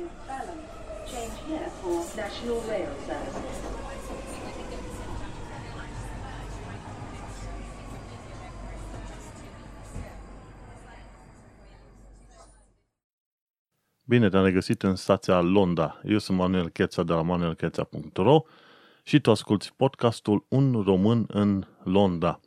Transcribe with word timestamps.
to 0.00 0.10
Balham. 0.26 0.60
Change 1.10 1.36
here 1.48 1.68
for 1.80 1.96
National 2.16 2.60
Rail 2.68 2.92
Services. 3.06 3.56
Bine 14.04 14.28
te-am 14.28 14.44
regăsit 14.44 14.82
în 14.82 14.94
stația 14.96 15.40
Londa. 15.40 16.00
Eu 16.04 16.18
sunt 16.18 16.38
Manuel 16.38 16.68
Cheța 16.68 17.02
de 17.02 17.12
la 17.12 17.22
manuelcheța.ro 17.22 18.42
și 19.02 19.20
tu 19.20 19.30
asculti 19.30 19.72
podcastul 19.76 20.44
Un 20.48 20.82
român 20.82 21.24
în 21.28 21.64
Londa. 21.82 22.40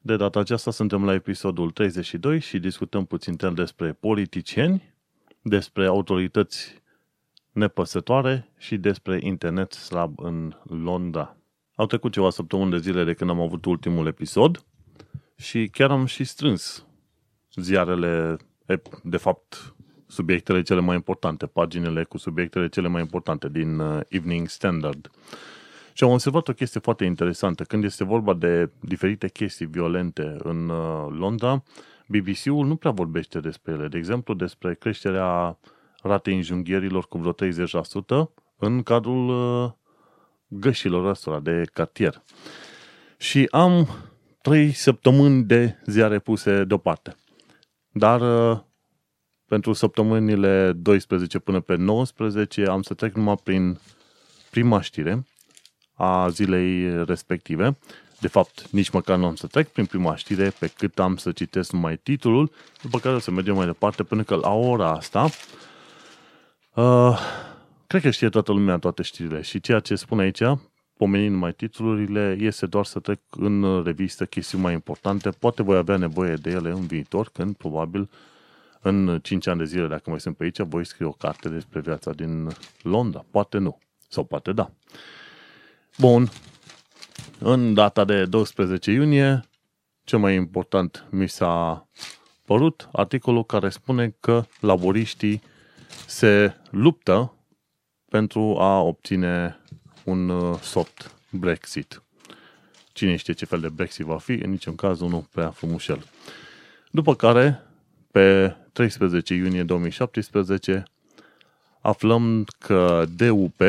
De 0.00 0.16
data 0.16 0.38
aceasta 0.38 0.70
suntem 0.70 1.04
la 1.04 1.12
episodul 1.12 1.70
32 1.70 2.40
și 2.40 2.58
discutăm 2.58 3.04
puțin 3.04 3.36
despre 3.54 3.92
politicieni, 3.92 4.93
despre 5.46 5.86
autorități 5.86 6.82
nepăsătoare 7.52 8.48
și 8.58 8.76
despre 8.76 9.18
internet 9.22 9.72
slab 9.72 10.18
în 10.18 10.54
Londra. 10.62 11.36
Au 11.74 11.86
trecut 11.86 12.12
ceva 12.12 12.30
săptămâni 12.30 12.70
de 12.70 12.78
zile 12.78 13.04
de 13.04 13.14
când 13.14 13.30
am 13.30 13.40
avut 13.40 13.64
ultimul 13.64 14.06
episod 14.06 14.64
și 15.36 15.68
chiar 15.68 15.90
am 15.90 16.06
și 16.06 16.24
strâns 16.24 16.86
ziarele, 17.54 18.36
de 19.02 19.16
fapt, 19.16 19.74
subiectele 20.06 20.62
cele 20.62 20.80
mai 20.80 20.94
importante, 20.94 21.46
paginile 21.46 22.04
cu 22.04 22.18
subiectele 22.18 22.68
cele 22.68 22.88
mai 22.88 23.00
importante 23.00 23.48
din 23.48 23.78
uh, 23.78 24.00
Evening 24.08 24.48
Standard. 24.48 25.10
Și 25.92 26.04
am 26.04 26.10
observat 26.10 26.48
o 26.48 26.52
chestie 26.52 26.80
foarte 26.80 27.04
interesantă. 27.04 27.64
Când 27.64 27.84
este 27.84 28.04
vorba 28.04 28.34
de 28.34 28.70
diferite 28.80 29.28
chestii 29.28 29.66
violente 29.66 30.36
în 30.38 30.68
uh, 30.68 31.06
Londra, 31.10 31.62
BBC-ul 32.06 32.66
nu 32.66 32.76
prea 32.76 32.90
vorbește 32.90 33.40
despre 33.40 33.72
ele. 33.72 33.88
De 33.88 33.98
exemplu, 33.98 34.34
despre 34.34 34.74
creșterea 34.74 35.58
ratei 36.02 36.34
înjunghierilor 36.34 37.08
cu 37.08 37.18
vreo 37.18 37.32
30% 37.32 38.28
în 38.56 38.82
cadrul 38.82 39.28
uh, 39.28 39.72
gășilor 40.46 41.04
ăstora 41.04 41.40
de 41.40 41.64
cartier. 41.72 42.22
Și 43.16 43.48
am 43.50 43.88
trei 44.42 44.72
săptămâni 44.72 45.44
de 45.44 45.76
ziare 45.86 46.18
puse 46.18 46.64
deoparte. 46.64 47.16
Dar 47.90 48.20
uh, 48.50 48.60
pentru 49.46 49.72
săptămânile 49.72 50.72
12 50.72 51.38
până 51.38 51.60
pe 51.60 51.74
19 51.74 52.64
am 52.64 52.82
să 52.82 52.94
trec 52.94 53.14
numai 53.14 53.36
prin 53.42 53.78
prima 54.50 54.80
știre 54.80 55.26
a 55.92 56.28
zilei 56.28 57.04
respective. 57.04 57.76
De 58.24 58.30
fapt, 58.30 58.70
nici 58.70 58.90
măcar 58.90 59.18
nu 59.18 59.26
am 59.26 59.34
să 59.34 59.46
trec 59.46 59.68
prin 59.68 59.86
prima 59.86 60.16
știre 60.16 60.52
pe 60.58 60.66
cât 60.66 60.98
am 60.98 61.16
să 61.16 61.32
citesc 61.32 61.72
numai 61.72 61.96
titlul, 61.96 62.50
după 62.82 62.98
care 62.98 63.14
o 63.14 63.18
să 63.18 63.30
mergem 63.30 63.54
mai 63.54 63.66
departe 63.66 64.02
până 64.02 64.22
că 64.22 64.34
la 64.34 64.52
ora 64.52 64.90
asta 64.90 65.28
uh, 66.74 67.18
cred 67.86 68.02
că 68.02 68.10
știe 68.10 68.28
toată 68.28 68.52
lumea 68.52 68.78
toate 68.78 69.02
știrile 69.02 69.40
și 69.40 69.60
ceea 69.60 69.80
ce 69.80 69.94
spun 69.94 70.18
aici, 70.18 70.42
pomenind 70.96 71.36
mai 71.36 71.52
titlurile, 71.52 72.36
este 72.40 72.66
doar 72.66 72.84
să 72.84 72.98
trec 72.98 73.20
în 73.30 73.82
revistă 73.82 74.26
chestiuni 74.26 74.64
mai 74.64 74.72
importante. 74.72 75.30
Poate 75.30 75.62
voi 75.62 75.76
avea 75.76 75.96
nevoie 75.96 76.34
de 76.34 76.50
ele 76.50 76.70
în 76.70 76.86
viitor, 76.86 77.28
când 77.32 77.56
probabil 77.56 78.10
în 78.80 79.18
5 79.22 79.46
ani 79.46 79.58
de 79.58 79.64
zile, 79.64 79.86
dacă 79.86 80.10
mai 80.10 80.20
sunt 80.20 80.36
pe 80.36 80.44
aici, 80.44 80.60
voi 80.60 80.86
scrie 80.86 81.06
o 81.06 81.12
carte 81.12 81.48
despre 81.48 81.80
viața 81.80 82.12
din 82.12 82.48
Londra. 82.82 83.24
Poate 83.30 83.58
nu. 83.58 83.78
Sau 84.08 84.24
poate 84.24 84.52
da. 84.52 84.70
Bun. 85.98 86.28
În 87.38 87.74
data 87.74 88.04
de 88.04 88.24
12 88.24 88.90
iunie, 88.90 89.44
cel 90.04 90.18
mai 90.18 90.34
important 90.34 91.06
mi 91.10 91.28
s-a 91.28 91.88
părut 92.44 92.88
articolul 92.92 93.44
care 93.44 93.68
spune 93.68 94.16
că 94.20 94.44
laboriștii 94.60 95.42
se 96.06 96.54
luptă 96.70 97.34
pentru 98.08 98.56
a 98.58 98.80
obține 98.80 99.58
un 100.04 100.28
uh, 100.28 100.58
soft 100.60 101.14
Brexit. 101.30 102.02
Cine 102.92 103.16
știe 103.16 103.34
ce 103.34 103.44
fel 103.44 103.60
de 103.60 103.68
Brexit 103.68 104.04
va 104.04 104.18
fi, 104.18 104.32
în 104.32 104.50
niciun 104.50 104.74
caz 104.74 105.00
unul 105.00 105.26
prea 105.32 105.50
frumușel. 105.50 106.04
După 106.90 107.14
care, 107.14 107.62
pe 108.10 108.56
13 108.72 109.34
iunie 109.34 109.62
2017, 109.62 110.82
aflăm 111.80 112.46
că 112.58 113.04
DUP, 113.16 113.60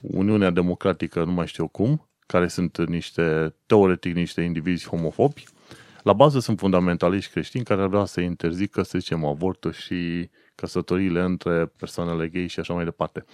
Uniunea 0.00 0.50
Democratică, 0.50 1.24
nu 1.24 1.32
mai 1.32 1.46
știu 1.46 1.68
cum, 1.68 2.07
care 2.28 2.48
sunt 2.48 2.88
niște, 2.88 3.54
teoretic, 3.66 4.14
niște 4.14 4.40
indivizi 4.40 4.88
homofobi, 4.88 5.44
la 6.02 6.12
bază 6.12 6.38
sunt 6.38 6.58
fundamentaliști 6.58 7.30
creștini 7.30 7.64
care 7.64 7.82
ar 7.82 7.88
vrea 7.88 8.04
să 8.04 8.20
interzică, 8.20 8.82
să 8.82 8.98
zicem, 8.98 9.24
avortul 9.24 9.72
și 9.72 10.30
căsătoriile 10.54 11.20
între 11.20 11.66
persoanele 11.66 12.28
gay 12.28 12.46
și 12.46 12.60
așa 12.60 12.74
mai 12.74 12.84
departe. 12.84 13.24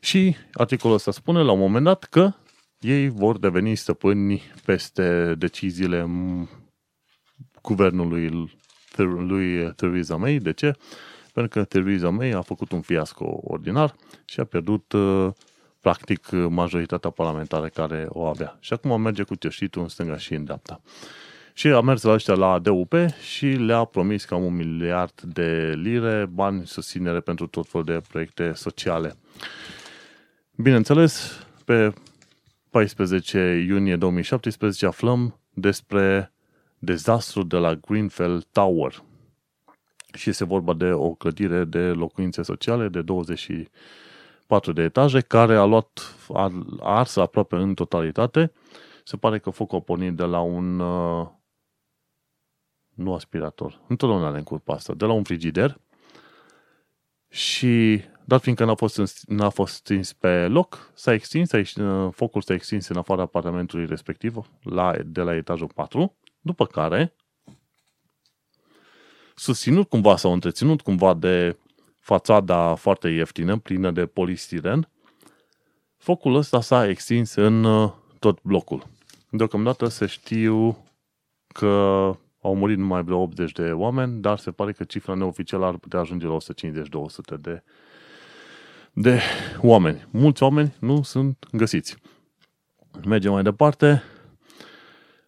Și 0.00 0.36
articolul 0.52 0.96
ăsta 0.96 1.10
spune 1.10 1.42
la 1.42 1.52
un 1.52 1.58
moment 1.58 1.84
dat 1.84 2.04
că 2.04 2.32
ei 2.78 3.08
vor 3.08 3.38
deveni 3.38 3.74
stăpâni 3.74 4.42
peste 4.64 5.34
deciziile 5.38 6.08
guvernului 7.62 8.48
lui 8.96 9.72
Theresa 9.72 10.16
May. 10.16 10.38
De 10.38 10.52
ce? 10.52 10.72
Pentru 11.32 11.58
că 11.58 11.64
Theresa 11.64 12.10
May 12.10 12.30
a 12.30 12.40
făcut 12.40 12.72
un 12.72 12.80
fiasco 12.80 13.40
ordinar 13.42 13.94
și 14.24 14.40
a 14.40 14.44
pierdut 14.44 14.92
uh, 14.92 15.28
practic 15.84 16.30
majoritatea 16.30 17.10
parlamentară 17.10 17.68
care 17.68 18.06
o 18.08 18.24
avea. 18.24 18.56
Și 18.60 18.72
acum 18.72 19.00
merge 19.00 19.22
cu 19.22 19.34
cerșitul 19.34 19.82
în 19.82 19.88
stânga 19.88 20.16
și 20.16 20.34
în 20.34 20.44
dreapta. 20.44 20.80
Și 21.52 21.68
a 21.68 21.80
mers 21.80 22.02
la 22.02 22.12
ăștia 22.12 22.34
la 22.34 22.58
DUP 22.58 22.94
și 23.32 23.46
le-a 23.46 23.84
promis 23.84 24.24
cam 24.24 24.44
un 24.44 24.54
miliard 24.54 25.20
de 25.20 25.74
lire, 25.76 26.26
bani 26.26 26.66
susținere 26.66 27.20
pentru 27.20 27.46
tot 27.46 27.68
felul 27.68 27.86
de 27.86 28.00
proiecte 28.08 28.52
sociale. 28.52 29.14
Bineînțeles, 30.56 31.46
pe 31.64 31.92
14 32.70 33.64
iunie 33.68 33.96
2017 33.96 34.86
aflăm 34.86 35.40
despre 35.50 36.32
dezastru 36.78 37.42
de 37.42 37.56
la 37.56 37.74
Greenfell 37.74 38.44
Tower. 38.52 39.02
Și 40.14 40.28
este 40.30 40.44
vorba 40.44 40.74
de 40.74 40.90
o 40.90 41.14
clădire 41.14 41.64
de 41.64 41.78
locuințe 41.78 42.42
sociale 42.42 42.88
de 42.88 43.02
24 44.60 44.72
de 44.72 44.82
etaje 44.82 45.20
care 45.20 45.56
a 45.56 45.64
luat 45.64 46.16
a 46.32 46.52
ars 46.80 47.16
aproape 47.16 47.56
în 47.56 47.74
totalitate. 47.74 48.52
Se 49.04 49.16
pare 49.16 49.38
că 49.38 49.50
focul 49.50 49.78
a 49.78 49.80
pornit 49.80 50.14
de 50.14 50.24
la 50.24 50.40
un 50.40 50.78
uh, 50.78 51.26
nu 52.94 53.14
aspirator, 53.14 53.80
întotdeauna 53.88 54.30
le 54.30 54.38
încurc 54.38 54.62
asta, 54.66 54.94
de 54.94 55.04
la 55.04 55.12
un 55.12 55.22
frigider 55.22 55.80
și 57.28 58.02
dat 58.24 58.42
fiindcă 58.42 58.64
n-a 58.64 58.74
fost, 58.74 59.26
n-a 59.26 59.48
fost 59.48 59.74
stins 59.74 60.12
pe 60.12 60.46
loc, 60.46 60.90
s-a 60.94 61.12
extins, 61.12 61.48
s-a, 61.48 62.10
focul 62.12 62.42
s-a 62.42 62.54
extins 62.54 62.88
în 62.88 62.96
afara 62.96 63.22
apartamentului 63.22 63.86
respectiv, 63.86 64.50
la, 64.62 64.96
de 65.06 65.20
la 65.20 65.34
etajul 65.34 65.70
4, 65.74 66.16
după 66.40 66.66
care, 66.66 67.14
susținut 69.34 69.88
cumva 69.88 70.16
sau 70.16 70.32
întreținut 70.32 70.80
cumva 70.80 71.14
de 71.14 71.56
fațada 72.04 72.74
foarte 72.74 73.08
ieftină, 73.08 73.58
plină 73.58 73.90
de 73.90 74.06
polistiren, 74.06 74.88
focul 75.96 76.34
ăsta 76.34 76.60
s-a 76.60 76.88
extins 76.88 77.34
în 77.34 77.64
uh, 77.64 77.92
tot 78.18 78.38
blocul. 78.42 78.86
Deocamdată 79.30 79.88
se 79.88 80.06
știu 80.06 80.84
că 81.46 81.66
au 82.40 82.54
murit 82.54 82.78
numai 82.78 83.02
vreo 83.02 83.18
80 83.18 83.52
de 83.52 83.70
oameni, 83.70 84.20
dar 84.20 84.38
se 84.38 84.50
pare 84.50 84.72
că 84.72 84.84
cifra 84.84 85.14
neoficială 85.14 85.66
ar 85.66 85.76
putea 85.76 86.00
ajunge 86.00 86.26
la 86.26 86.36
150-200 87.36 87.40
de, 87.40 87.62
de 88.92 89.20
oameni. 89.60 90.06
Mulți 90.10 90.42
oameni 90.42 90.74
nu 90.80 91.02
sunt 91.02 91.46
găsiți. 91.52 91.96
Mergem 93.04 93.32
mai 93.32 93.42
departe. 93.42 94.02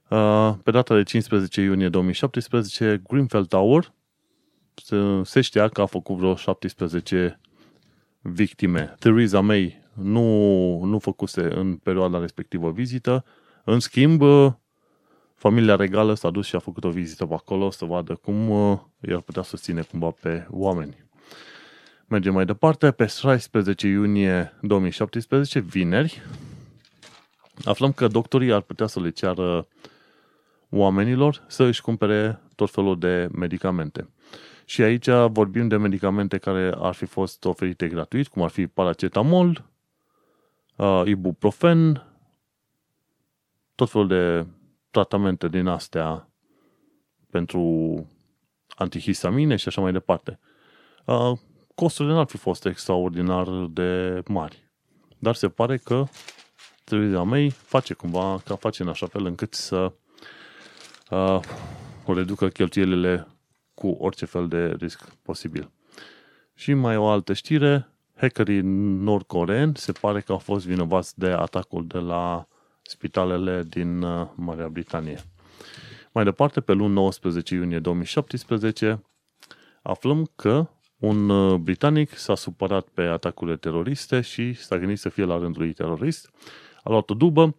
Uh, 0.09 0.55
pe 0.63 0.71
data 0.71 0.95
de 0.95 1.03
15 1.03 1.61
iunie 1.61 1.89
2017, 1.89 3.03
Greenfield 3.09 3.49
Tower 3.49 3.95
se 5.23 5.41
știa 5.41 5.69
că 5.69 5.81
a 5.81 5.87
făcut 5.87 6.17
vreo 6.17 6.35
17 6.35 7.41
victime. 8.21 8.95
Theresa 8.99 9.41
May 9.41 9.85
nu, 9.93 10.81
nu 10.85 10.99
făcuse 10.99 11.55
în 11.55 11.77
perioada 11.77 12.19
respectivă 12.19 12.71
vizită. 12.71 13.25
În 13.65 13.81
schimb, 13.81 14.23
familia 15.35 15.77
regală 15.77 16.15
s-a 16.15 16.31
dus 16.31 16.47
și 16.47 16.57
a 16.57 16.59
făcut 16.59 16.85
o 16.85 16.91
vizită 16.91 17.27
pe 17.27 17.35
acolo 17.35 17.71
să 17.71 17.85
vadă 17.85 18.15
cum 18.15 18.51
uh, 18.51 18.79
i-ar 19.09 19.21
putea 19.21 19.43
susține 19.43 19.83
cumva 19.83 20.11
pe 20.11 20.47
oameni. 20.51 21.05
Mergem 22.07 22.33
mai 22.33 22.45
departe. 22.45 22.91
Pe 22.91 23.07
16 23.07 23.87
iunie 23.87 24.53
2017, 24.61 25.59
vineri, 25.59 26.23
aflăm 27.65 27.93
că 27.93 28.07
doctorii 28.07 28.53
ar 28.53 28.61
putea 28.61 28.87
să 28.87 29.01
le 29.01 29.11
ceară 29.11 29.67
oamenilor 30.71 31.45
să 31.47 31.63
își 31.63 31.81
cumpere 31.81 32.41
tot 32.55 32.71
felul 32.71 32.99
de 32.99 33.29
medicamente. 33.33 34.09
Și 34.69 34.83
aici 34.83 35.09
vorbim 35.29 35.69
de 35.69 35.77
medicamente 35.77 36.39
care 36.39 36.75
ar 36.79 36.95
fi 36.95 37.05
fost 37.05 37.45
oferite 37.45 37.89
gratuit, 37.89 38.29
cum 38.29 38.43
ar 38.43 38.51
fi 38.51 38.67
paracetamol, 38.67 39.65
uh, 40.77 41.03
ibuprofen, 41.05 42.07
tot 43.75 43.91
felul 43.91 44.09
de 44.09 44.47
tratamente 44.91 45.49
din 45.49 45.67
astea 45.67 46.29
pentru 47.31 47.61
antihistamine 48.69 49.57
și 49.57 49.69
așa 49.69 49.81
mai 49.81 49.93
departe. 49.93 50.39
Uh, 51.05 51.33
costurile 51.75 52.15
n-ar 52.15 52.27
fi 52.27 52.37
fost 52.37 52.67
extraordinar 52.67 53.49
de 53.71 54.23
mari. 54.27 54.71
Dar 55.19 55.35
se 55.35 55.49
pare 55.49 55.77
că 55.77 56.05
televiziunea 56.85 57.25
mei 57.25 57.51
face 57.51 57.95
cumva, 57.95 58.41
ca 58.45 58.57
face 58.57 58.83
în 58.83 58.89
așa 58.89 59.07
fel 59.07 59.25
încât 59.27 59.55
să 59.55 59.93
uh, 61.11 61.41
reducă 62.07 62.49
cheltuielile 62.49 63.27
cu 63.77 63.89
orice 63.89 64.25
fel 64.25 64.49
de 64.49 64.75
risc 64.79 65.05
posibil. 65.23 65.71
Și 66.55 66.75
mai 66.75 66.97
o 66.97 67.09
altă 67.09 67.33
știre, 67.33 67.89
hackerii 68.17 68.61
nord-coreeni 68.63 69.77
se 69.77 69.93
pare 69.93 70.21
că 70.21 70.33
au 70.33 70.39
fost 70.39 70.67
vinovați 70.67 71.19
de 71.19 71.27
atacul 71.27 71.87
de 71.87 71.99
la 71.99 72.49
spitalele 72.83 73.63
din 73.69 74.03
uh, 74.03 74.27
Marea 74.35 74.69
Britanie. 74.69 75.19
Mai 76.13 76.25
departe, 76.25 76.61
pe 76.61 76.73
luni 76.73 76.93
19 76.93 77.55
iunie 77.55 77.79
2017, 77.79 79.03
aflăm 79.83 80.31
că 80.37 80.69
un 80.99 81.29
uh, 81.29 81.59
britanic 81.59 82.17
s-a 82.17 82.35
supărat 82.35 82.89
pe 82.89 83.03
atacurile 83.03 83.57
teroriste 83.57 84.21
și 84.21 84.53
s-a 84.53 84.79
gândit 84.79 84.99
să 84.99 85.09
fie 85.09 85.25
la 85.25 85.39
rândul 85.39 85.63
lui 85.63 85.73
terorist. 85.73 86.31
A 86.83 86.91
luat 86.91 87.11
o 87.11 87.15
dubă 87.15 87.57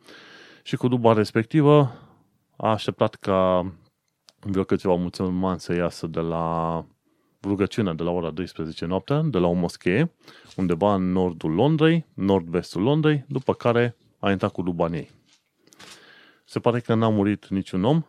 și 0.64 0.76
cu 0.76 0.88
duba 0.88 1.14
respectivă 1.14 1.92
a 2.56 2.70
așteptat 2.70 3.16
ca 3.16 3.72
vreo 4.40 4.64
câțiva 4.64 4.96
musulmani 4.96 5.60
să 5.60 5.74
iasă 5.74 6.08
de 6.08 6.20
la 6.20 6.86
rugăciunea 7.44 7.94
de 7.94 8.04
la 8.04 8.12
ora 8.12 8.30
12 8.30 8.86
noaptea, 8.86 9.22
de 9.22 9.38
la 9.38 9.48
o 9.48 9.54
moschee, 9.54 10.14
undeva 10.56 10.94
în 10.94 11.12
nordul 11.12 11.52
Londrei, 11.52 12.06
nord-vestul 12.14 12.82
Londrei, 12.82 13.26
după 13.28 13.54
care 13.54 13.96
a 14.20 14.32
intrat 14.32 14.52
cu 14.52 14.62
duba 14.62 14.86
în 14.86 14.94
ei. 14.94 15.10
Se 16.46 16.60
pare 16.60 16.80
că 16.80 16.94
n-a 16.94 17.10
murit 17.10 17.48
niciun 17.48 17.84
om, 17.84 18.04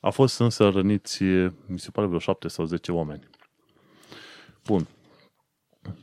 a 0.00 0.10
fost 0.10 0.40
însă 0.40 0.68
răniți, 0.68 1.22
mi 1.66 1.78
se 1.78 1.90
pare, 1.90 2.06
vreo 2.06 2.18
7 2.18 2.48
sau 2.48 2.64
10 2.64 2.92
oameni. 2.92 3.28
Bun. 4.64 4.86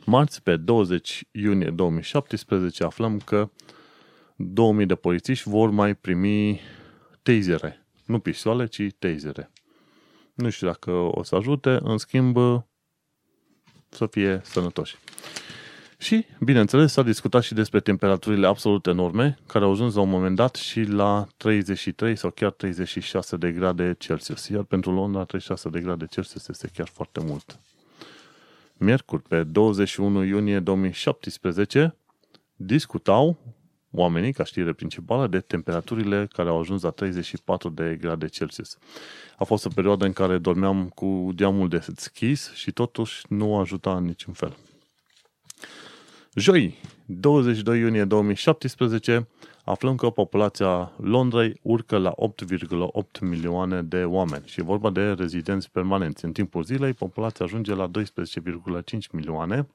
Marți, 0.06 0.44
pe 0.44 0.56
20 0.56 1.24
iunie 1.32 1.70
2017, 1.70 2.84
aflăm 2.84 3.20
că 3.20 3.50
2000 4.36 4.86
de 4.86 4.96
polițiști 4.96 5.50
vor 5.50 5.70
mai 5.70 5.96
primi 5.96 6.62
tasere. 7.22 7.85
Nu 8.06 8.20
pistoale, 8.20 8.66
ci 8.66 8.88
tasere. 9.00 9.52
Nu 10.34 10.50
știu 10.50 10.68
dacă 10.68 10.92
o 10.92 11.24
să 11.24 11.36
ajute, 11.36 11.80
în 11.84 11.98
schimb, 11.98 12.38
să 13.90 14.06
fie 14.06 14.42
sănătoși. 14.44 14.96
Și, 15.98 16.26
bineînțeles, 16.40 16.92
s-a 16.92 17.02
discutat 17.04 17.44
și 17.44 17.54
despre 17.54 17.80
temperaturile 17.80 18.48
absolut 18.48 18.86
enorme, 18.86 19.38
care 19.48 19.64
au 19.66 19.72
ajuns 19.72 19.96
la 19.96 20.02
un 20.02 20.10
moment 20.10 20.36
dat 20.36 20.56
și 20.56 20.82
la 20.82 21.28
33 21.38 22.16
sau 22.16 22.32
chiar 22.32 22.52
36 22.52 23.38
de 23.38 23.52
grade 23.52 23.96
Celsius. 24.00 24.48
Iar 24.48 24.64
pentru 24.64 24.92
Londra, 24.92 25.24
36 25.24 25.70
de 25.70 25.80
grade 25.80 26.06
Celsius 26.06 26.48
este 26.48 26.70
chiar 26.74 26.88
foarte 26.88 27.20
mult. 27.24 27.60
Miercuri, 28.78 29.22
pe 29.22 29.44
21 29.44 30.24
iunie 30.24 30.60
2017, 30.60 31.96
discutau 32.56 33.38
oamenii, 33.96 34.34
ca 34.34 34.44
știre 34.44 34.74
principală, 34.74 35.28
de 35.28 35.40
temperaturile 35.40 36.28
care 36.34 36.50
au 36.50 36.60
ajuns 36.60 36.82
la 36.82 36.90
34 36.90 37.70
de 37.70 37.98
grade 38.02 38.28
Celsius. 38.28 38.78
A 39.38 39.44
fost 39.44 39.66
o 39.66 39.70
perioadă 39.76 40.06
în 40.06 40.14
care 40.14 40.38
dormeam 40.38 40.90
cu 40.90 41.32
geamul 41.36 41.68
deschis 41.68 42.54
și 42.54 42.72
totuși 42.72 43.26
nu 43.30 43.58
ajuta 43.58 43.96
în 43.96 44.06
niciun 44.06 44.34
fel. 44.34 44.56
Joi, 46.36 46.80
22 47.06 47.80
iunie 47.80 48.04
2017, 48.04 49.28
aflăm 49.64 49.96
că 49.96 50.10
populația 50.10 50.92
Londrei 50.98 51.60
urcă 51.62 51.98
la 51.98 52.14
8,8 52.46 53.20
milioane 53.22 53.82
de 53.82 54.04
oameni 54.04 54.44
și 54.46 54.60
e 54.60 54.64
vorba 54.64 54.90
de 54.90 55.12
rezidenți 55.12 55.72
permanenți. 55.72 56.26
În 56.26 56.32
timpul 56.32 56.64
zilei, 56.64 56.94
populația 56.94 57.46
ajunge 57.46 57.74
la 57.74 57.90
12,5 57.90 59.12
milioane, 59.12 59.68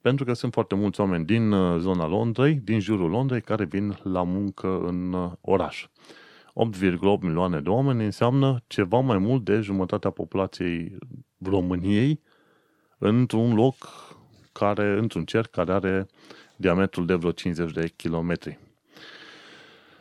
pentru 0.00 0.24
că 0.24 0.32
sunt 0.32 0.52
foarte 0.52 0.74
mulți 0.74 1.00
oameni 1.00 1.24
din 1.24 1.52
uh, 1.52 1.78
zona 1.80 2.06
Londrei, 2.06 2.54
din 2.54 2.80
jurul 2.80 3.10
Londrei, 3.10 3.40
care 3.40 3.64
vin 3.64 3.98
la 4.02 4.22
muncă 4.22 4.80
în 4.84 5.12
uh, 5.12 5.30
oraș. 5.40 5.86
8,8 6.46 6.98
milioane 7.20 7.60
de 7.60 7.68
oameni 7.68 8.04
înseamnă 8.04 8.62
ceva 8.66 8.98
mai 8.98 9.18
mult 9.18 9.44
de 9.44 9.60
jumătatea 9.60 10.10
populației 10.10 10.96
României 11.44 12.20
într-un 12.98 13.54
loc 13.54 13.74
care, 14.52 14.98
într-un 14.98 15.24
cerc 15.24 15.50
care 15.50 15.72
are 15.72 16.06
diametrul 16.56 17.06
de 17.06 17.14
vreo 17.14 17.30
50 17.30 17.72
de 17.72 17.92
kilometri. 17.96 18.58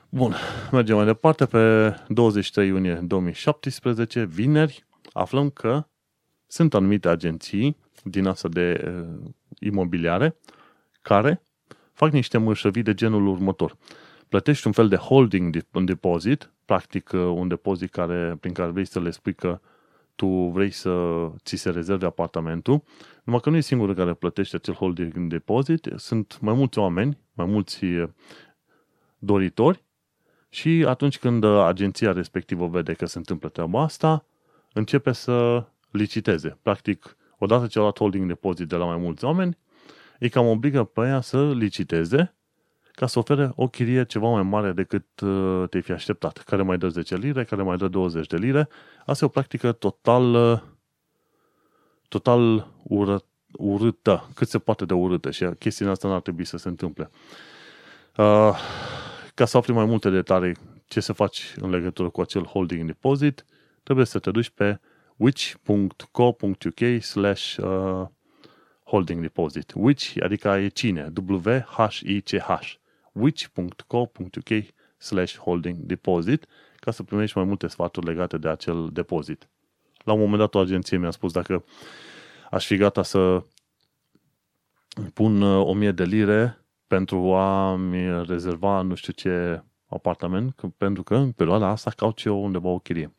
Bun, 0.09 0.35
mergem 0.71 0.95
mai 0.95 1.05
departe. 1.05 1.45
Pe 1.45 1.93
23 2.07 2.67
iunie 2.67 2.93
2017, 2.93 4.23
vineri, 4.23 4.85
aflăm 5.13 5.49
că 5.49 5.87
sunt 6.47 6.73
anumite 6.73 7.09
agenții 7.09 7.77
din 8.03 8.27
asta 8.27 8.47
de 8.47 8.83
uh, 8.85 9.31
imobiliare 9.59 10.35
care 11.01 11.41
fac 11.93 12.11
niște 12.11 12.37
mărșăvii 12.37 12.83
de 12.83 12.93
genul 12.93 13.27
următor. 13.27 13.77
Plătești 14.29 14.67
un 14.67 14.73
fel 14.73 14.87
de 14.87 14.95
holding 14.95 15.63
deposit, 15.85 16.51
practic 16.65 17.11
uh, 17.13 17.19
un 17.19 17.47
depozit 17.47 17.91
care, 17.91 18.37
prin 18.39 18.53
care 18.53 18.71
vrei 18.71 18.85
să 18.85 18.99
le 18.99 19.11
spui 19.11 19.33
că 19.33 19.59
tu 20.15 20.27
vrei 20.27 20.71
să 20.71 21.25
ți 21.43 21.55
se 21.55 21.69
rezerve 21.69 22.05
apartamentul, 22.05 22.83
numai 23.23 23.39
că 23.39 23.49
nu 23.49 23.55
e 23.55 23.61
singurul 23.61 23.95
care 23.95 24.13
plătește 24.13 24.55
acel 24.55 24.73
holding 24.73 25.29
deposit, 25.29 25.89
sunt 25.95 26.37
mai 26.41 26.53
mulți 26.53 26.79
oameni, 26.79 27.17
mai 27.33 27.45
mulți 27.45 27.85
uh, 27.85 28.09
doritori 29.17 29.83
și 30.49 30.85
atunci 30.87 31.19
când 31.19 31.43
agenția 31.43 32.11
respectivă 32.11 32.67
vede 32.67 32.93
că 32.93 33.05
se 33.05 33.17
întâmplă 33.17 33.49
treaba 33.49 33.81
asta, 33.81 34.25
începe 34.73 35.11
să 35.11 35.65
liciteze. 35.91 36.57
Practic, 36.61 37.17
odată 37.39 37.67
ce 37.67 37.77
a 37.77 37.81
luat 37.81 37.97
holding 37.97 38.27
deposit 38.27 38.67
de 38.67 38.75
la 38.75 38.85
mai 38.85 38.97
mulți 38.97 39.25
oameni, 39.25 39.57
îi 40.19 40.29
cam 40.29 40.47
obligă 40.47 40.83
pe 40.83 41.01
ea 41.01 41.21
să 41.21 41.51
liciteze 41.53 42.33
ca 42.99 43.07
să 43.07 43.19
ofere 43.19 43.51
o 43.55 43.67
chirie 43.67 44.05
ceva 44.05 44.27
mai 44.27 44.43
mare 44.43 44.71
decât 44.71 45.19
uh, 45.19 45.63
te-ai 45.69 45.81
fi 45.81 45.91
așteptat. 45.91 46.37
Care 46.37 46.61
mai 46.61 46.77
dă 46.77 46.87
10 46.87 47.15
lire, 47.15 47.43
care 47.43 47.61
mai 47.61 47.77
dă 47.77 47.87
20 47.87 48.27
de 48.27 48.37
lire. 48.37 48.69
Asta 49.05 49.25
e 49.25 49.27
o 49.27 49.31
practică 49.31 49.71
total, 49.71 50.33
uh, 50.33 50.59
total 52.07 52.67
ură, 52.83 53.23
urâtă, 53.51 54.29
cât 54.35 54.47
se 54.47 54.59
poate 54.59 54.85
de 54.85 54.93
urâtă 54.93 55.31
și 55.31 55.45
chestia 55.59 55.89
asta 55.89 56.07
n-ar 56.07 56.21
trebui 56.21 56.45
să 56.45 56.57
se 56.57 56.67
întâmple. 56.67 57.09
Uh, 58.17 58.57
ca 59.33 59.45
să 59.45 59.57
afli 59.57 59.73
mai 59.73 59.85
multe 59.85 60.09
detalii 60.09 60.55
ce 60.85 60.99
să 60.99 61.13
faci 61.13 61.53
în 61.61 61.69
legătură 61.69 62.09
cu 62.09 62.21
acel 62.21 62.43
holding 62.43 62.85
deposit, 62.85 63.45
trebuie 63.83 64.05
să 64.05 64.19
te 64.19 64.31
duci 64.31 64.49
pe 64.49 64.79
which.co.uk 65.19 67.01
slash 67.01 67.59
holding 68.83 69.21
deposit. 69.21 69.73
Which, 69.75 70.15
adică 70.23 70.47
e 70.49 70.67
cine? 70.67 71.11
W-H-I-C-H 71.27 72.79
which.co.uk 73.11 74.63
slash 74.97 75.37
holding 75.37 75.77
deposit 75.77 76.45
ca 76.75 76.91
să 76.91 77.03
primești 77.03 77.37
mai 77.37 77.45
multe 77.45 77.67
sfaturi 77.67 78.05
legate 78.05 78.37
de 78.37 78.49
acel 78.49 78.89
depozit. 78.93 79.49
La 80.03 80.13
un 80.13 80.19
moment 80.19 80.39
dat 80.39 80.55
o 80.55 80.59
agenție 80.59 80.97
mi-a 80.97 81.11
spus 81.11 81.31
dacă 81.31 81.63
aș 82.51 82.65
fi 82.65 82.75
gata 82.75 83.03
să 83.03 83.43
pun 85.13 85.41
1000 85.41 85.89
uh, 85.89 85.95
de 85.95 86.03
lire 86.03 86.65
pentru 86.87 87.33
a-mi 87.33 88.25
rezerva 88.25 88.81
nu 88.81 88.95
știu 88.95 89.13
ce 89.13 89.63
apartament, 89.85 90.55
pentru 90.77 91.03
că 91.03 91.15
în 91.15 91.31
perioada 91.31 91.67
asta 91.67 91.91
caut 91.95 92.23
eu 92.23 92.43
undeva 92.43 92.69
o 92.69 92.79
chirie. 92.79 93.13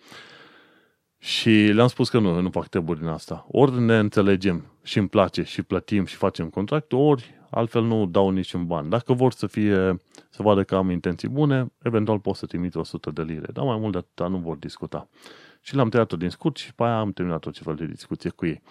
Și 1.22 1.50
le-am 1.50 1.88
spus 1.88 2.08
că 2.08 2.18
nu, 2.18 2.40
nu 2.40 2.50
fac 2.50 2.68
treburi 2.68 2.98
din 2.98 3.08
asta. 3.08 3.46
Ori 3.50 3.80
ne 3.80 3.98
înțelegem 3.98 4.64
și 4.82 4.98
îmi 4.98 5.08
place 5.08 5.42
și 5.42 5.62
plătim 5.62 6.04
și 6.04 6.14
facem 6.14 6.48
contract, 6.48 6.92
ori 6.92 7.34
altfel 7.50 7.82
nu 7.82 8.06
dau 8.06 8.30
niciun 8.30 8.66
ban. 8.66 8.88
Dacă 8.88 9.12
vor 9.12 9.32
să 9.32 9.46
fie, 9.46 9.96
să 10.30 10.42
vadă 10.42 10.64
că 10.64 10.76
am 10.76 10.90
intenții 10.90 11.28
bune, 11.28 11.72
eventual 11.82 12.18
pot 12.18 12.36
să 12.36 12.46
trimit 12.46 12.74
100 12.74 13.10
de 13.10 13.22
lire, 13.22 13.48
dar 13.52 13.64
mai 13.64 13.78
mult 13.78 13.92
de 13.92 13.98
atâta 13.98 14.26
nu 14.26 14.38
vor 14.38 14.56
discuta. 14.56 15.08
Și 15.60 15.74
l-am 15.74 15.88
tăiat-o 15.88 16.16
din 16.16 16.30
scurt 16.30 16.56
și 16.56 16.74
pe 16.74 16.82
aia 16.82 16.98
am 16.98 17.12
terminat 17.12 17.46
orice 17.46 17.62
fel 17.62 17.74
de 17.74 17.86
discuție 17.86 18.30
cu 18.30 18.46
ei. 18.46 18.62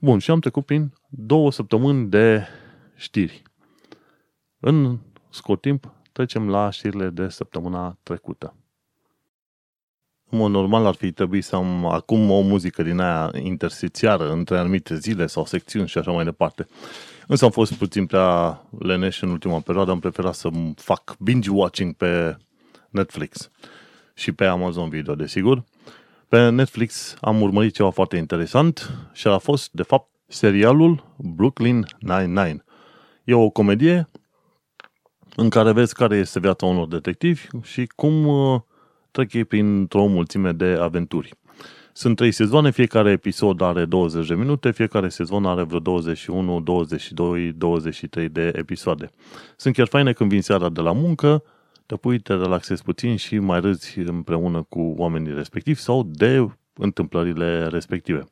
Bun, 0.00 0.18
și 0.18 0.30
am 0.30 0.40
trecut 0.40 0.64
prin 0.64 0.92
două 1.08 1.52
săptămâni 1.52 2.08
de 2.08 2.46
știri. 2.96 3.42
În 4.60 4.98
scurt 5.30 5.60
timp, 5.60 5.92
trecem 6.12 6.48
la 6.48 6.70
știrile 6.70 7.08
de 7.08 7.28
săptămâna 7.28 7.98
trecută. 8.02 8.54
În 10.34 10.40
mod 10.40 10.50
normal 10.50 10.86
ar 10.86 10.94
fi 10.94 11.12
trebuit 11.12 11.44
să 11.44 11.56
am 11.56 11.86
acum 11.86 12.30
o 12.30 12.40
muzică 12.40 12.82
din 12.82 13.00
aia 13.00 13.30
interstițiară 13.42 14.30
între 14.32 14.58
anumite 14.58 14.96
zile 14.96 15.26
sau 15.26 15.44
secțiuni 15.44 15.88
și 15.88 15.98
așa 15.98 16.10
mai 16.10 16.24
departe. 16.24 16.66
Însă 17.26 17.44
am 17.44 17.50
fost 17.50 17.74
puțin 17.74 18.06
prea 18.06 18.62
leneș 18.78 19.22
în 19.22 19.30
ultima 19.30 19.60
perioadă, 19.60 19.90
am 19.90 19.98
preferat 19.98 20.34
să 20.34 20.48
fac 20.76 21.16
binge-watching 21.18 21.92
pe 21.96 22.36
Netflix 22.90 23.50
și 24.14 24.32
pe 24.32 24.44
Amazon 24.44 24.88
Video, 24.88 25.14
desigur. 25.14 25.64
Pe 26.28 26.48
Netflix 26.48 27.16
am 27.20 27.42
urmărit 27.42 27.74
ceva 27.74 27.90
foarte 27.90 28.16
interesant 28.16 28.90
și 29.12 29.26
a 29.26 29.38
fost, 29.38 29.72
de 29.72 29.82
fapt, 29.82 30.10
serialul 30.26 31.14
Brooklyn 31.16 31.86
Nine-Nine. 31.98 32.64
E 33.24 33.34
o 33.34 33.50
comedie 33.50 34.10
în 35.36 35.48
care 35.48 35.72
vezi 35.72 35.94
care 35.94 36.16
este 36.16 36.40
viața 36.40 36.66
unor 36.66 36.88
detectivi 36.88 37.46
și 37.62 37.86
cum 37.96 38.26
uh, 38.26 38.60
trec 39.14 39.32
ei 39.32 39.44
printr-o 39.44 40.06
mulțime 40.06 40.52
de 40.52 40.76
aventuri. 40.80 41.30
Sunt 41.92 42.16
trei 42.16 42.32
sezoane, 42.32 42.70
fiecare 42.70 43.10
episod 43.10 43.60
are 43.60 43.84
20 43.84 44.26
de 44.26 44.34
minute, 44.34 44.70
fiecare 44.70 45.08
sezon 45.08 45.46
are 45.46 45.62
vreo 45.62 45.78
21, 45.78 46.60
22, 46.60 47.52
23 47.52 48.28
de 48.28 48.52
episoade. 48.56 49.10
Sunt 49.56 49.74
chiar 49.74 49.86
faine 49.86 50.12
când 50.12 50.30
vin 50.30 50.42
seara 50.42 50.68
de 50.68 50.80
la 50.80 50.92
muncă, 50.92 51.42
te 51.86 51.96
pui, 51.96 52.18
te 52.18 52.34
relaxezi 52.34 52.82
puțin 52.82 53.16
și 53.16 53.38
mai 53.38 53.60
râzi 53.60 53.98
împreună 53.98 54.62
cu 54.68 54.94
oamenii 54.96 55.34
respectivi 55.34 55.80
sau 55.80 56.02
de 56.02 56.48
întâmplările 56.72 57.66
respective. 57.66 58.24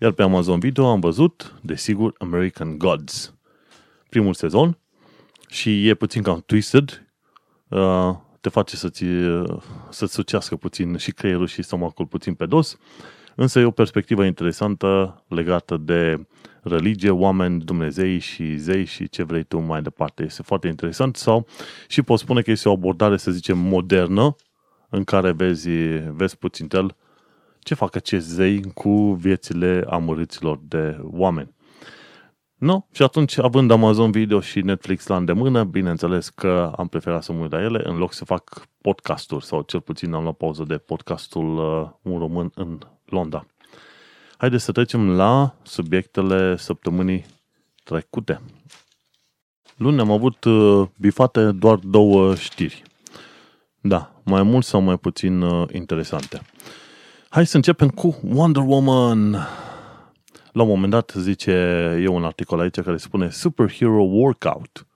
Iar 0.00 0.12
pe 0.12 0.22
Amazon 0.22 0.58
Video 0.58 0.86
am 0.86 1.00
văzut, 1.00 1.54
desigur, 1.62 2.14
American 2.18 2.78
Gods. 2.78 3.34
Primul 4.08 4.34
sezon 4.34 4.78
și 5.48 5.88
e 5.88 5.94
puțin 5.94 6.22
cam 6.22 6.42
twisted, 6.46 7.06
uh, 7.68 8.14
te 8.44 8.50
face 8.50 8.76
să-ți, 8.76 9.04
să-ți 9.90 10.12
sucească 10.12 10.56
puțin 10.56 10.96
și 10.96 11.12
creierul 11.12 11.46
și 11.46 11.62
stomacul 11.62 12.06
puțin 12.06 12.34
pe 12.34 12.46
dos, 12.46 12.78
însă 13.34 13.58
e 13.58 13.64
o 13.64 13.70
perspectivă 13.70 14.24
interesantă 14.24 15.22
legată 15.28 15.76
de 15.76 16.26
religie, 16.62 17.10
oameni, 17.10 17.60
Dumnezei 17.60 18.18
și 18.18 18.56
zei 18.56 18.84
și 18.84 19.08
ce 19.08 19.22
vrei 19.22 19.42
tu 19.42 19.58
mai 19.58 19.82
departe. 19.82 20.22
Este 20.22 20.42
foarte 20.42 20.68
interesant 20.68 21.16
sau 21.16 21.46
și 21.88 22.02
pot 22.02 22.18
spune 22.18 22.42
că 22.42 22.50
este 22.50 22.68
o 22.68 22.72
abordare, 22.72 23.16
să 23.16 23.30
zicem, 23.30 23.58
modernă 23.58 24.36
în 24.88 25.04
care 25.04 25.32
vezi, 25.32 25.70
vezi 26.16 26.36
puțin 26.36 26.68
el 26.70 26.96
ce 27.58 27.74
fac 27.74 27.96
acești 27.96 28.28
zei 28.28 28.60
cu 28.74 29.12
viețile 29.12 29.84
amărâților 29.88 30.60
de 30.68 30.98
oameni. 31.02 31.54
Nu? 32.54 32.86
Și 32.92 33.02
atunci, 33.02 33.38
având 33.38 33.70
Amazon 33.70 34.10
Video 34.10 34.40
și 34.40 34.60
Netflix 34.60 35.06
la 35.06 35.16
îndemână, 35.16 35.64
bineînțeles 35.64 36.28
că 36.28 36.72
am 36.76 36.88
preferat 36.88 37.22
să 37.22 37.32
mă 37.32 37.42
uit 37.42 37.52
la 37.52 37.62
ele 37.62 37.80
în 37.84 37.96
loc 37.96 38.12
să 38.12 38.24
fac 38.24 38.68
podcasturi 38.80 39.44
sau 39.44 39.62
cel 39.62 39.80
puțin 39.80 40.12
am 40.12 40.22
luat 40.22 40.36
pauză 40.36 40.64
de 40.66 40.76
podcastul 40.76 41.56
uh, 41.56 42.12
Un 42.12 42.18
Român 42.18 42.50
în 42.54 42.78
Londra. 43.04 43.46
Haideți 44.36 44.64
să 44.64 44.72
trecem 44.72 45.10
la 45.10 45.54
subiectele 45.62 46.56
săptămânii 46.56 47.26
trecute. 47.84 48.40
Luni 49.76 50.00
am 50.00 50.10
avut 50.10 50.44
uh, 50.44 50.86
bifate 50.96 51.52
doar 51.52 51.76
două 51.76 52.34
știri. 52.34 52.82
Da, 53.80 54.12
mai 54.22 54.42
mult 54.42 54.64
sau 54.64 54.80
mai 54.80 54.96
puțin 54.96 55.40
uh, 55.40 55.68
interesante. 55.72 56.40
Hai 57.28 57.46
să 57.46 57.56
începem 57.56 57.88
cu 57.88 58.18
Wonder 58.22 58.62
Woman. 58.66 59.36
La 60.54 60.62
un 60.62 60.68
moment 60.68 60.90
dat 60.90 61.14
zice, 61.16 61.50
e 62.02 62.06
un 62.06 62.24
articol 62.24 62.60
aici 62.60 62.80
care 62.80 62.96
spune 62.96 63.30
Superhero 63.30 64.02
Workout. 64.02 64.86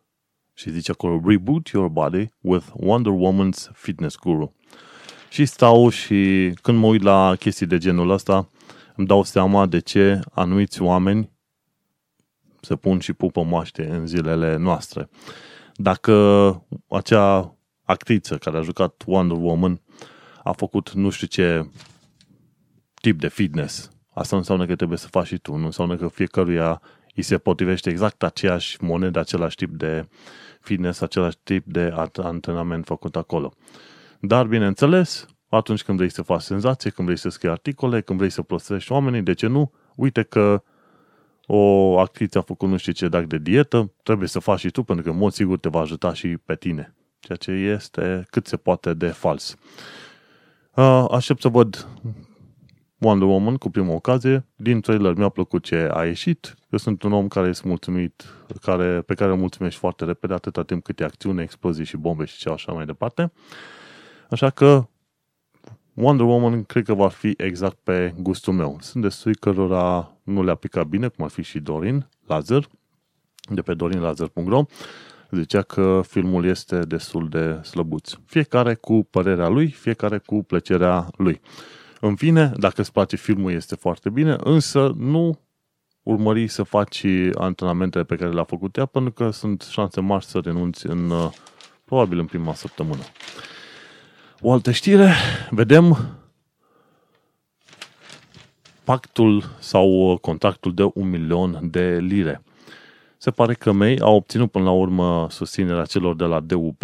Și 0.55 0.71
zice 0.71 0.91
acolo, 0.91 1.21
Reboot 1.25 1.67
your 1.67 1.89
body 1.89 2.29
with 2.41 2.67
Wonder 2.75 3.13
Woman's 3.13 3.71
Fitness 3.73 4.17
Guru. 4.17 4.55
Și 5.31 5.45
stau 5.45 5.89
și 5.89 6.53
când 6.63 6.79
mă 6.79 6.87
uit 6.87 7.03
la 7.03 7.35
chestii 7.39 7.67
de 7.67 7.79
genul 7.79 8.11
ăsta, 8.11 8.49
îmi 8.97 9.07
dau 9.07 9.23
seama 9.23 9.67
de 9.67 9.79
ce 9.79 10.21
anumiți 10.33 10.83
oameni 10.83 11.31
se 12.61 12.77
pun 12.77 12.99
și 12.99 13.13
pupă 13.13 13.43
moaște 13.43 13.89
în 13.91 14.07
zilele 14.07 14.57
noastre. 14.57 15.09
Dacă 15.75 16.13
acea 16.89 17.57
actriță 17.83 18.37
care 18.39 18.57
a 18.57 18.63
jucat 18.63 19.03
Wonder 19.07 19.37
Woman 19.37 19.81
a 20.43 20.53
făcut 20.53 20.93
nu 20.93 21.11
știu 21.11 21.27
ce 21.27 21.71
tip 22.95 23.21
de 23.21 23.29
fitness, 23.29 23.91
asta 24.19 24.29
nu 24.31 24.39
înseamnă 24.39 24.67
că 24.67 24.77
trebuie 24.77 24.99
să 24.99 25.09
faci 25.09 25.27
și 25.27 25.39
tu, 25.39 25.57
nu 25.57 25.65
înseamnă 25.65 25.97
că 25.97 26.09
fiecăruia 26.09 26.83
îi 27.15 27.23
se 27.23 27.39
potrivește 27.39 27.91
exact 27.91 28.23
aceeași 28.23 28.85
monedă, 28.85 29.19
același 29.19 29.57
tip 29.57 29.71
de 29.71 30.09
fitness, 30.61 31.01
același 31.01 31.37
tip 31.43 31.67
de 31.67 31.95
antrenament 32.23 32.85
făcut 32.85 33.17
acolo. 33.17 33.53
Dar, 34.21 34.47
bineînțeles, 34.47 35.27
atunci 35.49 35.83
când 35.83 35.97
vrei 35.97 36.11
să 36.11 36.23
faci 36.23 36.41
senzație, 36.41 36.91
când 36.91 37.07
vrei 37.07 37.19
să 37.19 37.29
scrii 37.29 37.51
articole, 37.51 38.01
când 38.01 38.19
vrei 38.19 38.31
să 38.31 38.43
prostești 38.43 38.93
oamenii, 38.93 39.23
de 39.23 39.33
ce 39.33 39.47
nu? 39.47 39.73
Uite 39.95 40.23
că 40.23 40.63
o 41.47 41.99
actriță 41.99 42.39
a 42.39 42.43
făcut 42.43 42.69
nu 42.69 42.77
știu 42.77 42.93
ce 42.93 43.09
dac 43.09 43.25
de 43.25 43.39
dietă, 43.39 43.93
trebuie 44.03 44.29
să 44.29 44.39
faci 44.39 44.59
și 44.59 44.71
tu, 44.71 44.83
pentru 44.83 45.05
că 45.05 45.11
în 45.11 45.17
mod 45.17 45.33
sigur 45.33 45.59
te 45.59 45.69
va 45.69 45.81
ajuta 45.81 46.13
și 46.13 46.29
pe 46.29 46.55
tine. 46.55 46.95
Ceea 47.19 47.39
ce 47.39 47.51
este 47.51 48.27
cât 48.31 48.47
se 48.47 48.57
poate 48.57 48.95
de 48.95 49.07
fals. 49.07 49.57
Aștept 51.11 51.41
să 51.41 51.49
văd 51.49 51.89
Wonder 52.99 53.29
Woman 53.29 53.57
cu 53.57 53.71
prima 53.71 53.93
ocazie. 53.93 54.47
Din 54.57 54.81
trailer 54.81 55.15
mi-a 55.15 55.29
plăcut 55.29 55.65
ce 55.65 55.89
a 55.93 56.05
ieșit. 56.05 56.55
Eu 56.71 56.79
sunt 56.79 57.03
un 57.03 57.13
om 57.13 57.29
care 57.29 57.49
este 57.49 57.69
mulțumit, 57.69 58.25
care, 58.63 59.01
pe 59.01 59.15
care 59.15 59.31
îl 59.31 59.37
mulțumești 59.37 59.79
foarte 59.79 60.05
repede 60.05 60.35
atâta 60.35 60.63
timp 60.63 60.85
cât 60.85 61.01
e 61.01 61.05
acțiune, 61.05 61.43
explozii 61.43 61.85
și 61.85 61.97
bombe 61.97 62.25
și 62.25 62.39
ce 62.39 62.49
așa 62.49 62.73
mai 62.73 62.87
departe. 62.87 63.33
Așa 64.31 64.51
că 64.51 64.89
Wonder 65.95 66.27
Woman 66.27 66.65
cred 66.65 66.85
că 66.85 66.95
va 66.95 67.09
fi 67.09 67.35
exact 67.37 67.77
pe 67.83 68.15
gustul 68.19 68.53
meu. 68.53 68.77
Sunt 68.81 69.03
destui 69.03 69.35
cărora 69.35 70.17
nu 70.23 70.43
le-a 70.43 70.55
picat 70.55 70.87
bine, 70.87 71.09
cum 71.09 71.25
ar 71.25 71.31
fi 71.31 71.43
și 71.43 71.59
Dorin 71.59 72.09
Lazar, 72.27 72.69
de 73.51 73.63
pe 73.63 73.75
dorinlazar.ro, 73.75 74.63
zicea 75.31 75.63
că 75.63 76.01
filmul 76.07 76.45
este 76.45 76.79
destul 76.79 77.29
de 77.29 77.61
slăbuț. 77.63 78.13
Fiecare 78.25 78.75
cu 78.75 79.07
părerea 79.11 79.49
lui, 79.49 79.71
fiecare 79.71 80.19
cu 80.19 80.43
plăcerea 80.43 81.07
lui. 81.17 81.41
În 82.01 82.17
fine, 82.17 82.53
dacă 82.57 82.81
îți 82.81 82.93
place 82.93 83.17
filmul, 83.17 83.53
este 83.53 83.75
foarte 83.75 84.11
bine, 84.11 84.37
însă 84.41 84.93
nu 84.97 85.39
urmări 86.03 86.49
să 86.49 86.63
faci 86.63 87.05
antrenamentele 87.35 88.05
pe 88.05 88.17
care 88.17 88.33
le-a 88.33 88.45
făcut 88.45 88.77
ea, 88.77 88.87
pentru 88.87 89.13
că 89.13 89.31
sunt 89.31 89.63
șanse 89.71 90.01
mari 90.01 90.25
să 90.25 90.39
renunți 90.39 90.87
în, 90.87 91.11
uh, 91.11 91.31
probabil 91.85 92.19
în 92.19 92.27
prima 92.27 92.55
săptămână. 92.55 93.03
O 94.41 94.53
altă 94.53 94.71
știre, 94.71 95.13
vedem 95.51 96.17
pactul 98.85 99.45
sau 99.59 100.19
contractul 100.21 100.75
de 100.75 100.91
un 100.95 101.09
milion 101.09 101.71
de 101.71 101.99
lire. 101.99 102.43
Se 103.17 103.31
pare 103.31 103.55
că 103.55 103.73
May 103.73 103.97
a 104.01 104.09
obținut 104.11 104.51
până 104.51 104.65
la 104.65 104.71
urmă 104.71 105.27
susținerea 105.31 105.85
celor 105.85 106.17
de 106.17 106.25
la 106.25 106.41
DUP, 106.41 106.83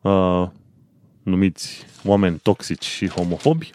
uh, 0.00 0.48
numiți 1.22 1.86
oameni 2.04 2.38
toxici 2.38 2.84
și 2.84 3.08
homofobi, 3.08 3.70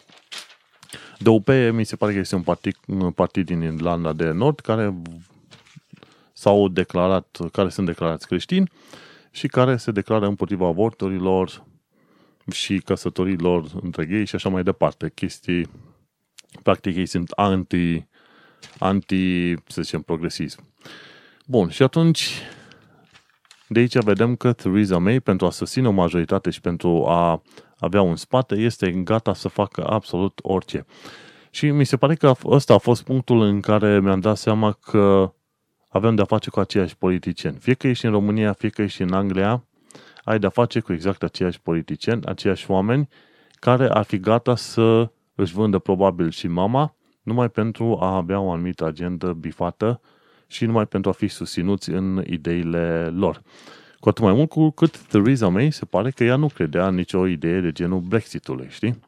DUP 1.17 1.49
mi 1.71 1.83
se 1.83 1.95
pare 1.95 2.13
că 2.13 2.19
este 2.19 2.35
un 2.35 2.41
partid, 2.41 2.75
un 2.87 3.11
partid 3.11 3.45
din 3.45 3.61
Irlanda 3.61 4.13
de 4.13 4.31
Nord 4.31 4.59
care 4.59 5.01
s-au 6.33 6.67
declarat, 6.67 7.37
care 7.51 7.69
sunt 7.69 7.85
declarați 7.85 8.27
creștini 8.27 8.71
și 9.31 9.47
care 9.47 9.77
se 9.77 9.91
declară 9.91 10.27
împotriva 10.27 10.67
avorturilor 10.67 11.65
și 12.51 12.79
căsătorilor 12.79 13.65
între 13.81 14.05
gay 14.05 14.25
și 14.25 14.35
așa 14.35 14.49
mai 14.49 14.63
departe. 14.63 15.11
Chestii, 15.15 15.69
practic 16.63 16.95
ei 16.95 17.05
sunt 17.05 17.29
anti, 17.29 18.07
anti, 18.79 19.53
să 19.67 19.81
zicem, 19.81 20.01
progresism. 20.01 20.63
Bun, 21.45 21.69
și 21.69 21.83
atunci 21.83 22.29
de 23.67 23.79
aici 23.79 24.03
vedem 24.03 24.35
că 24.35 24.53
Theresa 24.53 24.97
May, 24.97 25.19
pentru 25.19 25.45
a 25.45 25.49
susține 25.49 25.87
o 25.87 25.91
majoritate 25.91 26.49
și 26.49 26.61
pentru 26.61 27.05
a 27.07 27.41
avea 27.79 28.01
un 28.01 28.15
spate, 28.15 28.55
este 28.55 28.91
gata 28.91 29.33
să 29.33 29.47
facă 29.47 29.87
absolut 29.89 30.39
orice. 30.43 30.85
Și 31.49 31.69
mi 31.71 31.85
se 31.85 31.97
pare 31.97 32.15
că 32.15 32.33
ăsta 32.45 32.73
a 32.73 32.77
fost 32.77 33.03
punctul 33.03 33.41
în 33.41 33.59
care 33.59 33.99
mi-am 33.99 34.19
dat 34.19 34.37
seama 34.37 34.71
că 34.71 35.33
avem 35.87 36.15
de-a 36.15 36.25
face 36.25 36.49
cu 36.49 36.59
aceiași 36.59 36.97
politicieni. 36.97 37.57
Fie 37.59 37.73
că 37.73 37.87
ești 37.87 38.05
în 38.05 38.11
România, 38.11 38.53
fie 38.53 38.69
că 38.69 38.81
ești 38.81 39.01
în 39.01 39.13
Anglia, 39.13 39.63
ai 40.23 40.39
de-a 40.39 40.49
face 40.49 40.79
cu 40.79 40.93
exact 40.93 41.23
aceiași 41.23 41.61
politicieni, 41.61 42.25
aceiași 42.25 42.71
oameni 42.71 43.07
care 43.59 43.89
ar 43.89 44.03
fi 44.03 44.19
gata 44.19 44.55
să 44.55 45.11
își 45.35 45.53
vândă 45.53 45.79
probabil 45.79 46.29
și 46.29 46.47
mama 46.47 46.95
numai 47.21 47.49
pentru 47.49 47.97
a 48.01 48.15
avea 48.15 48.39
o 48.39 48.51
anumită 48.51 48.85
agendă 48.85 49.33
bifată 49.33 50.01
și 50.47 50.65
numai 50.65 50.85
pentru 50.85 51.09
a 51.09 51.13
fi 51.13 51.27
susținuți 51.27 51.89
în 51.89 52.23
ideile 52.27 53.07
lor. 53.07 53.41
Cu 53.99 54.09
atât 54.09 54.23
mai 54.23 54.33
mult 54.33 54.49
cu 54.49 54.69
cât 54.69 54.97
Theresa 54.97 55.47
May 55.47 55.71
se 55.71 55.85
pare 55.85 56.11
că 56.11 56.23
ea 56.23 56.35
nu 56.35 56.47
credea 56.47 56.87
în 56.87 56.95
nicio 56.95 57.27
idee 57.27 57.59
de 57.59 57.71
genul 57.71 57.99
Brexitului, 57.99 58.67
știi? 58.69 58.99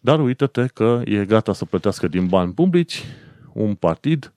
Dar 0.00 0.20
uită-te 0.20 0.66
că 0.66 1.02
e 1.04 1.24
gata 1.24 1.52
să 1.52 1.64
plătească 1.64 2.08
din 2.08 2.26
bani 2.26 2.52
publici 2.52 3.04
un 3.52 3.74
partid 3.74 4.32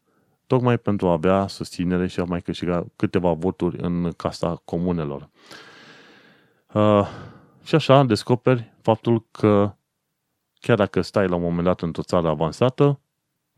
tocmai 0.48 0.78
pentru 0.78 1.08
a 1.08 1.12
avea 1.12 1.48
susținere 1.48 2.08
și 2.08 2.20
a 2.20 2.24
mai 2.24 2.42
câștiga 2.42 2.86
câteva 2.96 3.32
voturi 3.32 3.78
în 3.82 4.12
Casa 4.12 4.62
Comunelor. 4.66 5.30
Uh, 6.74 7.08
și 7.64 7.76
așa 7.76 8.04
descoperi 8.04 8.74
faptul 8.82 9.26
că 9.32 9.76
chiar 10.60 10.78
dacă 10.78 11.02
stai 11.02 11.28
la 11.28 11.36
un 11.36 11.42
moment 11.42 11.64
dat 11.64 11.82
într-o 11.82 12.02
țară 12.02 12.28
avansată, 12.28 13.00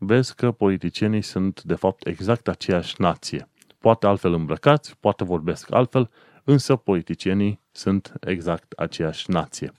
vezi 0.06 0.34
că 0.34 0.50
politicienii 0.50 1.22
sunt 1.22 1.62
de 1.62 1.74
fapt 1.74 2.06
exact 2.06 2.48
aceeași 2.48 2.94
nație. 2.98 3.48
Poate 3.78 4.06
altfel 4.06 4.32
îmbrăcați, 4.32 4.96
poate 5.00 5.24
vorbesc 5.24 5.72
altfel, 5.72 6.10
însă 6.44 6.76
politicienii 6.76 7.60
sunt 7.72 8.12
exact 8.20 8.72
aceeași 8.72 9.30
nație. 9.30 9.72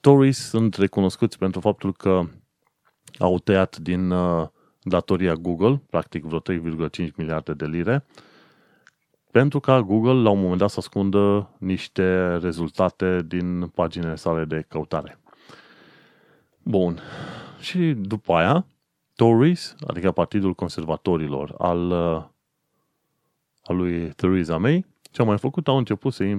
Tories 0.00 0.48
sunt 0.48 0.74
recunoscuți 0.74 1.38
pentru 1.38 1.60
faptul 1.60 1.92
că 1.92 2.22
au 3.18 3.38
tăiat 3.38 3.76
din 3.76 4.10
uh, 4.10 4.46
datoria 4.82 5.34
Google, 5.34 5.82
practic 5.90 6.24
vreo 6.24 6.40
3,5 6.40 7.14
miliarde 7.16 7.52
de 7.52 7.66
lire, 7.66 8.04
pentru 9.30 9.60
ca 9.60 9.80
Google 9.82 10.22
la 10.22 10.30
un 10.30 10.40
moment 10.40 10.58
dat 10.58 10.70
să 10.70 10.78
ascundă 10.78 11.50
niște 11.58 12.36
rezultate 12.36 13.22
din 13.26 13.66
paginile 13.66 14.14
sale 14.14 14.44
de 14.44 14.64
căutare. 14.68 15.18
Bun. 16.62 16.98
și 17.60 17.94
după 17.96 18.32
aia, 18.32 18.66
Tories, 19.16 19.74
adică 19.86 20.10
Partidul 20.10 20.54
Conservatorilor 20.54 21.54
al, 21.58 21.90
uh, 21.90 22.24
al 23.62 23.76
lui 23.76 24.08
Theresa 24.08 24.56
May, 24.56 24.86
ce 25.10 25.20
au 25.20 25.26
mai 25.26 25.38
făcut, 25.38 25.68
au 25.68 25.76
început 25.76 26.12
să, 26.12 26.38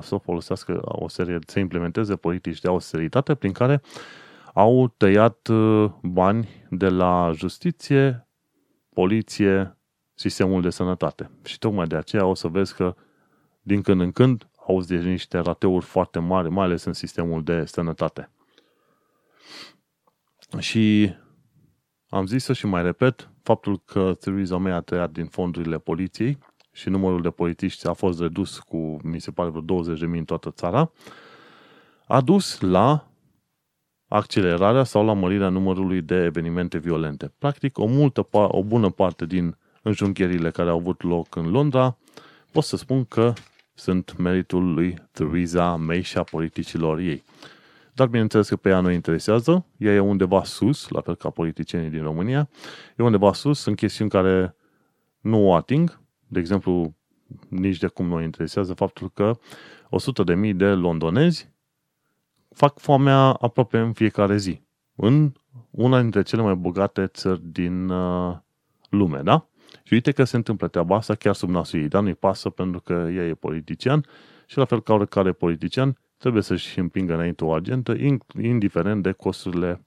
să 0.00 0.16
folosească 0.16 0.80
o 0.82 1.08
serie, 1.08 1.38
să 1.46 1.58
implementeze 1.58 2.16
politici 2.16 2.60
de 2.60 2.68
austeritate 2.68 3.34
prin 3.34 3.52
care 3.52 3.82
au 4.54 4.88
tăiat 4.96 5.48
uh, 5.48 5.90
bani 6.02 6.48
de 6.70 6.88
la 6.88 7.30
justiție, 7.34 8.28
poliție, 8.94 9.76
sistemul 10.14 10.62
de 10.62 10.70
sănătate. 10.70 11.30
Și 11.44 11.58
tocmai 11.58 11.86
de 11.86 11.96
aceea 11.96 12.26
o 12.26 12.34
să 12.34 12.48
vezi 12.48 12.74
că 12.74 12.94
din 13.62 13.82
când 13.82 14.00
în 14.00 14.12
când 14.12 14.48
auzi 14.66 14.88
de 14.88 14.96
niște 14.96 15.38
rateuri 15.38 15.84
foarte 15.84 16.18
mari, 16.18 16.50
mai 16.50 16.64
ales 16.64 16.84
în 16.84 16.92
sistemul 16.92 17.42
de 17.42 17.64
sănătate. 17.64 18.30
Și 20.58 21.14
am 22.08 22.26
zis-o 22.26 22.52
și 22.52 22.66
mai 22.66 22.82
repet, 22.82 23.30
faptul 23.42 23.80
că 23.84 24.16
Theresa 24.20 24.56
May 24.56 24.72
a 24.72 24.80
tăiat 24.80 25.10
din 25.10 25.26
fondurile 25.26 25.78
poliției 25.78 26.38
și 26.72 26.88
numărul 26.88 27.22
de 27.22 27.30
polițiști 27.30 27.86
a 27.86 27.92
fost 27.92 28.20
redus 28.20 28.58
cu, 28.58 28.96
mi 29.02 29.20
se 29.20 29.30
pare, 29.30 29.50
vreo 29.50 29.82
20.000 29.82 30.00
în 30.00 30.24
toată 30.24 30.50
țara, 30.50 30.90
a 32.06 32.20
dus 32.20 32.60
la 32.60 33.08
accelerarea 34.08 34.84
sau 34.84 35.04
la 35.04 35.12
mărirea 35.12 35.48
numărului 35.48 36.00
de 36.00 36.14
evenimente 36.14 36.78
violente. 36.78 37.32
Practic, 37.38 37.78
o, 37.78 37.86
multă, 37.86 38.26
o 38.30 38.62
bună 38.62 38.90
parte 38.90 39.26
din 39.26 39.56
înjunghierile 39.82 40.50
care 40.50 40.70
au 40.70 40.78
avut 40.78 41.02
loc 41.02 41.36
în 41.36 41.50
Londra, 41.50 41.96
pot 42.52 42.64
să 42.64 42.76
spun 42.76 43.04
că 43.04 43.32
sunt 43.74 44.16
meritul 44.16 44.74
lui 44.74 44.94
Theresa 45.12 45.76
May 45.76 46.02
și 46.02 46.18
a 46.18 46.22
politicilor 46.22 46.98
ei. 46.98 47.24
Dar 47.96 48.06
bineînțeles 48.06 48.48
că 48.48 48.56
pe 48.56 48.68
ea 48.68 48.80
nu 48.80 48.90
interesează, 48.90 49.66
ea 49.76 49.92
e 49.92 49.98
undeva 49.98 50.44
sus, 50.44 50.88
la 50.88 51.00
fel 51.00 51.14
ca 51.14 51.30
politicienii 51.30 51.90
din 51.90 52.02
România, 52.02 52.48
e 52.96 53.02
undeva 53.02 53.32
sus 53.32 53.64
în 53.64 53.74
chestiuni 53.74 54.10
care 54.10 54.56
nu 55.20 55.48
o 55.48 55.54
ating, 55.54 56.00
de 56.26 56.38
exemplu, 56.38 56.94
nici 57.48 57.78
de 57.78 57.86
cum 57.86 58.06
nu 58.06 58.14
o 58.14 58.20
interesează 58.20 58.74
faptul 58.74 59.10
că 59.10 59.38
100.000 60.48 60.54
de 60.54 60.66
londonezi 60.66 61.50
fac 62.54 62.78
foamea 62.78 63.18
aproape 63.18 63.78
în 63.78 63.92
fiecare 63.92 64.36
zi, 64.36 64.62
în 64.96 65.32
una 65.70 66.00
dintre 66.00 66.22
cele 66.22 66.42
mai 66.42 66.54
bogate 66.54 67.06
țări 67.06 67.40
din 67.44 67.88
uh, 67.88 68.36
lume, 68.90 69.20
da? 69.22 69.48
Și 69.82 69.92
uite 69.92 70.12
că 70.12 70.24
se 70.24 70.36
întâmplă 70.36 70.68
treaba 70.68 70.96
asta 70.96 71.14
chiar 71.14 71.34
sub 71.34 71.48
nasul 71.48 71.80
ei, 71.80 71.88
dar 71.88 72.02
nu-i 72.02 72.14
pasă 72.14 72.50
pentru 72.50 72.80
că 72.80 72.92
ea 72.92 73.26
e 73.26 73.34
politician 73.34 74.04
și 74.46 74.58
la 74.58 74.64
fel 74.64 74.82
ca 74.82 74.92
oricare 74.92 75.32
politician 75.32 75.98
trebuie 76.18 76.42
să-și 76.42 76.78
împingă 76.78 77.14
înainte 77.14 77.44
o 77.44 77.52
agentă, 77.52 77.96
indiferent 78.42 79.02
de 79.02 79.12
costurile 79.12 79.80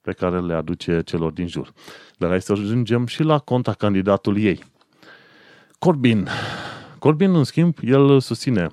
pe 0.00 0.12
care 0.12 0.40
le 0.40 0.54
aduce 0.54 1.02
celor 1.04 1.32
din 1.32 1.46
jur. 1.46 1.72
Dar 2.16 2.28
hai 2.30 2.42
să 2.42 2.52
ajungem 2.52 3.06
și 3.06 3.22
la 3.22 3.38
conta 3.38 3.72
candidatului 3.72 4.44
ei. 4.44 4.64
Corbyn. 5.78 6.28
Corbyn, 6.98 7.34
în 7.34 7.44
schimb, 7.44 7.76
el 7.82 8.20
susține 8.20 8.68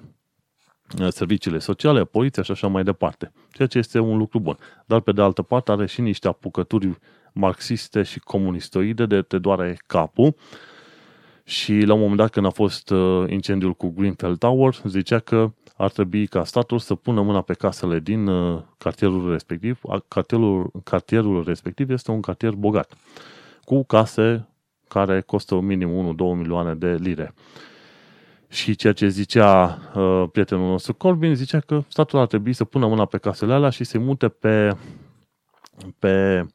uh, 0.99 1.07
serviciile 1.09 1.59
sociale, 1.59 2.03
poliția 2.03 2.43
și 2.43 2.51
așa 2.51 2.67
mai 2.67 2.83
departe, 2.83 3.31
ceea 3.51 3.67
ce 3.67 3.77
este 3.77 3.99
un 3.99 4.17
lucru 4.17 4.39
bun. 4.39 4.57
Dar, 4.85 4.99
pe 4.99 5.11
de 5.11 5.21
altă 5.21 5.41
parte, 5.41 5.71
are 5.71 5.85
și 5.85 6.01
niște 6.01 6.27
apucături 6.27 6.99
marxiste 7.33 8.03
și 8.03 8.19
comunistoide 8.19 9.05
de 9.05 9.21
te 9.21 9.37
doare 9.37 9.77
capul 9.87 10.35
și 11.51 11.79
la 11.79 11.93
un 11.93 11.99
moment 11.99 12.17
dat 12.17 12.31
când 12.31 12.45
a 12.45 12.49
fost 12.49 12.89
uh, 12.89 13.23
incendiul 13.29 13.73
cu 13.73 13.89
Greenfield 13.89 14.37
Tower, 14.37 14.81
zicea 14.85 15.19
că 15.19 15.51
ar 15.77 15.91
trebui 15.91 16.27
ca 16.27 16.43
statul 16.43 16.79
să 16.79 16.95
pună 16.95 17.21
mâna 17.21 17.41
pe 17.41 17.53
casele 17.53 17.99
din 17.99 18.27
uh, 18.27 18.61
cartierul 18.77 19.31
respectiv. 19.31 19.81
Cartierul, 20.07 20.71
cartierul 20.83 21.43
respectiv 21.43 21.89
este 21.89 22.11
un 22.11 22.21
cartier 22.21 22.53
bogat, 22.53 22.93
cu 23.63 23.83
case 23.83 24.47
care 24.87 25.21
costă 25.21 25.59
minim 25.59 26.15
1-2 26.15 26.17
milioane 26.37 26.73
de 26.73 26.97
lire. 26.99 27.33
Și 28.47 28.75
ceea 28.75 28.93
ce 28.93 29.07
zicea 29.07 29.79
uh, 29.95 30.23
prietenul 30.31 30.69
nostru 30.69 30.93
Corbyn, 30.93 31.35
zicea 31.35 31.59
că 31.59 31.83
statul 31.87 32.19
ar 32.19 32.27
trebui 32.27 32.53
să 32.53 32.63
pună 32.63 32.87
mâna 32.87 33.05
pe 33.05 33.17
casele 33.17 33.53
alea 33.53 33.69
și 33.69 33.83
să 33.83 33.99
mute 33.99 34.27
pe, 34.27 34.75
pe 35.99 36.45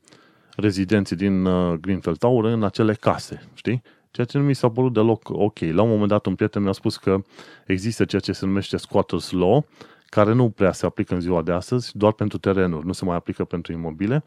rezidenții 0.56 1.16
din 1.16 1.44
uh, 1.44 1.78
Greenfield 1.78 2.18
Tower 2.18 2.52
în 2.52 2.64
acele 2.64 2.94
case, 2.94 3.42
știi? 3.54 3.82
Ceea 4.16 4.28
ce 4.28 4.38
nu 4.38 4.44
mi 4.44 4.54
s-a 4.54 4.70
părut 4.70 4.92
deloc 4.92 5.28
ok. 5.28 5.58
La 5.58 5.82
un 5.82 5.88
moment 5.88 6.08
dat 6.08 6.26
un 6.26 6.34
prieten 6.34 6.62
mi-a 6.62 6.72
spus 6.72 6.96
că 6.96 7.22
există 7.66 8.04
ceea 8.04 8.20
ce 8.20 8.32
se 8.32 8.46
numește 8.46 8.76
squatters 8.76 9.30
law, 9.30 9.66
care 10.06 10.32
nu 10.32 10.50
prea 10.50 10.72
se 10.72 10.86
aplică 10.86 11.14
în 11.14 11.20
ziua 11.20 11.42
de 11.42 11.52
astăzi, 11.52 11.96
doar 11.96 12.12
pentru 12.12 12.38
terenuri, 12.38 12.86
nu 12.86 12.92
se 12.92 13.04
mai 13.04 13.16
aplică 13.16 13.44
pentru 13.44 13.72
imobile. 13.72 14.24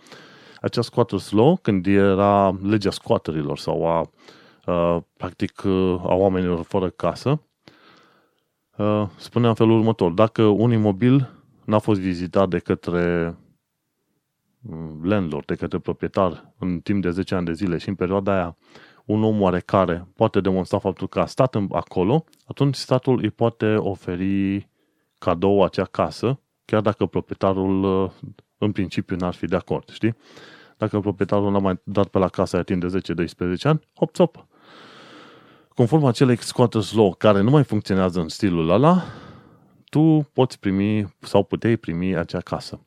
Acea 0.62 0.82
squatters 0.82 1.32
law, 1.32 1.60
când 1.62 1.86
era 1.86 2.58
legea 2.63 2.91
squatterilor 2.91 3.58
sau 3.58 3.88
a, 3.88 4.10
a 4.71 5.06
practic 5.17 5.65
a 6.04 6.13
oamenilor 6.13 6.63
fără 6.63 6.89
casă, 6.89 7.41
a, 8.71 9.12
spunea 9.17 9.49
în 9.49 9.56
felul 9.56 9.78
următor. 9.78 10.12
Dacă 10.12 10.43
un 10.43 10.71
imobil 10.71 11.30
n-a 11.65 11.80
fost 11.80 11.99
vizitat 11.99 12.49
de 12.49 12.60
către 12.60 13.36
mm, 14.60 15.02
landlord, 15.04 15.45
de 15.45 15.56
către 15.56 15.80
proprietar 15.80 16.54
în 16.60 16.80
timp 16.80 17.02
de 17.02 17.10
10 17.10 17.36
ani 17.36 17.45
de 17.45 17.54
zile 17.54 17.78
și 17.78 17.89
în 17.89 17.95
perioada 17.95 18.34
aia 18.34 18.58
un 19.10 19.24
om 19.24 19.41
oarecare 19.41 20.08
poate 20.15 20.39
demonstra 20.39 20.80
faptul 20.80 21.08
că 21.08 21.19
a 21.19 21.26
stat 21.26 21.58
acolo, 21.72 22.24
atunci 22.45 22.76
statul 22.76 23.19
îi 23.22 23.30
poate 23.30 23.76
oferi 23.76 24.69
cadou 25.17 25.63
acea 25.63 25.86
casă, 25.86 26.39
chiar 26.65 26.82
dacă 26.82 27.06
proprietarul 27.06 28.04
uh, 28.04 28.12
în 28.58 28.72
principiu 28.72 29.15
n-ar 29.15 29.34
fi 29.34 29.45
de 29.45 29.56
acord, 29.56 29.89
știi? 29.89 30.15
Dacă 30.78 31.00
proprietarul 31.00 31.52
n-a 31.52 31.60
mai 31.60 31.80
dat 31.84 32.08
pe 32.08 32.17
la 32.17 32.28
casa 32.28 32.58
aia 32.58 32.63
timp 32.63 32.84
de 32.84 33.02
10-12 33.58 33.62
ani, 33.62 33.80
hop, 33.95 34.17
hop. 34.17 34.45
Conform 35.76 36.04
acelei 36.04 36.38
squatters 36.38 36.93
law 36.93 37.13
care 37.17 37.41
nu 37.41 37.50
mai 37.50 37.63
funcționează 37.63 38.19
în 38.19 38.28
stilul 38.28 38.69
ăla, 38.69 39.04
tu 39.89 40.30
poți 40.34 40.60
primi 40.60 41.15
sau 41.19 41.43
puteai 41.43 41.78
primi 41.78 42.15
acea 42.15 42.39
casă. 42.39 42.80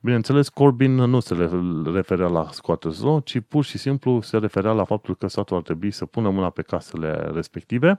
Bineînțeles, 0.00 0.48
Corbyn 0.48 0.94
nu 0.94 1.20
se 1.20 1.50
referea 1.84 2.26
la 2.28 2.48
squatters 2.50 3.00
law, 3.00 3.20
ci 3.20 3.40
pur 3.40 3.64
și 3.64 3.78
simplu 3.78 4.20
se 4.20 4.38
referea 4.38 4.72
la 4.72 4.84
faptul 4.84 5.16
că 5.16 5.26
statul 5.26 5.56
ar 5.56 5.62
trebui 5.62 5.90
să 5.90 6.06
pună 6.06 6.30
mâna 6.30 6.50
pe 6.50 6.62
casele 6.62 7.30
respective 7.32 7.98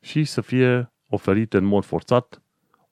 și 0.00 0.24
să 0.24 0.40
fie 0.40 0.92
oferite 1.08 1.56
în 1.56 1.64
mod 1.64 1.84
forțat 1.84 2.42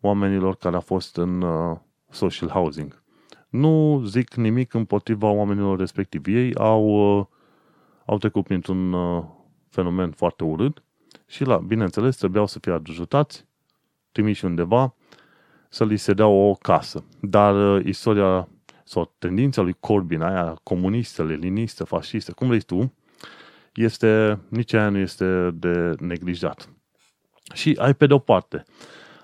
oamenilor 0.01 0.57
care 0.57 0.75
au 0.75 0.81
fost 0.81 1.17
în 1.17 1.43
uh, 1.43 1.77
social 2.11 2.49
housing. 2.49 3.03
Nu 3.49 4.03
zic 4.05 4.35
nimic 4.35 4.75
împotriva 4.75 5.29
oamenilor 5.29 5.79
respectivi. 5.79 6.35
Ei 6.35 6.55
au, 6.55 7.19
uh, 7.19 7.27
au 8.07 8.19
trecut 8.19 8.45
printr-un 8.45 8.93
uh, 8.93 9.25
fenomen 9.69 10.11
foarte 10.11 10.45
urât 10.45 10.83
și, 11.27 11.45
la, 11.45 11.57
bineînțeles, 11.57 12.17
trebuiau 12.17 12.47
să 12.47 12.59
fie 12.59 12.73
ajutați, 12.73 13.47
trimiși 14.13 14.45
undeva 14.45 14.95
să 15.69 15.85
li 15.85 15.97
se 15.97 16.13
dea 16.13 16.27
o 16.27 16.55
casă. 16.55 17.05
Dar 17.21 17.77
uh, 17.77 17.85
istoria 17.85 18.49
sau 18.85 19.15
tendința 19.19 19.63
lui 19.63 19.77
Corbyn, 19.81 20.23
aia 20.23 20.61
comunistă, 20.63 21.25
leninistă, 21.25 21.85
fascistă, 21.85 22.33
cum 22.33 22.47
vrei 22.47 22.61
tu, 22.61 22.93
este, 23.75 24.41
nici 24.49 24.73
aia 24.73 24.89
nu 24.89 24.99
este 24.99 25.51
de 25.55 25.95
neglijat. 25.99 26.69
Și 27.55 27.77
ai 27.81 27.95
pe 27.95 28.07
de-o 28.07 28.19
parte, 28.19 28.65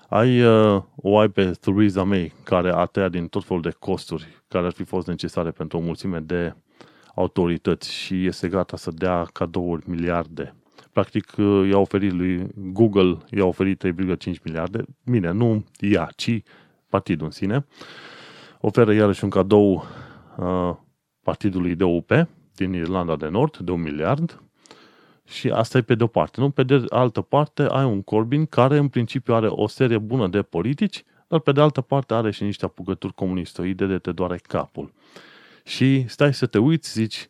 ai, 0.09 0.41
uh, 0.41 0.83
o 0.95 1.17
ai 1.17 1.29
pe 1.29 1.51
Theresa 1.51 2.03
May, 2.03 2.33
care 2.43 2.71
a 2.71 2.85
tăiat 2.85 3.11
din 3.11 3.27
tot 3.27 3.43
felul 3.43 3.61
de 3.61 3.75
costuri 3.79 4.43
care 4.47 4.65
ar 4.65 4.71
fi 4.71 4.83
fost 4.83 5.07
necesare 5.07 5.51
pentru 5.51 5.77
o 5.77 5.81
mulțime 5.81 6.19
de 6.19 6.55
autorități 7.15 7.91
și 7.93 8.25
este 8.25 8.47
gata 8.47 8.77
să 8.77 8.91
dea 8.91 9.23
cadouri 9.23 9.89
miliarde 9.89 10.55
practic 10.93 11.33
uh, 11.37 11.69
i-a 11.69 11.77
oferit 11.77 12.11
lui 12.11 12.47
Google, 12.55 13.17
i-a 13.29 13.45
oferit 13.45 13.85
3,5 13.85 14.41
miliarde, 14.43 14.83
bine, 15.05 15.31
nu 15.31 15.65
ea, 15.79 16.09
ci 16.15 16.41
partidul 16.89 17.25
în 17.25 17.31
sine, 17.31 17.65
oferă 18.61 18.93
iarăși 18.93 19.23
un 19.23 19.29
cadou 19.29 19.85
uh, 20.37 20.75
partidului 21.21 21.75
DUP 21.75 22.11
din 22.55 22.73
Irlanda 22.73 23.15
de 23.15 23.27
Nord 23.27 23.57
de 23.57 23.71
un 23.71 23.81
miliard 23.81 24.43
și 25.27 25.49
asta 25.49 25.77
e 25.77 25.81
pe 25.81 25.95
de-o 25.95 26.07
parte. 26.07 26.39
Nu? 26.41 26.49
Pe 26.49 26.63
de 26.63 26.83
altă 26.89 27.21
parte 27.21 27.63
ai 27.63 27.85
un 27.85 28.01
Corbyn 28.01 28.45
care 28.45 28.77
în 28.77 28.87
principiu 28.87 29.33
are 29.33 29.47
o 29.47 29.67
serie 29.67 29.97
bună 29.97 30.27
de 30.27 30.41
politici, 30.41 31.03
dar 31.27 31.39
pe 31.39 31.51
de 31.51 31.61
altă 31.61 31.81
parte 31.81 32.13
are 32.13 32.31
și 32.31 32.43
niște 32.43 32.65
apucături 32.65 33.13
comunistoide 33.13 33.85
de 33.85 33.97
te 33.97 34.11
doare 34.11 34.39
capul. 34.47 34.93
Și 35.65 36.07
stai 36.07 36.33
să 36.33 36.45
te 36.45 36.57
uiți, 36.57 36.91
zici, 36.91 37.29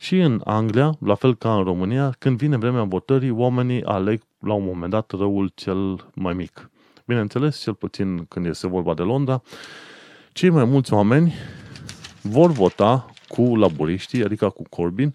și 0.00 0.18
în 0.18 0.40
Anglia, 0.44 0.96
la 1.00 1.14
fel 1.14 1.34
ca 1.34 1.56
în 1.56 1.64
România, 1.64 2.14
când 2.18 2.38
vine 2.38 2.56
vremea 2.56 2.82
votării, 2.82 3.30
oamenii 3.30 3.84
aleg 3.84 4.20
la 4.38 4.52
un 4.52 4.64
moment 4.64 4.90
dat 4.90 5.10
răul 5.10 5.50
cel 5.54 6.10
mai 6.14 6.34
mic. 6.34 6.70
Bineînțeles, 7.06 7.60
cel 7.60 7.74
puțin 7.74 8.24
când 8.24 8.46
este 8.46 8.66
vorba 8.66 8.94
de 8.94 9.02
Londra, 9.02 9.42
cei 10.32 10.50
mai 10.50 10.64
mulți 10.64 10.92
oameni 10.92 11.34
vor 12.22 12.50
vota 12.50 13.06
cu 13.28 13.56
laburiștii, 13.56 14.24
adică 14.24 14.48
cu 14.48 14.62
Corbyn, 14.70 15.14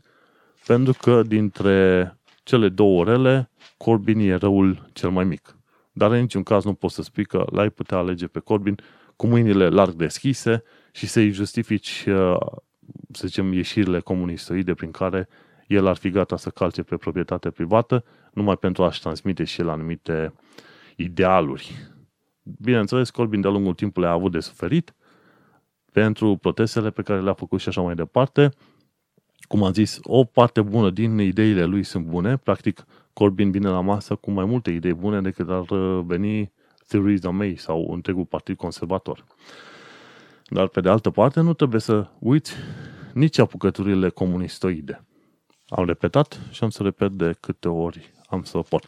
pentru 0.65 0.93
că 1.01 1.21
dintre 1.21 2.17
cele 2.43 2.69
două 2.69 3.03
rele, 3.03 3.49
Corbyn 3.77 4.19
e 4.19 4.35
răul 4.35 4.89
cel 4.93 5.09
mai 5.09 5.23
mic. 5.23 5.57
Dar 5.91 6.11
în 6.11 6.19
niciun 6.19 6.43
caz 6.43 6.63
nu 6.63 6.73
poți 6.73 6.95
să 6.95 7.01
spui 7.01 7.25
că 7.25 7.45
l-ai 7.51 7.69
putea 7.69 7.97
alege 7.97 8.27
pe 8.27 8.39
Corbyn 8.39 8.75
cu 9.15 9.27
mâinile 9.27 9.69
larg 9.69 9.93
deschise 9.93 10.63
și 10.91 11.07
să-i 11.07 11.31
justifici 11.31 12.05
uh, 12.07 12.37
să 13.12 13.27
zicem, 13.27 13.53
ieșirile 13.53 13.99
comunistoide 13.99 14.73
prin 14.73 14.91
care 14.91 15.27
el 15.67 15.88
ar 15.88 15.95
fi 15.95 16.10
gata 16.10 16.38
să 16.38 16.49
calce 16.49 16.84
pe 16.84 16.95
proprietate 16.95 17.49
privată 17.49 18.03
numai 18.34 18.58
pentru 18.58 18.84
a-și 18.84 19.01
transmite 19.01 19.43
și 19.43 19.62
el 19.62 19.69
anumite 19.69 20.34
idealuri. 20.95 21.91
Bineînțeles, 22.43 23.10
Corbyn 23.10 23.41
de-a 23.41 23.51
lungul 23.51 23.73
timpului 23.73 24.10
a 24.10 24.12
avut 24.12 24.32
de 24.32 24.39
suferit 24.39 24.93
pentru 25.91 26.36
protestele 26.36 26.89
pe 26.89 27.01
care 27.01 27.21
le-a 27.21 27.34
făcut 27.34 27.60
și 27.60 27.67
așa 27.67 27.82
mai 27.82 27.95
departe. 27.95 28.49
Cum 29.47 29.63
am 29.63 29.73
zis, 29.73 29.99
o 30.03 30.23
parte 30.23 30.62
bună 30.62 30.89
din 30.89 31.19
ideile 31.19 31.63
lui 31.63 31.84
sunt 31.84 32.06
bune. 32.06 32.38
Practic, 32.38 32.86
Corbyn 33.13 33.51
vine 33.51 33.69
la 33.69 33.82
masă 33.82 34.15
cu 34.15 34.32
mai 34.32 34.45
multe 34.45 34.71
idei 34.71 34.93
bune 34.93 35.21
decât 35.21 35.49
ar 35.49 35.65
veni 36.01 36.51
Theresa 36.88 37.29
May 37.29 37.56
sau 37.56 37.91
întregul 37.93 38.25
partid 38.25 38.58
conservator. 38.58 39.25
Dar, 40.49 40.67
pe 40.67 40.82
de 40.82 40.89
altă 40.89 41.10
parte, 41.10 41.41
nu 41.41 41.53
trebuie 41.53 41.82
să 41.82 42.08
uiți 42.19 42.53
nici 43.13 43.38
apucăturile 43.38 44.10
comunistoide. 44.10 45.06
Am 45.67 45.86
repetat 45.86 46.39
și 46.51 46.63
am 46.63 46.69
să 46.69 46.84
repet 46.84 47.12
de 47.12 47.36
câte 47.39 47.67
ori 47.67 48.13
am 48.29 48.43
să 48.43 48.58
pot. 48.58 48.86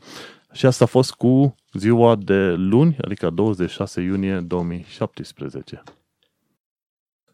Și 0.54 0.66
asta 0.66 0.84
a 0.84 0.88
fost 0.88 1.14
cu 1.14 1.56
ziua 1.74 2.16
de 2.16 2.54
luni, 2.54 2.98
adică 3.02 3.30
26 3.30 4.02
iunie 4.02 4.40
2017. 4.40 5.84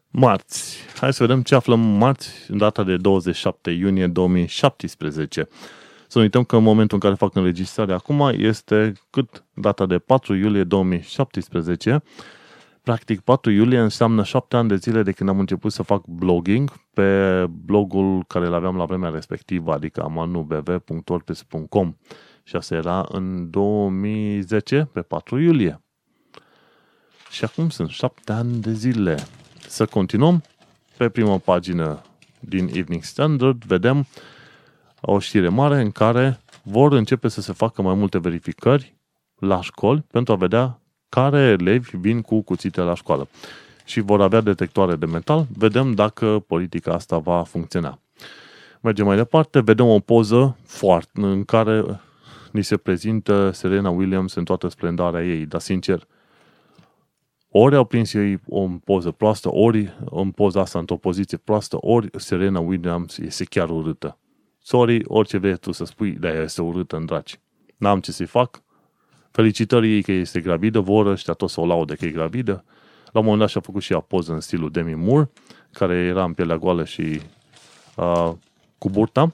Marți. 0.08 0.76
Hai 1.00 1.12
să 1.12 1.26
vedem 1.26 1.42
ce 1.42 1.54
aflăm 1.54 1.80
marți, 1.80 2.50
în 2.50 2.58
data 2.58 2.82
de 2.82 2.96
27 2.96 3.70
iunie 3.70 4.06
2017. 4.06 5.48
Să 6.08 6.18
nu 6.18 6.24
uităm 6.24 6.44
că 6.44 6.56
în 6.56 6.62
momentul 6.62 6.96
în 6.96 7.00
care 7.00 7.14
fac 7.14 7.34
înregistrarea 7.34 7.94
acum 7.94 8.32
este 8.36 8.92
cât 9.10 9.44
data 9.54 9.86
de 9.86 9.98
4 9.98 10.34
iulie 10.34 10.64
2017. 10.64 12.02
Practic 12.82 13.20
4 13.20 13.50
iulie 13.50 13.78
înseamnă 13.78 14.22
7 14.24 14.56
ani 14.56 14.68
de 14.68 14.76
zile 14.76 15.02
de 15.02 15.12
când 15.12 15.28
am 15.28 15.38
început 15.38 15.72
să 15.72 15.82
fac 15.82 16.04
blogging 16.06 16.72
pe 16.94 17.46
blogul 17.64 18.24
care 18.26 18.46
îl 18.46 18.54
aveam 18.54 18.76
la 18.76 18.84
vremea 18.84 19.10
respectivă, 19.10 19.72
adică 19.72 20.02
amanubv.wordpress.com 20.02 21.96
și 22.42 22.56
asta 22.56 22.74
era 22.74 23.06
în 23.08 23.50
2010, 23.50 24.88
pe 24.92 25.02
4 25.02 25.38
iulie. 25.38 25.82
Și 27.30 27.44
acum 27.44 27.68
sunt 27.70 27.88
7 27.88 28.32
ani 28.32 28.60
de 28.60 28.72
zile. 28.72 29.16
Să 29.68 29.86
continuăm. 29.86 30.42
Pe 30.96 31.08
prima 31.08 31.38
pagină 31.38 32.02
din 32.40 32.68
Evening 32.72 33.02
Standard 33.02 33.64
vedem 33.64 34.06
o 35.00 35.18
știre 35.18 35.48
mare 35.48 35.80
în 35.80 35.90
care 35.90 36.40
vor 36.62 36.92
începe 36.92 37.28
să 37.28 37.40
se 37.40 37.52
facă 37.52 37.82
mai 37.82 37.94
multe 37.94 38.18
verificări 38.18 38.96
la 39.38 39.60
școli 39.60 40.04
pentru 40.10 40.32
a 40.32 40.36
vedea 40.36 40.81
care 41.14 41.40
elevi 41.40 41.96
vin 41.96 42.20
cu 42.20 42.40
cuțite 42.40 42.80
la 42.80 42.94
școală. 42.94 43.28
Și 43.84 44.00
vor 44.00 44.20
avea 44.20 44.40
detectoare 44.40 44.96
de 44.96 45.06
metal. 45.06 45.46
Vedem 45.56 45.92
dacă 45.92 46.44
politica 46.46 46.92
asta 46.92 47.18
va 47.18 47.42
funcționa. 47.42 47.98
Mergem 48.80 49.06
mai 49.06 49.16
departe, 49.16 49.60
vedem 49.60 49.86
o 49.86 49.98
poză 49.98 50.56
foarte, 50.66 51.20
în 51.20 51.44
care 51.44 52.00
ni 52.50 52.62
se 52.62 52.76
prezintă 52.76 53.50
Serena 53.50 53.90
Williams 53.90 54.34
în 54.34 54.44
toată 54.44 54.68
splendoarea 54.68 55.24
ei, 55.24 55.46
dar 55.46 55.60
sincer, 55.60 56.06
ori 57.48 57.76
au 57.76 57.84
prins 57.84 58.12
ei 58.12 58.40
o 58.48 58.68
poză 58.84 59.10
proastă, 59.10 59.54
ori 59.54 59.94
în 60.10 60.30
poza 60.30 60.60
asta 60.60 60.78
într-o 60.78 60.96
poziție 60.96 61.36
proastă, 61.36 61.76
ori 61.80 62.10
Serena 62.16 62.60
Williams 62.60 63.18
este 63.18 63.44
chiar 63.44 63.70
urâtă. 63.70 64.18
Sorry, 64.62 65.02
orice 65.06 65.38
vrei 65.38 65.56
tu 65.56 65.72
să 65.72 65.84
spui, 65.84 66.10
de 66.10 66.40
este 66.44 66.62
urâtă 66.62 66.96
în 66.96 67.04
draci. 67.04 67.40
N-am 67.76 68.00
ce 68.00 68.12
să-i 68.12 68.26
fac. 68.26 68.62
Felicitări 69.32 69.94
ei 69.94 70.02
că 70.02 70.12
este 70.12 70.40
gravidă, 70.40 70.80
vor 70.80 71.06
ăștia 71.06 71.32
tot 71.32 71.50
să 71.50 71.60
o 71.60 71.66
laude 71.66 71.94
că 71.94 72.04
e 72.04 72.10
gravidă. 72.10 72.64
La 73.12 73.18
un 73.18 73.24
moment 73.24 73.40
dat 73.40 73.48
și-a 73.48 73.60
făcut 73.60 73.82
și 73.82 73.92
ea 73.92 74.00
poză 74.00 74.32
în 74.32 74.40
stilul 74.40 74.70
Demi 74.70 74.94
Moore, 74.94 75.30
care 75.70 75.94
era 75.94 76.24
în 76.24 76.32
pielea 76.32 76.56
goală 76.56 76.84
și 76.84 77.20
uh, 77.96 78.32
cu 78.78 78.90
burta. 78.90 79.32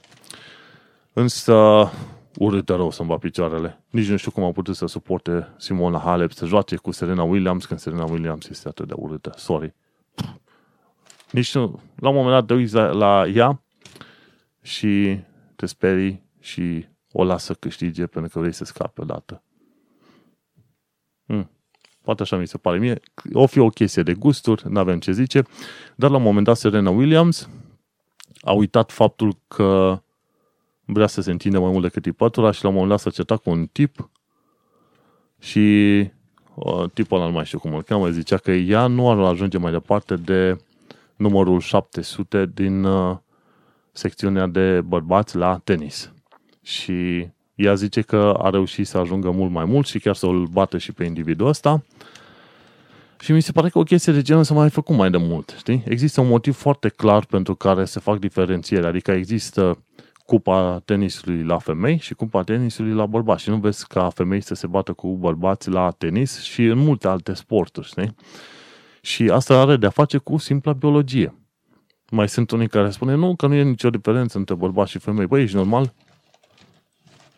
Însă 1.13 1.89
urâtă 2.37 2.75
rău 2.75 2.91
să-mi 2.91 3.07
va 3.07 3.17
picioarele. 3.17 3.81
Nici 3.89 4.07
nu 4.07 4.17
știu 4.17 4.31
cum 4.31 4.43
am 4.43 4.51
putut 4.51 4.75
să 4.75 4.85
suporte 4.85 5.47
Simona 5.57 5.99
Halep 5.99 6.31
să 6.31 6.45
joace 6.45 6.75
cu 6.75 6.91
Serena 6.91 7.23
Williams 7.23 7.65
când 7.65 7.79
Serena 7.79 8.03
Williams 8.03 8.49
este 8.49 8.67
atât 8.67 8.87
de 8.87 8.93
urâtă. 8.97 9.33
Sorry. 9.35 9.73
Nici 11.31 11.55
nu. 11.55 11.79
La 11.95 12.09
un 12.09 12.15
moment 12.15 12.33
dat 12.33 12.45
te 12.45 12.53
uiți 12.53 12.73
la, 12.73 12.91
la 12.91 13.27
ea 13.27 13.61
și 14.61 15.19
te 15.55 15.65
sperii 15.65 16.23
și 16.39 16.85
o 17.11 17.23
lasă 17.23 17.53
câștige 17.53 18.05
pentru 18.05 18.31
că 18.31 18.39
vrei 18.39 18.53
să 18.53 18.63
scape 18.63 19.01
odată. 19.01 19.43
Hmm. 22.09 22.15
Poate 22.15 22.21
așa 22.21 22.41
mi 22.41 22.47
se 22.47 22.57
pare 22.57 22.77
mie. 22.77 22.99
O 23.33 23.45
fi 23.45 23.59
o 23.59 23.69
chestie 23.69 24.03
de 24.03 24.13
gusturi, 24.13 24.63
nu 24.69 24.79
avem 24.79 24.99
ce 24.99 25.11
zice. 25.11 25.43
Dar 25.95 26.09
la 26.09 26.17
un 26.17 26.23
moment 26.23 26.45
dat 26.45 26.57
Serena 26.57 26.89
Williams 26.89 27.49
a 28.41 28.51
uitat 28.51 28.91
faptul 28.91 29.37
că 29.47 30.01
vrea 30.85 31.07
să 31.07 31.21
se 31.21 31.31
întinde 31.31 31.57
mai 31.57 31.71
mult 31.71 31.83
decât 31.83 32.01
tipătura 32.01 32.51
și 32.51 32.63
la 32.63 32.69
un 32.69 32.73
moment 32.73 32.91
dat 32.91 32.99
s-a 32.99 33.09
certat 33.09 33.41
cu 33.41 33.49
un 33.49 33.65
tip 33.65 34.09
și 35.39 35.59
uh, 36.55 36.89
tipul 36.93 37.17
ăla 37.17 37.27
nu 37.27 37.33
mai 37.33 37.45
știu 37.45 37.59
cum 37.59 37.73
îl 37.73 37.83
cheamă, 37.83 38.09
zicea 38.09 38.37
că 38.37 38.51
ea 38.51 38.87
nu 38.87 39.09
ar 39.09 39.17
ajunge 39.17 39.57
mai 39.57 39.71
departe 39.71 40.15
de 40.15 40.57
numărul 41.15 41.59
700 41.59 42.51
din 42.53 42.83
uh, 42.83 43.17
secțiunea 43.91 44.47
de 44.47 44.81
bărbați 44.81 45.35
la 45.35 45.61
tenis. 45.63 46.11
Și 46.61 47.27
ea 47.59 47.73
zice 47.73 48.01
că 48.01 48.33
a 48.41 48.49
reușit 48.49 48.87
să 48.87 48.97
ajungă 48.97 49.31
mult 49.31 49.51
mai 49.51 49.65
mult 49.65 49.87
și 49.87 49.99
chiar 49.99 50.15
să 50.15 50.25
îl 50.25 50.45
bată 50.45 50.77
și 50.77 50.91
pe 50.91 51.03
individul 51.03 51.47
ăsta. 51.47 51.83
Și 53.19 53.31
mi 53.31 53.41
se 53.41 53.51
pare 53.51 53.69
că 53.69 53.79
o 53.79 53.83
chestie 53.83 54.13
de 54.13 54.21
genul 54.21 54.43
s-a 54.43 54.53
mai 54.53 54.69
făcut 54.69 54.95
mai 54.95 55.09
de 55.09 55.17
mult, 55.17 55.55
știi? 55.57 55.83
Există 55.85 56.21
un 56.21 56.27
motiv 56.27 56.55
foarte 56.55 56.89
clar 56.89 57.25
pentru 57.25 57.55
care 57.55 57.85
se 57.85 57.99
fac 57.99 58.19
diferențiere, 58.19 58.87
adică 58.87 59.11
există 59.11 59.83
cupa 60.25 60.81
tenisului 60.85 61.43
la 61.43 61.57
femei 61.57 61.97
și 61.97 62.13
cupa 62.13 62.43
tenisului 62.43 62.93
la 62.93 63.05
bărbați. 63.05 63.43
Și 63.43 63.49
nu 63.49 63.57
vezi 63.57 63.87
ca 63.87 64.09
femei 64.09 64.41
să 64.41 64.53
se 64.53 64.67
bată 64.67 64.93
cu 64.93 65.15
bărbați 65.15 65.69
la 65.69 65.91
tenis 65.91 66.41
și 66.41 66.63
în 66.63 66.77
multe 66.77 67.07
alte 67.07 67.33
sporturi, 67.33 67.87
știi? 67.87 68.15
Și 69.01 69.29
asta 69.29 69.59
are 69.59 69.75
de-a 69.75 69.89
face 69.89 70.17
cu 70.17 70.37
simpla 70.37 70.73
biologie. 70.73 71.33
Mai 72.11 72.29
sunt 72.29 72.51
unii 72.51 72.67
care 72.67 72.89
spune, 72.89 73.15
nu, 73.15 73.35
că 73.35 73.47
nu 73.47 73.53
e 73.53 73.63
nicio 73.63 73.89
diferență 73.89 74.37
între 74.37 74.55
bărbați 74.55 74.91
și 74.91 74.99
femei. 74.99 75.27
Băi, 75.27 75.41
ești 75.41 75.55
normal? 75.55 75.93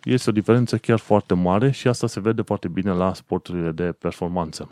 Este 0.03 0.29
o 0.29 0.33
diferență 0.33 0.77
chiar 0.77 0.99
foarte 0.99 1.33
mare 1.33 1.71
și 1.71 1.87
asta 1.87 2.07
se 2.07 2.19
vede 2.19 2.41
foarte 2.41 2.67
bine 2.67 2.91
la 2.91 3.13
sporturile 3.13 3.71
de 3.71 3.83
performanță. 3.83 4.69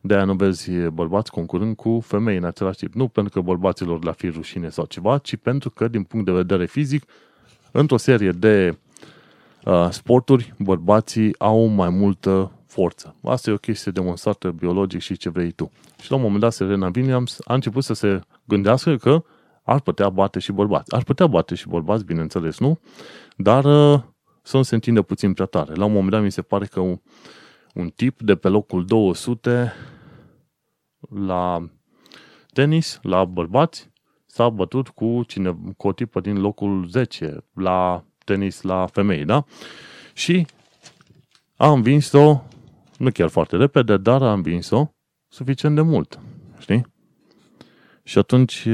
De 0.00 0.14
aia 0.14 0.24
nu 0.24 0.34
vezi 0.34 0.70
bărbați 0.72 1.30
concurând 1.30 1.76
cu 1.76 2.00
femei 2.00 2.36
în 2.36 2.44
același 2.44 2.78
timp. 2.78 2.94
Nu 2.94 3.08
pentru 3.08 3.32
că 3.32 3.40
bărbaților 3.40 4.04
le-a 4.04 4.12
fi 4.12 4.28
rușine 4.28 4.68
sau 4.68 4.84
ceva, 4.84 5.18
ci 5.18 5.36
pentru 5.36 5.70
că, 5.70 5.88
din 5.88 6.02
punct 6.02 6.26
de 6.26 6.32
vedere 6.32 6.66
fizic, 6.66 7.04
într-o 7.70 7.96
serie 7.96 8.30
de 8.30 8.78
uh, 9.64 9.88
sporturi, 9.90 10.54
bărbații 10.58 11.38
au 11.38 11.66
mai 11.66 11.88
multă 11.88 12.52
forță. 12.66 13.14
Asta 13.24 13.50
e 13.50 13.52
o 13.52 13.56
chestie 13.56 13.92
demonstrată 13.92 14.50
biologic 14.50 15.00
și 15.00 15.16
ce 15.16 15.30
vrei 15.30 15.50
tu. 15.50 15.70
Și 16.00 16.10
la 16.10 16.16
un 16.16 16.22
moment 16.22 16.40
dat 16.40 16.52
Serena 16.52 16.90
Williams 16.94 17.38
a 17.44 17.54
început 17.54 17.84
să 17.84 17.94
se 17.94 18.20
gândească 18.44 18.96
că 18.96 19.24
ar 19.62 19.80
putea 19.80 20.08
bate 20.08 20.38
și 20.38 20.52
bărbați. 20.52 20.94
Ar 20.94 21.02
putea 21.02 21.26
bate 21.26 21.54
și 21.54 21.68
bărbați, 21.68 22.04
bineînțeles, 22.04 22.58
nu? 22.58 22.80
Dar 23.36 23.64
uh, 23.64 24.02
să 24.42 24.56
nu 24.56 24.62
se 24.62 24.74
întindă 24.74 25.02
puțin 25.02 25.32
prea 25.32 25.46
tare. 25.46 25.74
La 25.74 25.84
un 25.84 25.92
moment 25.92 26.10
dat 26.10 26.22
mi 26.22 26.32
se 26.32 26.42
pare 26.42 26.64
că 26.64 26.80
un, 26.80 27.00
un 27.74 27.88
tip 27.88 28.20
de 28.20 28.36
pe 28.36 28.48
locul 28.48 28.84
200 28.84 29.72
la 31.08 31.70
tenis, 32.52 32.98
la 33.02 33.24
bărbați, 33.24 33.90
s-a 34.26 34.48
bătut 34.48 34.88
cu, 34.88 35.22
cine, 35.26 35.58
cu 35.76 35.88
o 35.88 35.92
tipă 35.92 36.20
din 36.20 36.40
locul 36.40 36.86
10 36.88 37.44
la 37.54 38.04
tenis 38.24 38.62
la 38.62 38.86
femei, 38.86 39.24
da? 39.24 39.44
Și 40.14 40.46
a 41.56 41.70
învins-o, 41.70 42.42
nu 42.98 43.10
chiar 43.10 43.28
foarte 43.28 43.56
repede, 43.56 43.96
dar 43.96 44.22
a 44.22 44.32
învins-o 44.32 44.86
suficient 45.28 45.74
de 45.74 45.80
mult, 45.80 46.20
știi? 46.58 46.86
Și 48.02 48.18
atunci 48.18 48.68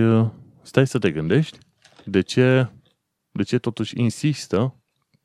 stai 0.62 0.86
să 0.86 0.98
te 0.98 1.10
gândești 1.10 1.58
de 2.04 2.20
ce, 2.20 2.70
de 3.38 3.44
ce 3.44 3.58
totuși 3.58 4.00
insistă 4.00 4.74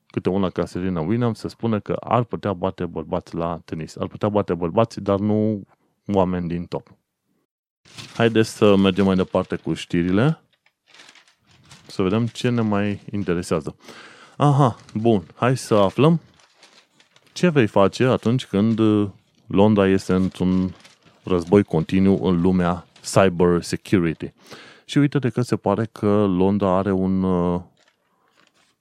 câte 0.06 0.28
una 0.28 0.50
ca 0.50 0.64
Serena 0.64 1.00
Williams 1.00 1.38
să 1.38 1.48
spună 1.48 1.80
că 1.80 1.92
ar 1.92 2.22
putea 2.22 2.52
bate 2.52 2.86
bărbați 2.86 3.34
la 3.34 3.60
tenis. 3.64 3.96
Ar 3.96 4.06
putea 4.06 4.28
bate 4.28 4.54
bărbați, 4.54 5.00
dar 5.00 5.18
nu 5.18 5.62
oameni 6.06 6.48
din 6.48 6.64
top. 6.64 6.94
Haideți 8.16 8.56
să 8.56 8.76
mergem 8.76 9.04
mai 9.04 9.16
departe 9.16 9.56
cu 9.56 9.74
știrile. 9.74 10.40
Să 11.86 12.02
vedem 12.02 12.26
ce 12.26 12.48
ne 12.48 12.60
mai 12.60 13.00
interesează. 13.12 13.76
Aha, 14.36 14.76
bun. 14.94 15.26
Hai 15.34 15.56
să 15.56 15.74
aflăm 15.74 16.20
ce 17.32 17.48
vei 17.48 17.66
face 17.66 18.04
atunci 18.04 18.46
când 18.46 18.80
Londra 19.46 19.88
este 19.88 20.12
într-un 20.12 20.74
război 21.24 21.62
continuu 21.62 22.24
în 22.24 22.40
lumea 22.40 22.86
cyber 23.12 23.62
security. 23.62 24.32
Și 24.84 24.98
uite-te 24.98 25.28
că 25.28 25.40
se 25.40 25.56
pare 25.56 25.88
că 25.92 26.24
Londra 26.24 26.76
are 26.76 26.92
un, 26.92 27.24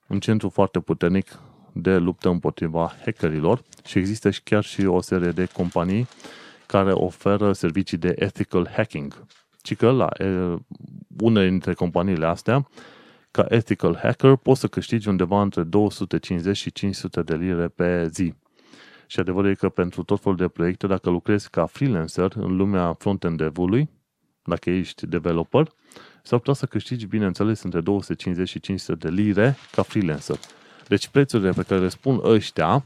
un 0.08 0.20
centru 0.20 0.50
foarte 0.50 0.80
puternic 0.80 1.40
de 1.74 1.98
luptă 1.98 2.30
împotriva 2.30 2.96
hackerilor 3.04 3.62
și 3.86 3.98
există 3.98 4.30
și 4.30 4.42
chiar 4.44 4.64
și 4.64 4.86
o 4.86 5.02
serie 5.02 5.32
de 5.32 5.46
companii 5.54 6.08
care 6.66 6.92
oferă 6.92 7.54
servicii 7.54 7.98
de 7.98 8.14
ethical 8.16 8.70
hacking. 8.76 9.26
ci 9.62 9.76
că 9.76 9.92
la 9.92 10.10
e, 10.18 10.58
unele 11.20 11.50
dintre 11.50 11.74
companiile 11.74 12.26
astea, 12.26 12.68
ca 13.32 13.46
ethical 13.50 14.00
hacker, 14.02 14.36
poți 14.36 14.60
să 14.60 14.68
câștigi 14.68 15.08
undeva 15.08 15.42
între 15.42 15.64
250 15.64 16.58
și 16.58 16.72
500 16.72 17.22
de 17.22 17.36
lire 17.36 17.68
pe 17.68 18.08
zi. 18.08 18.34
Și 19.08 19.20
adevărul 19.20 19.50
e 19.50 19.54
că 19.54 19.70
pentru 19.70 20.04
tot 20.04 20.22
felul 20.22 20.38
de 20.38 20.48
proiecte, 20.48 20.88
dacă 20.88 21.10
lucrezi 21.10 21.50
ca 21.50 21.66
freelancer 21.66 22.32
în 22.36 22.56
lumea 22.56 22.94
front-end 22.94 23.38
dev-ului, 23.38 23.90
dacă 24.44 24.70
ești 24.70 25.08
developer, 25.08 25.68
s-ar 26.24 26.40
putea 26.40 26.54
să 26.54 26.66
câștigi, 26.66 27.06
bineînțeles, 27.06 27.62
între 27.62 27.82
250 27.82 28.50
și 28.50 28.60
500 28.60 29.08
de 29.08 29.22
lire 29.22 29.58
ca 29.72 29.82
freelancer. 29.82 30.40
Deci 30.88 31.08
prețurile 31.08 31.52
pe 31.52 31.64
care 31.64 31.82
le 31.82 31.90
spun 31.90 32.20
ăștia 32.24 32.84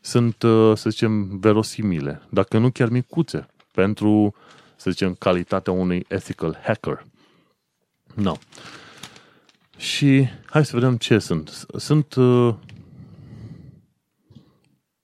sunt, 0.00 0.42
uh, 0.42 0.76
să 0.76 0.90
zicem, 0.90 1.38
verosimile, 1.38 2.22
dacă 2.30 2.58
nu 2.58 2.70
chiar 2.70 2.88
micuțe, 2.88 3.46
pentru, 3.72 4.34
să 4.76 4.90
zicem, 4.90 5.14
calitatea 5.14 5.72
unui 5.72 6.04
ethical 6.08 6.60
hacker. 6.62 7.06
No. 8.14 8.34
Și 9.76 10.28
hai 10.46 10.64
să 10.64 10.76
vedem 10.76 10.96
ce 10.96 11.18
sunt. 11.18 11.66
Sunt, 11.76 12.14
uh, 12.14 12.54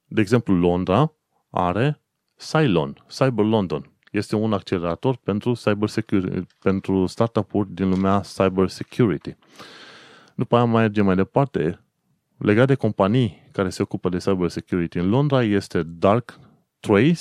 de 0.04 0.20
exemplu, 0.20 0.54
Londra 0.54 1.12
are 1.50 2.02
Cylon, 2.36 3.04
Cyber 3.08 3.44
London. 3.44 3.90
Este 4.16 4.36
un 4.36 4.52
accelerator 4.52 5.16
pentru, 5.16 5.52
cyber 5.52 5.88
security, 5.88 6.46
pentru 6.62 7.06
startup-uri 7.06 7.74
din 7.74 7.88
lumea 7.88 8.20
cyber 8.20 8.68
security. 8.68 9.36
După 10.34 10.56
aia 10.56 10.64
mai 10.64 10.80
mergem 10.80 11.04
mai 11.04 11.16
departe. 11.16 11.80
Legat 12.38 12.66
de 12.66 12.74
companii 12.74 13.48
care 13.52 13.68
se 13.68 13.82
ocupă 13.82 14.08
de 14.08 14.16
cyber 14.16 14.48
security 14.48 14.98
în 14.98 15.08
Londra 15.08 15.42
este 15.42 15.82
Dark 15.82 16.38
Trace. 16.80 17.20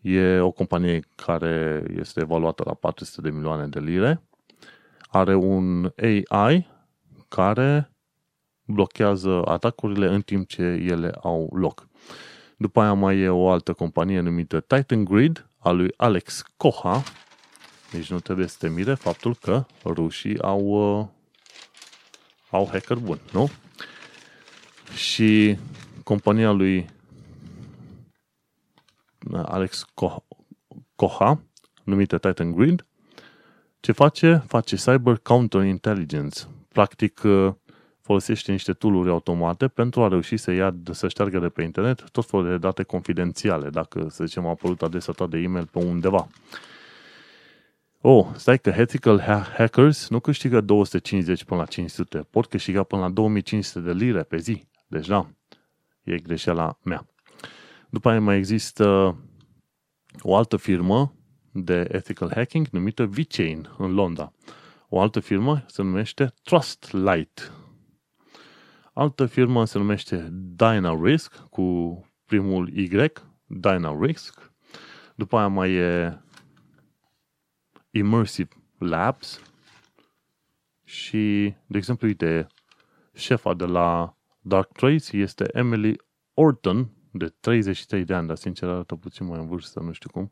E 0.00 0.38
o 0.38 0.50
companie 0.50 1.00
care 1.14 1.84
este 1.96 2.20
evaluată 2.20 2.62
la 2.66 2.74
400 2.74 3.20
de 3.20 3.30
milioane 3.30 3.66
de 3.66 3.80
lire. 3.80 4.22
Are 5.00 5.34
un 5.34 5.92
AI 5.96 6.66
care 7.28 7.90
blochează 8.64 9.42
atacurile 9.44 10.06
în 10.06 10.20
timp 10.20 10.48
ce 10.48 10.62
ele 10.62 11.10
au 11.22 11.52
loc. 11.54 11.88
După 12.62 12.80
aia 12.80 12.92
mai 12.92 13.18
e 13.18 13.28
o 13.28 13.50
altă 13.50 13.72
companie 13.72 14.20
numită 14.20 14.60
Titan 14.60 15.04
Grid, 15.04 15.46
a 15.58 15.70
lui 15.70 15.94
Alex 15.96 16.44
Koha. 16.56 17.02
Deci 17.90 18.10
nu 18.10 18.20
trebuie 18.20 18.46
să 18.46 18.56
te 18.58 18.68
mire 18.68 18.94
faptul 18.94 19.34
că 19.34 19.64
rușii 19.84 20.40
au, 20.40 20.60
uh, 20.60 21.06
au 22.50 22.68
hacker 22.70 22.96
bun, 22.96 23.20
nu? 23.32 23.50
Și 24.94 25.58
compania 26.04 26.50
lui 26.50 26.86
Alex 29.32 29.84
Koha, 30.94 31.42
numită 31.84 32.18
Titan 32.18 32.52
Grid, 32.52 32.86
ce 33.80 33.92
face? 33.92 34.42
Face 34.46 34.76
Cyber 34.76 35.16
Counter 35.16 35.62
Intelligence. 35.62 36.40
Practic, 36.68 37.22
uh, 37.24 37.54
folosește 38.02 38.52
niște 38.52 38.72
tooluri 38.72 39.10
automate 39.10 39.68
pentru 39.68 40.02
a 40.02 40.08
reuși 40.08 40.36
să 40.36 40.50
ia, 40.50 40.74
să 40.90 41.08
șteargă 41.08 41.38
de 41.38 41.48
pe 41.48 41.62
internet 41.62 42.10
tot 42.10 42.26
felul 42.26 42.48
de 42.48 42.58
date 42.58 42.82
confidențiale, 42.82 43.70
dacă, 43.70 44.06
să 44.10 44.24
zicem, 44.24 44.46
a 44.46 44.48
apărut 44.48 44.82
adresa 44.82 45.12
ta 45.12 45.26
de 45.26 45.38
e-mail 45.38 45.66
pe 45.66 45.78
undeva. 45.78 46.26
Oh, 48.00 48.26
stai 48.34 48.58
că 48.58 48.74
ethical 48.76 49.20
hackers 49.56 50.08
nu 50.08 50.20
câștigă 50.20 50.60
250 50.60 51.44
până 51.44 51.60
la 51.60 51.66
500, 51.66 52.26
pot 52.30 52.46
câștiga 52.46 52.82
până 52.82 53.02
la 53.02 53.08
2500 53.08 53.80
de 53.80 53.92
lire 53.92 54.22
pe 54.22 54.36
zi. 54.36 54.64
Deci 54.86 55.06
da, 55.06 55.26
e 56.02 56.16
greșeala 56.16 56.78
mea. 56.82 57.06
După 57.88 58.10
aia 58.10 58.20
mai 58.20 58.36
există 58.36 59.16
o 60.20 60.36
altă 60.36 60.56
firmă 60.56 61.14
de 61.52 61.86
ethical 61.90 62.30
hacking 62.34 62.66
numită 62.70 63.06
VChain 63.06 63.68
în 63.78 63.94
Londra. 63.94 64.32
O 64.88 65.00
altă 65.00 65.20
firmă 65.20 65.64
se 65.66 65.82
numește 65.82 66.32
Trustlight 66.42 67.52
Altă 68.94 69.26
firmă 69.26 69.64
se 69.64 69.78
numește 69.78 70.28
DynaRisk 70.32 71.36
cu 71.36 71.98
primul 72.24 72.68
Y, 72.68 73.12
DynaRisk. 73.46 74.52
După 75.14 75.36
aia 75.36 75.46
mai 75.46 75.72
e 75.72 76.20
Immersive 77.90 78.48
Labs 78.78 79.42
și, 80.84 81.54
de 81.66 81.76
exemplu, 81.76 82.06
uite, 82.06 82.46
șefa 83.14 83.54
de 83.54 83.64
la 83.64 84.16
Dark 84.40 84.72
Trace 84.72 85.16
este 85.16 85.48
Emily 85.52 85.96
Orton, 86.34 86.90
de 87.10 87.26
33 87.40 88.04
de 88.04 88.14
ani, 88.14 88.26
dar 88.26 88.36
sincer 88.36 88.68
arată 88.68 88.94
puțin 88.94 89.26
mai 89.26 89.38
în 89.38 89.46
vârstă, 89.46 89.80
nu 89.80 89.92
știu 89.92 90.10
cum. 90.10 90.30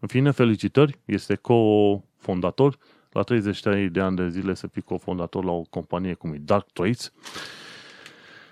În 0.00 0.08
fine, 0.08 0.30
felicitări, 0.30 1.00
este 1.04 1.34
co-fondator, 1.34 2.78
la 3.10 3.22
33 3.22 3.90
de 3.90 4.00
ani 4.00 4.16
de 4.16 4.28
zile 4.28 4.54
să 4.54 4.66
fii 4.66 4.82
co-fondator 4.82 5.44
la 5.44 5.50
o 5.50 5.62
companie 5.62 6.14
cum 6.14 6.32
e 6.32 6.38
Dark 6.38 6.70
Trace 6.72 7.08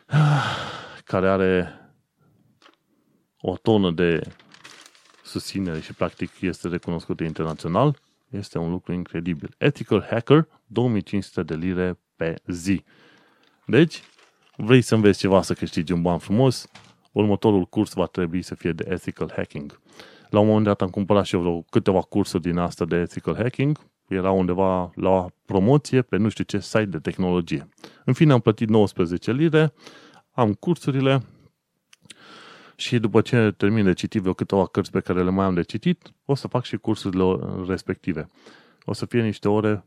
care 1.05 1.29
are 1.29 1.81
o 3.41 3.57
tonă 3.57 3.91
de 3.91 4.21
susținere 5.25 5.81
și 5.81 5.95
practic 5.95 6.41
este 6.41 6.69
recunoscută 6.69 7.25
internațional, 7.25 7.99
este 8.31 8.59
un 8.59 8.71
lucru 8.71 8.93
incredibil. 8.93 9.55
Ethical 9.59 10.07
Hacker, 10.11 10.49
2500 10.67 11.43
de 11.43 11.55
lire 11.55 11.99
pe 12.17 12.35
zi. 12.47 12.85
Deci, 13.67 14.03
vrei 14.57 14.81
să 14.81 14.95
înveți 14.95 15.19
ceva 15.19 15.43
să 15.43 15.55
câștigi 15.55 15.93
un 15.93 16.03
ban 16.03 16.19
frumos, 16.19 16.69
următorul 17.13 17.65
curs 17.65 17.93
va 17.93 18.07
trebui 18.07 18.43
să 18.43 18.55
fie 18.55 18.73
de 18.73 18.85
Ethical 18.89 19.33
Hacking. 19.37 19.81
La 20.31 20.39
un 20.39 20.47
moment 20.47 20.65
dat 20.65 20.83
am 20.83 20.91
cumpărat 20.91 21.25
și 21.25 21.35
eu 21.35 21.41
vreo 21.41 21.63
câteva 21.63 22.01
cursuri 22.01 22.43
din 22.43 22.57
asta 22.57 22.85
de 22.85 22.97
Ethical 22.97 23.35
Hacking, 23.35 23.79
era 24.09 24.31
undeva 24.31 24.91
la 24.95 25.27
promoție 25.45 26.03
pe 26.03 26.17
nu 26.17 26.29
știu 26.29 26.45
ce 26.45 26.59
site 26.59 26.85
de 26.85 26.99
tehnologie. 26.99 27.69
În 28.05 28.13
fine, 28.13 28.33
am 28.33 28.41
plătit 28.41 28.69
19 28.69 29.33
lire, 29.33 29.73
am 30.33 30.53
cursurile 30.53 31.23
și 32.77 32.99
după 32.99 33.21
ce 33.21 33.55
termin 33.57 33.85
de 33.85 33.93
citit 33.93 34.21
vreo 34.21 34.33
câteva 34.33 34.67
cărți 34.67 34.91
pe 34.91 35.01
care 35.01 35.23
le 35.23 35.31
mai 35.31 35.47
am 35.47 35.55
de 35.55 35.63
citit, 35.63 36.13
o 36.25 36.35
să 36.35 36.49
fac 36.49 36.65
și 36.65 36.77
cursurile 36.77 37.39
respective. 37.67 38.31
O 38.85 38.93
să 38.93 39.07
fie 39.07 39.23
niște 39.23 39.49
ore 39.49 39.85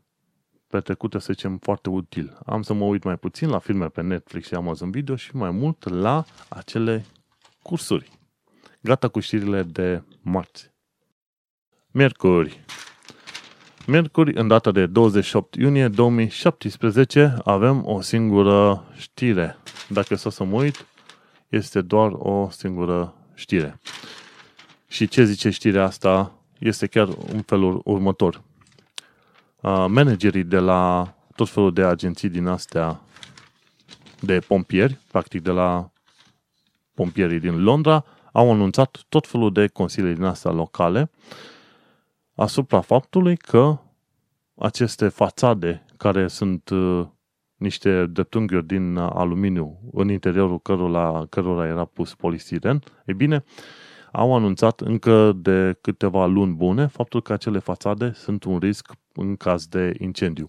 petrecute, 0.66 1.18
să 1.18 1.32
zicem, 1.32 1.58
foarte 1.58 1.88
util. 1.88 2.38
Am 2.46 2.62
să 2.62 2.72
mă 2.72 2.84
uit 2.84 3.02
mai 3.02 3.16
puțin 3.16 3.48
la 3.48 3.58
filme 3.58 3.86
pe 3.86 4.02
Netflix 4.02 4.46
și 4.46 4.54
Amazon 4.54 4.90
Video 4.90 5.16
și 5.16 5.36
mai 5.36 5.50
mult 5.50 5.88
la 5.88 6.24
acele 6.48 7.04
cursuri. 7.62 8.10
Gata 8.80 9.08
cu 9.08 9.20
știrile 9.20 9.62
de 9.62 10.02
marți. 10.22 10.70
Miercuri. 11.90 12.64
Miercuri, 13.86 14.34
în 14.34 14.48
data 14.48 14.70
de 14.70 14.86
28 14.86 15.54
iunie 15.54 15.88
2017, 15.88 17.34
avem 17.44 17.86
o 17.86 18.00
singură 18.00 18.84
știre. 18.96 19.56
Dacă 19.88 20.14
să 20.14 20.30
să 20.30 20.44
mă 20.44 20.56
uit, 20.56 20.86
este 21.48 21.80
doar 21.80 22.10
o 22.12 22.48
singură 22.50 23.14
știre. 23.34 23.80
Și 24.88 25.08
ce 25.08 25.24
zice 25.24 25.50
știrea 25.50 25.84
asta 25.84 26.32
este 26.58 26.86
chiar 26.86 27.08
un 27.08 27.42
felul 27.42 27.80
următor. 27.84 28.42
Managerii 29.86 30.44
de 30.44 30.58
la 30.58 31.14
tot 31.34 31.48
felul 31.48 31.72
de 31.72 31.82
agenții 31.82 32.28
din 32.28 32.46
astea 32.46 33.00
de 34.20 34.38
pompieri, 34.38 34.98
practic 35.10 35.42
de 35.42 35.50
la 35.50 35.90
pompierii 36.94 37.40
din 37.40 37.62
Londra, 37.62 38.04
au 38.32 38.52
anunțat 38.52 39.04
tot 39.08 39.26
felul 39.26 39.52
de 39.52 39.66
consilii 39.66 40.14
din 40.14 40.24
astea 40.24 40.50
locale 40.50 41.10
asupra 42.34 42.80
faptului 42.80 43.36
că 43.36 43.78
aceste 44.54 45.08
fațade 45.08 45.84
care 45.96 46.28
sunt 46.28 46.68
uh, 46.68 47.06
niște 47.56 48.06
dreptunghiuri 48.06 48.66
din 48.66 48.96
aluminiu 48.96 49.78
în 49.92 50.08
interiorul 50.08 50.60
cărora, 50.60 51.26
cărora 51.30 51.66
era 51.66 51.84
pus 51.84 52.14
polistiren, 52.14 52.82
e 53.04 53.12
bine, 53.12 53.44
au 54.12 54.34
anunțat 54.34 54.80
încă 54.80 55.32
de 55.36 55.78
câteva 55.80 56.26
luni 56.26 56.54
bune 56.54 56.86
faptul 56.86 57.22
că 57.22 57.32
acele 57.32 57.58
fațade 57.58 58.12
sunt 58.14 58.44
un 58.44 58.58
risc 58.58 58.92
în 59.14 59.36
caz 59.36 59.66
de 59.66 59.94
incendiu. 59.98 60.48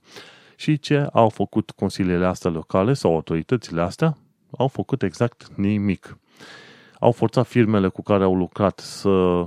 Și 0.56 0.80
ce 0.80 1.08
au 1.13 1.30
făcut 1.30 1.72
consiliile 1.72 2.26
astea 2.26 2.52
locale 2.52 2.94
sau 2.94 3.13
autoritățile 3.13 3.82
astea? 3.82 4.17
Au 4.58 4.67
făcut 4.67 5.04
exact 5.04 5.48
nimic. 5.56 6.17
Au 7.00 7.12
forțat 7.12 7.48
firmele 7.48 7.88
cu 7.88 8.02
care 8.02 8.24
au 8.24 8.36
lucrat 8.36 8.80
să 8.80 9.46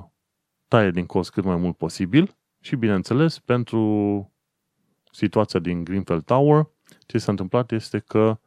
taie 0.74 0.90
din 0.90 1.06
cost 1.06 1.30
cât 1.30 1.44
mai 1.44 1.56
mult 1.56 1.76
posibil 1.76 2.36
și, 2.60 2.76
bineînțeles, 2.76 3.38
pentru 3.38 4.32
situația 5.10 5.60
din 5.60 5.84
Greenfield 5.84 6.24
Tower, 6.24 6.68
ce 7.06 7.18
s-a 7.18 7.30
întâmplat 7.30 7.72
este 7.72 7.98
că 7.98 8.38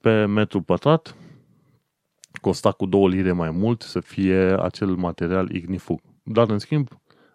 pe 0.00 0.24
metru 0.24 0.60
pătrat 0.60 1.16
costa 2.40 2.72
cu 2.72 2.86
două 2.86 3.08
lire 3.08 3.32
mai 3.32 3.50
mult 3.50 3.82
să 3.82 4.00
fie 4.00 4.36
acel 4.60 4.88
material 4.88 5.50
ignifug. 5.50 6.00
Dar, 6.22 6.50
în 6.50 6.58
schimb, 6.58 6.88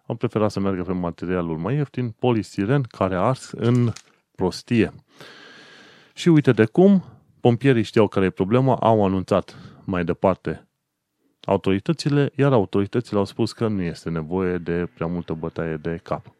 am 0.06 0.16
preferat 0.16 0.50
să 0.50 0.60
meargă 0.60 0.82
pe 0.82 0.92
materialul 0.92 1.58
mai 1.58 1.74
ieftin, 1.74 2.10
polistiren, 2.10 2.82
care 2.82 3.14
a 3.14 3.20
ars 3.20 3.50
în 3.50 3.92
prostie. 4.34 4.92
Și 6.14 6.28
uite 6.28 6.52
de 6.52 6.64
cum, 6.64 7.04
pompierii 7.40 7.82
știau 7.82 8.08
care 8.08 8.24
e 8.24 8.30
problema, 8.30 8.74
au 8.74 9.04
anunțat 9.04 9.56
mai 9.84 10.04
departe 10.04 10.69
autoritățile, 11.44 12.32
iar 12.36 12.52
autoritățile 12.52 13.18
au 13.18 13.24
spus 13.24 13.52
că 13.52 13.68
nu 13.68 13.82
este 13.82 14.10
nevoie 14.10 14.58
de 14.58 14.88
prea 14.94 15.06
multă 15.06 15.32
bătaie 15.32 15.76
de 15.76 16.00
cap. 16.02 16.34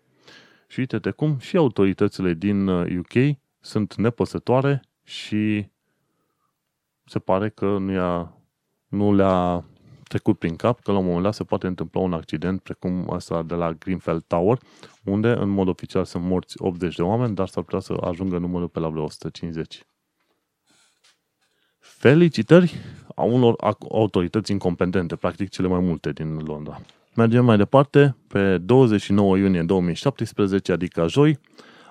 Și 0.67 0.79
uite-te 0.79 1.11
cum 1.11 1.39
și 1.39 1.57
autoritățile 1.57 2.33
din 2.33 2.69
UK 2.69 3.15
uh, 3.15 3.31
sunt 3.61 3.95
nepăsătoare 3.95 4.83
și 5.05 5.67
se 7.05 7.19
pare 7.19 7.49
că 7.49 7.79
nu, 7.79 7.93
i-a, 7.93 8.35
nu 8.89 9.15
le-a 9.15 9.65
trecut 10.03 10.39
prin 10.39 10.57
cap 10.57 10.81
că 10.81 10.93
la 10.93 10.99
un 10.99 11.05
moment 11.05 11.23
dat 11.23 11.35
se 11.35 11.45
poate 11.45 11.67
întâmpla 11.67 12.01
un 12.01 12.13
accident 12.13 12.61
precum 12.61 13.07
ăsta 13.11 13.43
de 13.43 13.55
la 13.55 13.73
Greenfield 13.73 14.23
Tower, 14.23 14.59
unde 15.05 15.29
în 15.29 15.49
mod 15.49 15.69
oficial 15.69 16.05
sunt 16.05 16.25
morți 16.25 16.55
80 16.59 16.95
de 16.95 17.03
oameni, 17.03 17.35
dar 17.35 17.49
s-ar 17.49 17.63
putea 17.63 17.81
să 17.81 17.97
ajungă 18.01 18.39
numărul 18.39 18.69
pe 18.69 18.79
la 18.79 18.89
vreo 18.89 19.03
150. 19.03 19.87
Felicitări 22.01 22.75
a 23.15 23.23
unor 23.23 23.55
autorități 23.91 24.53
incompetente, 24.53 25.17
practic 25.17 25.49
cele 25.49 25.69
mai 25.69 25.81
multe 25.81 26.13
din 26.13 26.39
Londra. 26.47 26.81
Mergem 27.15 27.45
mai 27.45 27.57
departe, 27.57 28.17
pe 28.29 28.59
29 28.59 29.37
iunie 29.37 29.63
2017, 29.63 30.73
adică 30.73 31.07
joi, 31.09 31.39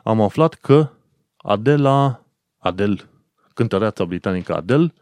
am 0.04 0.22
aflat 0.22 0.54
că 0.54 0.90
Adela, 1.38 2.26
Adel, 2.58 3.10
cântăreața 3.54 4.06
britanică 4.06 4.56
Adele, 4.56 4.94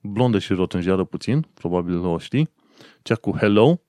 blondă 0.00 0.38
și 0.38 0.52
rotunjeară 0.52 1.04
puțin, 1.04 1.46
probabil 1.54 2.04
o 2.04 2.18
știi, 2.18 2.50
cea 3.02 3.14
cu 3.14 3.36
Hello, 3.36 3.80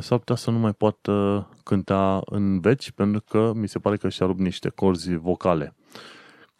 s-ar 0.00 0.18
putea 0.18 0.34
să 0.34 0.50
nu 0.50 0.58
mai 0.58 0.72
poată 0.72 1.48
cânta 1.62 2.20
în 2.24 2.60
veci, 2.60 2.90
pentru 2.90 3.20
că 3.28 3.52
mi 3.54 3.68
se 3.68 3.78
pare 3.78 3.96
că 3.96 4.08
și-a 4.08 4.26
rupt 4.26 4.40
niște 4.40 4.68
corzi 4.68 5.14
vocale. 5.14 5.74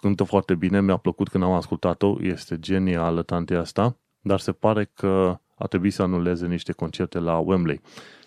Cântă 0.03 0.25
foarte 0.25 0.55
bine, 0.55 0.81
mi-a 0.81 0.97
plăcut 0.97 1.29
când 1.29 1.45
am 1.45 1.53
ascultat-o, 1.53 2.17
este 2.21 2.59
genială 2.59 3.23
tantea 3.23 3.61
asta, 3.61 3.99
dar 4.21 4.41
se 4.41 4.53
pare 4.53 4.85
că 4.95 5.39
a 5.55 5.67
trebuit 5.67 5.93
să 5.93 6.03
anuleze 6.03 6.47
niște 6.47 6.73
concerte 6.73 7.19
la 7.19 7.39
Wembley. 7.39 7.81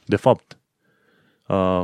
De 0.05 0.15
fapt, 0.15 0.59
uh, 1.47 1.83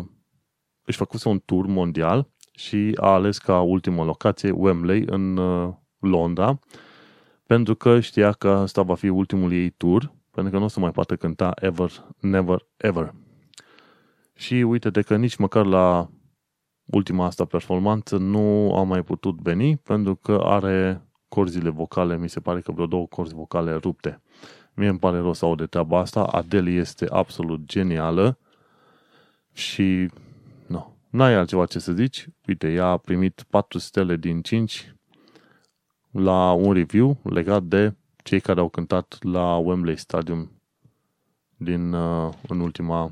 își 0.86 0.97
făcuse 0.97 1.30
un 1.30 1.39
tur 1.45 1.65
mondial 1.65 2.30
și 2.51 2.97
a 2.99 3.08
ales 3.13 3.38
ca 3.38 3.62
ultimă 3.62 4.04
locație 4.04 4.51
Wembley 4.51 5.04
în 5.06 5.38
uh, 5.38 5.73
Londra, 5.99 6.60
pentru 7.45 7.75
că 7.75 7.99
știa 7.99 8.32
că 8.32 8.49
asta 8.49 8.82
va 8.82 8.95
fi 8.95 9.08
ultimul 9.08 9.51
ei 9.51 9.69
tur, 9.69 10.13
pentru 10.32 10.51
că 10.51 10.58
nu 10.58 10.65
o 10.65 10.67
să 10.67 10.80
mai 10.80 10.91
poată 10.91 11.15
cânta 11.15 11.51
Ever, 11.56 11.91
Never, 12.19 12.65
Ever. 12.77 13.13
Și 14.34 14.54
uite-te 14.54 15.01
că 15.01 15.15
nici 15.15 15.36
măcar 15.36 15.65
la 15.65 16.10
ultima 16.91 17.25
asta 17.25 17.45
performanță 17.45 18.17
nu 18.17 18.75
a 18.75 18.84
mai 18.84 19.04
putut 19.04 19.39
veni, 19.39 19.77
pentru 19.77 20.15
că 20.15 20.41
are 20.43 21.01
corzile 21.27 21.69
vocale, 21.69 22.17
mi 22.17 22.30
se 22.30 22.39
pare 22.39 22.62
că 22.62 22.71
vreo 22.71 22.86
două 22.86 23.06
corzi 23.08 23.34
vocale 23.34 23.73
rupte. 23.73 24.21
Mie 24.73 24.88
îmi 24.88 24.99
pare 24.99 25.17
rău 25.17 25.34
să 25.34 25.45
aud 25.45 25.58
de 25.58 25.65
treaba 25.65 25.99
asta. 25.99 26.23
Adele 26.23 26.69
este 26.69 27.06
absolut 27.10 27.65
genială 27.65 28.38
și 29.54 30.10
nu, 30.67 30.95
n-ai 31.10 31.34
altceva 31.34 31.65
ce 31.65 31.80
să 31.80 31.93
zici. 31.93 32.27
Uite, 32.47 32.71
ea 32.71 32.86
a 32.86 32.97
primit 32.97 33.45
4 33.49 33.77
stele 33.80 34.15
din 34.15 34.41
5 34.41 34.95
la 36.12 36.51
un 36.51 36.73
review 36.73 37.17
legat 37.23 37.63
de 37.63 37.95
cei 38.23 38.39
care 38.39 38.60
au 38.60 38.69
cântat 38.69 39.17
la 39.21 39.56
Wembley 39.56 39.97
Stadium 39.97 40.51
din, 41.58 41.93
uh, 41.93 42.34
în 42.47 42.60
ultima 42.60 43.12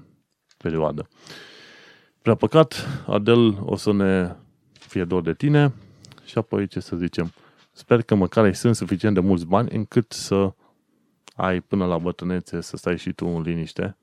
perioadă. 0.58 1.08
Prea 2.30 2.42
păcat, 2.42 2.88
Adel 3.08 3.60
o 3.65 3.76
să 3.76 3.94
ne 3.94 4.36
fie 4.72 5.04
dor 5.04 5.22
de 5.22 5.34
tine 5.34 5.74
și 6.26 6.38
apoi 6.38 6.68
ce 6.68 6.80
să 6.80 6.96
zicem. 6.96 7.32
Sper 7.72 8.02
că 8.02 8.15
măcar 8.15 8.44
ai 8.44 8.56
sunt 8.56 8.76
suficient 8.76 9.13
de 9.15 9.20
mulți 9.20 9.46
bani 9.46 9.70
încât 9.72 10.12
să 10.12 10.54
ai 11.36 11.60
până 11.62 11.86
la 11.86 11.98
bătrânețe 11.98 12.62
să 12.62 12.78
stai 12.78 12.98
și 12.98 13.12
tu 13.12 13.26
în 13.26 13.42
liniște. 13.42 13.98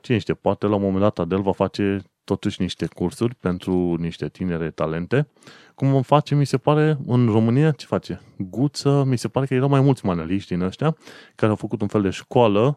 Cine 0.00 0.18
știe, 0.18 0.34
poate 0.34 0.66
la 0.66 0.74
un 0.74 0.80
moment 0.80 1.00
dat 1.00 1.18
Adel 1.18 1.42
va 1.42 1.52
face 1.52 2.02
totuși 2.24 2.60
niște 2.60 2.86
cursuri 2.86 3.34
pentru 3.34 3.96
niște 3.98 4.28
tinere 4.28 4.70
talente. 4.70 5.28
Cum 5.74 6.02
face, 6.02 6.34
mi 6.34 6.46
se 6.46 6.58
pare, 6.58 6.98
în 7.06 7.26
România, 7.26 7.70
ce 7.70 7.86
face? 7.86 8.20
Guță, 8.38 9.04
mi 9.06 9.18
se 9.18 9.28
pare 9.28 9.46
că 9.46 9.54
erau 9.54 9.68
mai 9.68 9.80
mulți 9.80 10.06
maneliști 10.06 10.54
din 10.54 10.62
ăștia 10.62 10.96
care 11.34 11.50
au 11.50 11.56
făcut 11.56 11.80
un 11.80 11.88
fel 11.88 12.02
de 12.02 12.10
școală 12.10 12.76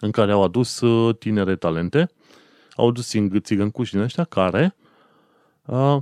în 0.00 0.10
care 0.10 0.32
au 0.32 0.42
adus 0.42 0.80
uh, 0.80 1.16
tinere 1.18 1.56
talente, 1.56 2.10
au 2.76 2.88
adus 2.88 3.14
țigăncuși 3.40 3.92
din 3.92 4.00
ăștia 4.00 4.24
care 4.24 4.76
uh, 5.66 5.96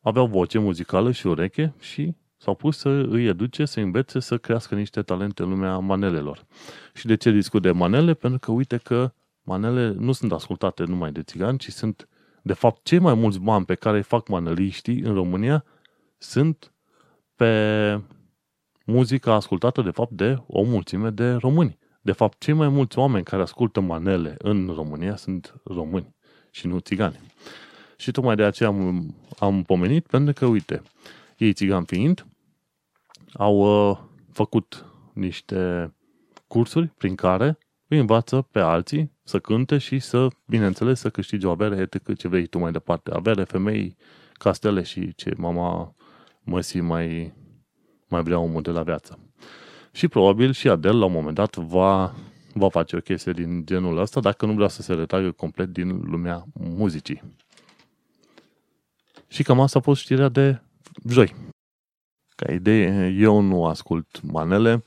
aveau 0.00 0.26
voce 0.26 0.58
muzicală 0.58 1.12
și 1.12 1.26
ureche 1.26 1.74
și 1.78 2.14
s-au 2.36 2.54
pus 2.54 2.78
să 2.78 2.88
îi 2.88 3.26
educe, 3.26 3.64
să 3.64 3.80
învețe 3.80 4.20
să 4.20 4.38
crească 4.38 4.74
niște 4.74 5.02
talente 5.02 5.42
în 5.42 5.48
lumea 5.48 5.78
manelelor. 5.78 6.46
Și 6.94 7.06
de 7.06 7.14
ce 7.14 7.30
discut 7.30 7.62
de 7.62 7.70
manele? 7.70 8.14
Pentru 8.14 8.38
că 8.38 8.50
uite 8.52 8.76
că 8.76 9.12
manele 9.42 9.94
nu 9.98 10.12
sunt 10.12 10.32
ascultate 10.32 10.84
numai 10.84 11.12
de 11.12 11.22
țigani, 11.22 11.58
ci 11.58 11.68
sunt, 11.68 12.08
de 12.42 12.52
fapt, 12.52 12.84
cei 12.84 12.98
mai 12.98 13.14
mulți 13.14 13.38
bani 13.38 13.64
pe 13.64 13.74
care 13.74 13.96
îi 13.96 14.02
fac 14.02 14.28
maneliștii 14.28 15.00
în 15.00 15.14
România 15.14 15.64
sunt 16.18 16.72
pe 17.36 18.00
muzica 18.86 19.34
ascultată, 19.34 19.82
de 19.82 19.90
fapt, 19.90 20.10
de 20.10 20.42
o 20.46 20.62
mulțime 20.62 21.10
de 21.10 21.32
români. 21.32 21.78
De 22.04 22.12
fapt, 22.12 22.40
cei 22.40 22.54
mai 22.54 22.68
mulți 22.68 22.98
oameni 22.98 23.24
care 23.24 23.42
ascultă 23.42 23.80
manele 23.80 24.34
în 24.38 24.72
România 24.74 25.16
sunt 25.16 25.60
români 25.64 26.14
și 26.50 26.66
nu 26.66 26.78
țigani. 26.78 27.20
Și 27.96 28.10
tocmai 28.10 28.36
de 28.36 28.42
aceea 28.42 28.68
am, 28.68 29.14
am 29.38 29.62
pomenit, 29.62 30.06
pentru 30.06 30.32
că, 30.32 30.46
uite, 30.46 30.82
ei 31.36 31.52
țigan 31.52 31.84
fiind, 31.84 32.26
au 33.32 33.88
uh, 33.90 33.98
făcut 34.32 34.84
niște 35.12 35.92
cursuri 36.46 36.86
prin 36.86 37.14
care 37.14 37.58
îi 37.88 37.98
învață 37.98 38.42
pe 38.42 38.60
alții 38.60 39.12
să 39.22 39.38
cânte 39.38 39.78
și 39.78 39.98
să, 39.98 40.28
bineînțeles, 40.46 41.00
să 41.00 41.10
câștige 41.10 41.46
o 41.46 41.50
avere, 41.50 41.80
etc. 41.80 42.16
ce 42.16 42.28
vrei 42.28 42.46
tu 42.46 42.58
mai 42.58 42.72
departe. 42.72 43.10
Avere, 43.10 43.44
femei, 43.44 43.96
castele 44.32 44.82
și 44.82 45.14
ce 45.14 45.34
mama 45.36 45.94
măsii 46.40 46.80
mai, 46.80 47.34
mai 48.08 48.22
vrea 48.22 48.38
omul 48.38 48.62
de 48.62 48.70
la 48.70 48.82
viață. 48.82 49.18
Și 49.94 50.08
probabil 50.08 50.52
și 50.52 50.68
Adel 50.68 50.98
la 50.98 51.04
un 51.04 51.12
moment 51.12 51.34
dat 51.34 51.56
va, 51.56 52.14
va 52.54 52.68
face 52.68 52.96
o 52.96 53.00
chestie 53.00 53.32
din 53.32 53.66
genul 53.66 53.98
ăsta 53.98 54.20
dacă 54.20 54.46
nu 54.46 54.52
vrea 54.52 54.68
să 54.68 54.82
se 54.82 54.94
retragă 54.94 55.30
complet 55.30 55.68
din 55.68 56.00
lumea 56.04 56.44
muzicii. 56.52 57.22
Și 59.28 59.42
cam 59.42 59.60
asta 59.60 59.78
a 59.78 59.82
fost 59.82 60.00
știrea 60.00 60.28
de 60.28 60.60
joi. 61.08 61.34
Ca 62.36 62.52
idee, 62.52 63.14
eu 63.18 63.40
nu 63.40 63.66
ascult 63.66 64.20
manele. 64.22 64.84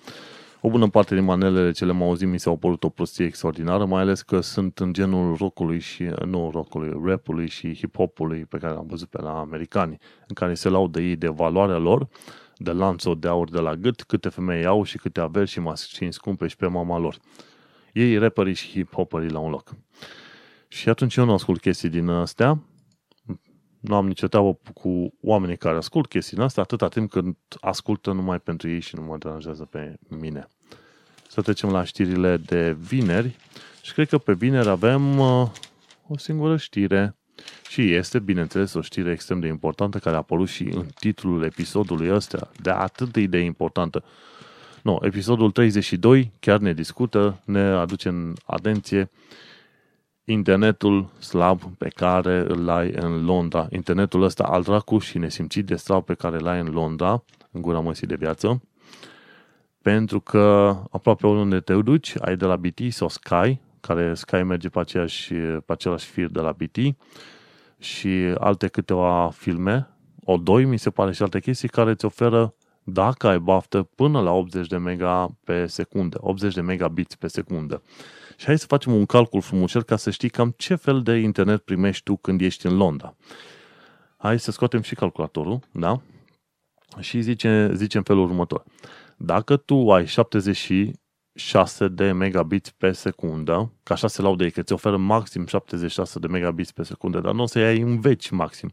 O 0.62 0.70
bună 0.70 0.90
parte 0.90 1.16
din 1.16 1.24
manelele 1.24 1.72
ce 1.72 1.86
le-am 1.86 2.02
auzit 2.02 2.28
mi 2.28 2.40
s-au 2.40 2.58
părut 2.58 2.84
o 2.84 2.90
prostie 2.90 3.26
extraordinară, 3.26 3.86
mai 3.86 4.02
ales 4.02 4.22
că 4.22 4.40
sunt 4.40 4.80
în 4.80 4.94
genul 4.94 5.36
rockului 5.36 5.80
și, 5.80 6.04
nu 6.26 6.50
rockului, 6.54 7.02
rapului 7.06 7.48
și 7.48 7.76
hip-hopului 7.76 8.46
pe 8.50 8.58
care 8.58 8.74
l-am 8.74 8.88
văzut 8.88 9.10
pe 9.10 9.22
la 9.22 9.40
americani, 9.40 9.98
în 10.28 10.36
care 10.36 10.54
se 10.54 10.70
laudă 10.70 11.00
ei 11.00 11.16
de 11.16 11.28
valoarea 11.28 11.78
lor, 11.78 12.08
de 12.58 12.72
lanțul 12.72 13.20
de 13.20 13.28
aur 13.28 13.50
de 13.50 13.60
la 13.60 13.76
gât, 13.76 14.04
câte 14.04 14.30
femei 14.30 14.66
au 14.66 14.84
și 14.84 14.98
câte 14.98 15.20
averi 15.20 15.50
și 15.50 15.60
mașini 15.60 16.14
scumpe 16.14 16.48
și 16.48 16.56
pe 16.56 16.68
mama 16.68 16.98
lor. 16.98 17.18
Ei, 17.94 18.18
rapperii 18.18 18.54
și 18.54 18.70
hip-hopperii 18.70 19.32
la 19.32 19.40
un 19.40 19.50
loc. 19.50 19.76
Și 20.68 20.90
atunci 20.90 21.16
eu 21.16 21.26
nu 21.26 21.34
ascult 21.34 21.62
chestii 21.62 21.90
din 21.90 22.10
astea, 22.10 22.62
nu 23.80 23.96
am 23.96 24.08
nicio 24.08 24.28
treabă 24.28 24.60
cu 24.74 25.14
oamenii 25.22 25.58
care 25.58 25.78
ascult 25.78 26.08
chestiile 26.08 26.44
astea, 26.44 26.64
atâta 26.64 26.88
timp 26.88 27.10
când 27.10 27.36
ascultă 27.60 28.12
numai 28.12 28.40
pentru 28.40 28.70
ei 28.70 28.80
și 28.80 28.96
nu 28.96 29.02
mă 29.02 29.18
deranjează 29.18 29.66
pe 29.66 29.96
mine. 30.08 30.48
Să 31.28 31.42
trecem 31.42 31.70
la 31.70 31.84
știrile 31.84 32.38
de 32.38 32.72
vineri 32.72 33.36
și 33.82 33.94
cred 33.94 34.08
că 34.08 34.18
pe 34.18 34.34
vineri 34.34 34.68
avem 34.68 35.20
uh, 35.20 35.50
o 36.08 36.18
singură 36.18 36.58
știre 36.58 37.16
și 37.70 37.94
este, 37.94 38.20
bineînțeles, 38.20 38.74
o 38.74 38.82
știre 38.82 39.12
extrem 39.12 39.40
de 39.40 39.48
importantă 39.48 39.98
care 39.98 40.16
a 40.16 40.20
apărut 40.20 40.48
și 40.48 40.64
în 40.64 40.86
titlul 41.00 41.44
episodului 41.44 42.12
ăsta, 42.12 42.52
de 42.62 42.70
atât 42.70 43.12
de 43.12 43.20
idee 43.20 43.42
importantă. 43.42 44.04
No, 44.82 44.98
episodul 45.02 45.52
32 45.52 46.32
chiar 46.40 46.60
ne 46.60 46.74
discută, 46.74 47.42
ne 47.46 47.60
aduce 47.60 48.08
în 48.08 48.34
atenție 48.46 49.10
internetul 50.24 51.10
slab 51.20 51.62
pe 51.78 51.88
care 51.88 52.46
îl 52.48 52.70
ai 52.70 52.92
în 52.96 53.26
Londra. 53.26 53.68
Internetul 53.70 54.24
ăsta 54.24 54.44
al 54.44 54.62
dracu 54.62 54.98
și 54.98 55.18
nesimțit 55.18 55.66
de 55.66 55.76
slab 55.76 56.04
pe 56.04 56.14
care 56.14 56.36
îl 56.36 56.48
ai 56.48 56.60
în 56.60 56.68
Londra, 56.68 57.24
în 57.52 57.62
gura 57.62 57.80
măsii 57.80 58.08
de 58.08 58.16
viață, 58.16 58.62
pentru 59.82 60.20
că 60.20 60.76
aproape 60.92 61.28
oriunde 61.28 61.60
te 61.60 61.74
duci, 61.74 62.14
ai 62.22 62.38
de 62.38 62.46
la 62.46 62.56
BT 62.56 62.80
sau 62.90 63.10
Sky, 63.10 63.60
care 63.88 64.14
Sky 64.14 64.36
merge 64.36 64.70
pe, 64.70 64.80
aceeași, 64.80 65.34
pe 65.34 65.72
același 65.72 66.06
fir 66.06 66.28
de 66.28 66.40
la 66.40 66.52
BT 66.52 66.78
și 67.80 68.10
alte 68.38 68.68
câteva 68.68 69.30
filme, 69.30 69.88
o 70.24 70.38
doi 70.38 70.66
mi 70.66 70.80
se 70.80 70.90
pare 70.90 71.12
și 71.12 71.22
alte 71.22 71.40
chestii 71.40 71.70
care 71.70 71.90
îți 71.90 72.06
oferă 72.06 72.56
dacă 72.84 73.28
ai 73.28 73.40
baftă 73.40 73.84
până 73.84 74.22
la 74.22 74.32
80 74.32 74.68
de 74.68 74.78
mega 74.78 75.38
pe 75.44 75.66
secundă, 75.66 76.18
80 76.22 76.54
de 76.54 76.62
megabits 76.62 77.16
pe 77.16 77.28
secundă. 77.28 77.82
Și 78.38 78.46
hai 78.46 78.58
să 78.58 78.66
facem 78.66 78.94
un 78.94 79.06
calcul 79.06 79.42
frumușel 79.42 79.84
ca 79.84 79.96
să 79.96 80.10
știi 80.10 80.30
cam 80.30 80.54
ce 80.58 80.76
fel 80.76 81.02
de 81.02 81.16
internet 81.16 81.62
primești 81.62 82.04
tu 82.04 82.16
când 82.16 82.42
ești 82.42 82.66
în 82.66 82.78
Londra. 82.78 83.16
Hai 84.18 84.40
să 84.40 84.52
scoatem 84.52 84.82
și 84.82 84.96
calculatorul, 84.96 85.60
da? 85.72 86.02
Și 87.00 87.22
zice, 87.22 87.72
zice 87.74 87.98
în 87.98 88.04
felul 88.04 88.24
următor. 88.24 88.64
Dacă 89.18 89.58
tu 89.58 89.92
ai 89.92 90.06
70 90.06 90.58
76 91.38 91.88
de 91.88 92.12
megabits 92.12 92.70
pe 92.70 92.92
secundă, 92.92 93.72
că 93.84 93.94
așa 93.94 94.08
se 94.08 94.22
laudă 94.22 94.44
ei, 94.44 94.52
că 94.52 94.62
ți 94.62 94.74
oferă 94.74 94.98
maxim 94.98 95.46
76 95.46 96.20
de 96.20 96.28
megabits 96.28 96.72
pe 96.72 96.84
secundă, 96.84 97.20
dar 97.20 97.34
nu 97.34 97.42
o 97.42 97.46
să 97.46 97.60
iei 97.60 97.80
în 97.80 98.00
veci 98.00 98.30
maxim. 98.30 98.72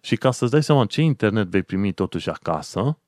Și 0.00 0.16
ca 0.16 0.30
să-ți 0.30 0.50
dai 0.50 0.62
seama 0.62 0.86
ce 0.86 1.02
internet 1.02 1.46
vei 1.46 1.62
primi 1.62 1.92
totuși 1.92 2.30
acasă, 2.30 2.98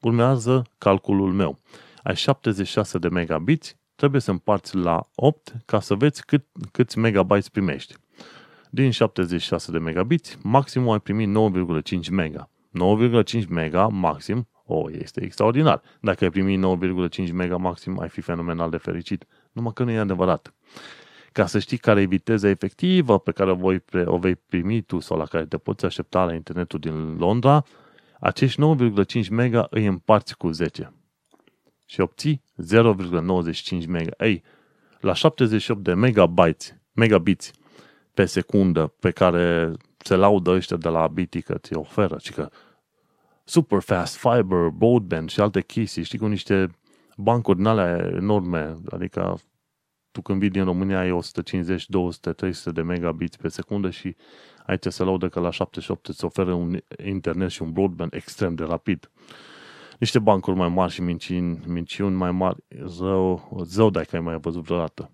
urmează 0.00 0.62
calculul 0.78 1.32
meu. 1.32 1.58
Ai 2.02 2.16
76 2.16 2.98
de 2.98 3.08
megabits, 3.08 3.76
trebuie 3.94 4.20
să 4.20 4.30
împarți 4.30 4.76
la 4.76 5.00
8 5.14 5.54
ca 5.64 5.80
să 5.80 5.94
vezi 5.94 6.24
cât, 6.24 6.44
câți 6.72 6.98
megabytes 6.98 7.48
primești. 7.48 7.94
Din 8.70 8.90
76 8.90 9.70
de 9.70 9.78
megabits, 9.78 10.38
maximum 10.42 10.90
ai 10.90 11.00
primi 11.00 11.50
9,5 12.02 12.08
mega. 12.10 12.50
9,5 13.42 13.46
mega 13.48 13.86
maxim, 13.86 14.48
o, 14.52 14.57
oh, 14.68 14.92
este 14.98 15.24
extraordinar. 15.24 15.82
Dacă 16.00 16.24
ai 16.24 16.30
primi 16.30 16.60
9,5 17.26 17.32
mega 17.32 17.56
maxim, 17.56 17.98
ai 18.00 18.08
fi 18.08 18.20
fenomenal 18.20 18.70
de 18.70 18.76
fericit. 18.76 19.24
Numai 19.52 19.72
că 19.74 19.84
nu 19.84 19.90
e 19.90 19.98
adevărat. 19.98 20.54
Ca 21.32 21.46
să 21.46 21.58
știi 21.58 21.76
care 21.76 22.00
e 22.00 22.04
viteza 22.04 22.48
efectivă 22.48 23.18
pe 23.18 23.32
care 23.32 23.50
o, 23.50 23.54
voi, 23.54 23.82
o 24.04 24.18
vei 24.18 24.36
primi 24.36 24.80
tu 24.80 24.98
sau 24.98 25.18
la 25.18 25.24
care 25.24 25.46
te 25.46 25.56
poți 25.56 25.84
aștepta 25.84 26.24
la 26.24 26.34
internetul 26.34 26.78
din 26.78 27.16
Londra, 27.16 27.64
acești 28.20 28.60
9,5 29.22 29.28
mega 29.30 29.66
îi 29.70 29.86
împarți 29.86 30.36
cu 30.36 30.50
10 30.50 30.92
și 31.86 32.00
obții 32.00 32.42
0,95 33.82 33.86
mega. 33.86 34.24
Ei, 34.24 34.42
la 35.00 35.12
78 35.12 35.82
de 35.82 35.94
megabytes, 35.94 36.74
megabits 36.92 37.50
pe 38.14 38.24
secundă 38.24 38.94
pe 39.00 39.10
care 39.10 39.72
se 39.96 40.14
laudă 40.14 40.50
ăștia 40.50 40.76
de 40.76 40.88
la 40.88 41.08
BT 41.08 41.42
că 41.42 41.58
ți 41.58 41.74
oferă, 41.74 42.16
ci 42.16 42.32
că 42.32 42.48
super 43.48 43.80
fast 43.80 44.16
fiber, 44.16 44.68
broadband 44.68 45.30
și 45.30 45.40
alte 45.40 45.62
chestii, 45.62 46.02
știi, 46.02 46.18
cu 46.18 46.26
niște 46.26 46.70
bancuri 47.16 47.56
din 47.56 47.66
alea 47.66 48.10
enorme, 48.14 48.76
adică 48.90 49.38
tu 50.10 50.22
când 50.22 50.40
vii 50.40 50.50
din 50.50 50.64
România 50.64 50.98
ai 50.98 51.10
150, 51.10 51.88
200, 51.88 52.32
300 52.32 52.70
de 52.70 52.82
megabits 52.82 53.36
pe 53.36 53.48
secundă 53.48 53.90
și 53.90 54.16
aici 54.66 54.84
se 54.84 55.04
laudă 55.04 55.28
că 55.28 55.40
la 55.40 55.50
78 55.50 56.06
îți 56.06 56.24
oferă 56.24 56.52
un 56.52 56.78
internet 57.04 57.50
și 57.50 57.62
un 57.62 57.72
broadband 57.72 58.12
extrem 58.12 58.54
de 58.54 58.64
rapid. 58.64 59.10
Niște 59.98 60.18
bancuri 60.18 60.56
mai 60.56 60.68
mari 60.68 60.92
și 60.92 61.02
minciuni, 61.02 61.60
minciuni 61.66 62.16
mai 62.16 62.30
mari, 62.30 62.64
zău, 62.86 63.62
zău 63.64 63.90
dacă 63.90 64.16
ai 64.16 64.22
mai 64.22 64.38
văzut 64.38 64.64
vreodată. 64.64 65.10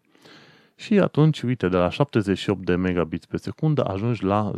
Și 0.76 0.98
atunci, 0.98 1.42
uite, 1.42 1.68
de 1.68 1.76
la 1.76 1.88
78 1.88 2.64
de 2.64 2.74
megabits 2.74 3.26
pe 3.26 3.36
secundă 3.36 3.84
ajungi 3.84 4.24
la 4.24 4.50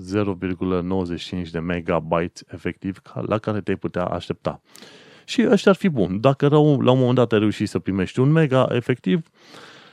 0,95 1.43 1.51
de 1.51 1.59
megabytes 1.59 2.43
efectiv 2.49 3.01
la 3.27 3.39
care 3.39 3.61
te-ai 3.61 3.77
putea 3.77 4.05
aștepta. 4.05 4.61
Și 5.25 5.47
ăștia 5.51 5.71
ar 5.71 5.77
fi 5.77 5.89
bun. 5.89 6.21
Dacă 6.21 6.47
rău, 6.47 6.81
la 6.81 6.91
un 6.91 6.99
moment 6.99 7.17
dat 7.17 7.33
ai 7.33 7.39
reușit 7.39 7.69
să 7.69 7.79
primești 7.79 8.21
un 8.21 8.33
mega 8.33 8.67
efectiv, 8.71 9.31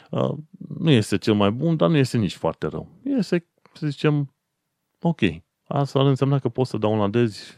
uh, 0.09 0.33
nu 0.77 0.89
este 0.89 1.17
cel 1.17 1.33
mai 1.33 1.51
bun, 1.51 1.75
dar 1.75 1.89
nu 1.89 1.97
este 1.97 2.17
nici 2.17 2.35
foarte 2.35 2.67
rău. 2.67 2.89
Este, 3.03 3.47
să 3.73 3.87
zicem, 3.87 4.33
ok. 5.01 5.19
Asta 5.67 5.99
ar 5.99 6.05
însemna 6.05 6.39
că 6.39 6.49
poți 6.49 6.69
să 6.69 6.77
downloadezi 6.77 7.57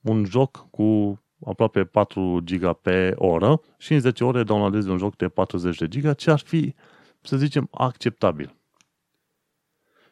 un 0.00 0.24
joc 0.24 0.66
cu 0.70 1.18
aproape 1.46 1.84
4 1.84 2.40
giga 2.44 2.72
pe 2.72 3.12
oră 3.16 3.60
și 3.78 3.92
în 3.92 4.00
10 4.00 4.24
ore 4.24 4.42
downloadezi 4.42 4.88
un 4.88 4.98
joc 4.98 5.16
de 5.16 5.28
40 5.28 5.78
de 5.78 5.88
giga, 5.88 6.12
ce 6.12 6.30
ar 6.30 6.38
fi 6.38 6.74
să 7.24 7.36
zicem, 7.36 7.68
acceptabil. 7.70 8.54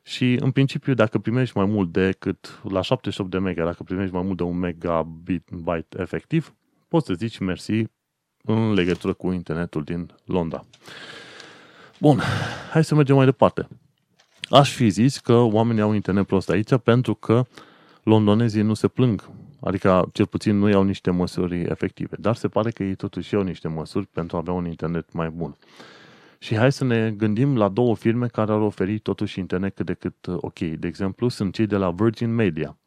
Și, 0.02 0.36
în 0.40 0.50
principiu, 0.50 0.94
dacă 0.94 1.18
primești 1.18 1.56
mai 1.56 1.66
mult 1.66 1.92
decât 1.92 2.60
la 2.62 2.80
78 2.80 3.30
de 3.30 3.38
mega, 3.38 3.64
dacă 3.64 3.82
primești 3.82 4.14
mai 4.14 4.22
mult 4.22 4.36
de 4.36 4.42
un 4.42 4.58
megabit 4.58 5.48
byte 5.50 6.00
efectiv, 6.00 6.54
poți 6.88 7.06
să 7.06 7.14
zici 7.14 7.38
mersi 7.38 7.84
în 8.44 8.72
legătură 8.72 9.12
cu 9.12 9.32
internetul 9.32 9.82
din 9.82 10.10
Londra. 10.24 10.64
Bun, 12.00 12.20
hai 12.70 12.84
să 12.84 12.94
mergem 12.94 13.16
mai 13.16 13.24
departe. 13.24 13.68
Aș 14.50 14.74
fi 14.74 14.88
zis 14.88 15.18
că 15.18 15.34
oamenii 15.34 15.82
au 15.82 15.92
internet 15.92 16.26
prost 16.26 16.50
aici 16.50 16.76
pentru 16.82 17.14
că 17.14 17.46
londonezii 18.02 18.62
nu 18.62 18.74
se 18.74 18.88
plâng. 18.88 19.30
Adică, 19.60 20.08
cel 20.12 20.26
puțin, 20.26 20.58
nu 20.58 20.68
iau 20.68 20.82
niște 20.82 21.10
măsuri 21.10 21.60
efective. 21.60 22.16
Dar 22.18 22.34
se 22.34 22.48
pare 22.48 22.70
că 22.70 22.82
ei 22.82 22.94
totuși 22.94 23.34
iau 23.34 23.42
niște 23.42 23.68
măsuri 23.68 24.06
pentru 24.06 24.36
a 24.36 24.38
avea 24.38 24.52
un 24.52 24.66
internet 24.66 25.12
mai 25.12 25.30
bun. 25.30 25.56
Și 26.42 26.56
hai 26.56 26.72
să 26.72 26.84
ne 26.84 27.10
gândim 27.10 27.56
la 27.56 27.68
două 27.68 27.96
firme 27.96 28.26
care 28.26 28.52
au 28.52 28.62
oferit 28.62 29.02
totuși 29.02 29.38
internet 29.38 29.74
cât 29.74 29.86
de 29.86 29.94
cât 29.94 30.26
uh, 30.26 30.36
ok. 30.40 30.58
De 30.58 30.86
exemplu, 30.86 31.28
sunt 31.28 31.54
cei 31.54 31.66
de 31.66 31.76
la 31.76 31.90
Virgin 31.90 32.34
Media. 32.34 32.78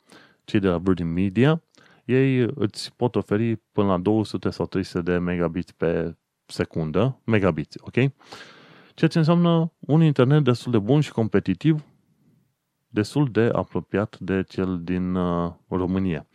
Cei 0.43 0.60
de 0.60 0.68
la 0.68 0.78
Virgin 0.78 1.14
Media, 1.14 1.62
ei 2.06 2.47
îți 2.56 2.93
pot 2.95 3.16
oferi 3.16 3.56
până 3.72 3.88
la 3.88 3.97
200 3.97 4.49
sau 4.49 4.66
300 4.66 5.12
de 5.12 5.18
megabits 5.18 5.72
pe 5.72 6.16
secundă, 6.45 7.20
megabits, 7.24 7.76
ok? 7.80 7.93
Ceea 8.93 9.10
ce 9.10 9.18
înseamnă 9.18 9.72
un 9.80 10.01
internet 10.01 10.43
destul 10.43 10.72
de 10.72 10.80
bun 10.80 11.01
și 11.01 11.12
competitiv, 11.12 11.84
destul 12.88 13.30
de 13.32 13.49
apropiat 13.53 14.20
de 14.20 14.43
cel 14.47 14.82
din 14.84 15.16
uh, 15.16 15.51
România. 15.68 16.28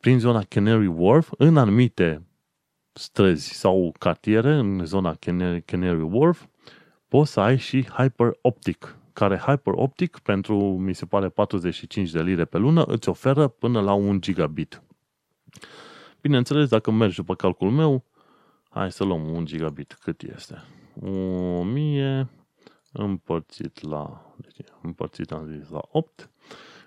Prin 0.00 0.18
zona 0.18 0.42
Canary 0.48 0.86
Wharf, 0.86 1.30
în 1.36 1.56
anumite 1.56 2.27
străzi 2.98 3.52
sau 3.52 3.94
cartiere 3.98 4.54
în 4.54 4.84
zona 4.84 5.14
Canary 5.64 6.00
Wharf, 6.00 6.46
poți 7.08 7.32
să 7.32 7.40
ai 7.40 7.58
și 7.58 7.84
Hyper 7.84 8.30
Optic, 8.42 8.96
care 9.12 9.36
Hyper 9.36 9.72
Optic, 9.76 10.18
pentru, 10.18 10.56
mi 10.78 10.94
se 10.94 11.06
pare, 11.06 11.28
45 11.28 12.10
de 12.10 12.22
lire 12.22 12.44
pe 12.44 12.58
lună, 12.58 12.84
îți 12.84 13.08
oferă 13.08 13.48
până 13.48 13.80
la 13.80 13.92
1 13.92 14.18
gigabit. 14.18 14.82
Bineînțeles, 16.20 16.68
dacă 16.68 16.90
mergi 16.90 17.16
după 17.16 17.34
calculul 17.34 17.72
meu, 17.72 18.04
hai 18.68 18.92
să 18.92 19.04
luăm 19.04 19.28
1 19.28 19.44
gigabit. 19.44 19.92
Cât 19.92 20.22
este? 20.22 20.62
1000 21.00 22.28
împărțit 22.92 23.82
la, 23.88 24.34
deci 24.36 24.66
împărțit 24.82 25.32
am 25.32 25.46
zis 25.46 25.68
la 25.68 25.80
8, 25.90 26.30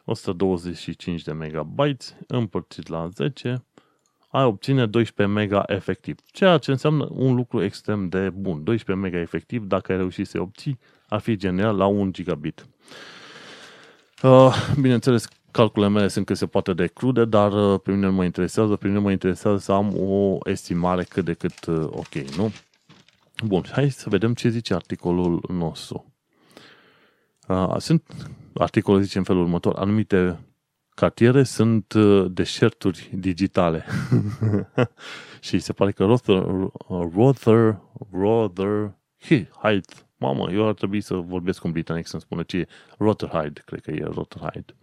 125 0.06 1.22
de 1.22 1.32
megabytes 1.32 2.16
împărțit 2.28 2.88
la 2.88 3.08
10, 3.08 3.64
ai 4.32 4.44
obține 4.44 4.86
12 4.86 5.36
mega 5.36 5.64
efectiv. 5.68 6.20
Ceea 6.26 6.58
ce 6.58 6.72
înseamnă 6.72 7.08
un 7.12 7.36
lucru 7.36 7.64
extrem 7.64 8.10
de 8.10 8.30
bun. 8.30 8.64
12 8.64 9.06
mega 9.06 9.22
efectiv, 9.22 9.64
dacă 9.64 9.92
ai 9.92 9.98
reușit 9.98 10.28
să 10.28 10.42
obții, 10.42 10.80
ar 11.08 11.20
fi 11.20 11.36
genial 11.36 11.78
la 11.78 11.86
1 11.86 12.12
gigabit. 12.12 12.66
Uh, 14.24 14.74
bineînțeles, 14.82 15.28
calculele 15.52 15.92
mele 15.92 16.08
sunt 16.08 16.26
cât 16.26 16.38
se 16.38 16.46
poate 16.46 16.74
de 16.74 16.88
crude, 16.88 17.26
dar 17.26 17.74
uh, 17.74 17.80
pe 17.84 17.92
mine 17.92 18.06
nu 18.06 18.12
mă 18.12 18.24
interesează. 18.24 18.76
Pe 18.76 18.88
mine 18.88 19.00
mă 19.00 19.12
interesează 19.12 19.58
să 19.58 19.72
am 19.72 19.98
o 19.98 20.38
estimare 20.44 21.04
cât 21.04 21.26
de 21.26 21.34
cât 21.34 21.66
uh, 21.66 21.84
ok, 21.90 22.14
nu? 22.38 22.52
Bun, 23.46 23.64
hai 23.72 23.90
să 23.90 24.10
vedem 24.10 24.34
ce 24.34 24.50
zice 24.50 24.74
articolul 24.74 25.44
nostru. 25.48 26.14
Uh, 27.48 27.76
sunt, 27.78 28.04
articolul 28.54 29.02
zice 29.02 29.18
în 29.18 29.24
felul 29.24 29.42
următor, 29.42 29.76
anumite 29.76 30.40
cartiere 31.02 31.44
sunt 31.44 31.94
uh, 31.94 32.26
deșerturi 32.32 33.10
digitale. 33.14 33.86
și 35.48 35.60
se 35.60 35.74
pare 35.74 35.92
că 35.92 36.06
Rother, 36.06 36.46
Rother, 37.14 37.80
Rother, 38.12 38.94
Height, 39.62 40.08
mamă, 40.18 40.52
eu 40.52 40.68
ar 40.68 40.74
trebui 40.74 41.02
să 41.02 41.14
vorbesc 41.14 41.60
cu 41.60 41.68
un 41.68 41.74
britanic 41.74 42.08
să-mi 42.08 42.22
spună 42.22 42.44
ce 42.44 42.58
e 42.58 42.68
Rotherhide, 42.98 43.62
cred 43.66 43.82
că 43.82 43.92
e 43.92 44.04
Rotherhide. 44.04 44.76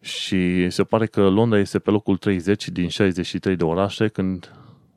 Și 0.00 0.70
se 0.70 0.84
pare 0.84 1.06
că 1.06 1.28
Londra 1.28 1.58
este 1.58 1.78
pe 1.78 1.90
locul 1.90 2.16
30 2.16 2.68
din 2.68 2.88
63 2.88 3.56
de 3.56 3.64
orașe 3.64 4.08
când 4.08 4.52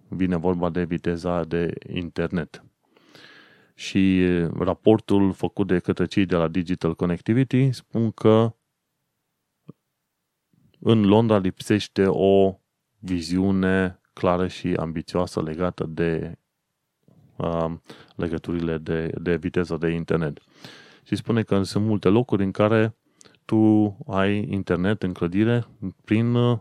vine 0.08 0.38
vorba 0.38 0.70
de 0.70 0.84
viteza 0.84 1.44
de 1.44 1.74
internet. 1.94 2.64
Și 3.76 4.26
raportul 4.60 5.32
făcut 5.32 5.68
de 5.68 5.80
către 5.80 6.06
cei 6.06 6.26
de 6.26 6.36
la 6.36 6.48
Digital 6.48 6.96
Connectivity 6.96 7.72
spun 7.72 8.12
că 8.12 8.56
în 10.84 11.06
Londra 11.06 11.38
lipsește 11.38 12.06
o 12.08 12.60
viziune 13.00 14.00
clară 14.14 14.48
și 14.48 14.68
ambițioasă 14.68 15.42
legată 15.42 15.86
de 15.90 16.38
uh, 17.36 17.72
legăturile 18.16 18.78
de, 18.78 19.12
de 19.22 19.36
viteză 19.36 19.78
de 19.78 19.90
internet. 19.90 20.40
Și 21.04 21.16
spune 21.16 21.44
că 21.44 21.64
sunt 21.64 21.86
multe 21.86 22.08
locuri 22.08 22.44
în 22.44 22.52
care 22.52 22.96
tu 23.46 23.98
ai 24.08 24.48
internet 24.50 25.04
în 25.04 25.14
clădire 25.14 25.66
prin 26.06 26.34
uh, 26.34 26.60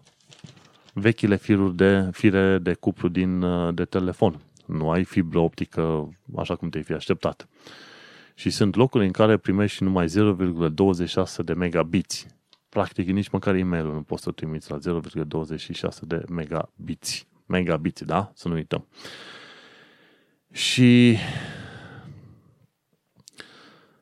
vechile 0.92 1.36
firuri 1.36 1.76
de, 1.76 2.08
fire 2.12 2.58
de 2.58 2.74
cuplu 2.74 3.08
din, 3.08 3.42
uh, 3.42 3.74
de 3.74 3.84
telefon. 3.84 4.40
Nu 4.66 4.90
ai 4.90 5.04
fibră 5.04 5.38
optică 5.38 6.08
așa 6.36 6.56
cum 6.56 6.68
te-ai 6.68 6.84
fi 6.84 6.92
așteptat. 6.92 7.48
Și 8.34 8.50
sunt 8.50 8.74
locuri 8.74 9.04
în 9.04 9.12
care 9.12 9.36
primești 9.36 9.82
numai 9.82 10.06
0,26 10.06 11.44
de 11.44 11.52
megabits 11.52 12.26
practic 12.70 13.08
nici 13.08 13.28
măcar 13.28 13.54
e 13.54 13.62
mail 13.62 13.84
nu 13.84 14.02
poți 14.02 14.22
să 14.22 14.30
trimiți 14.30 14.70
la 14.70 14.78
0,26 14.78 15.98
de 16.00 16.24
megabits. 16.28 17.26
Megabits, 17.46 18.02
da? 18.02 18.32
Să 18.34 18.48
nu 18.48 18.54
uităm. 18.54 18.86
Și 20.52 21.16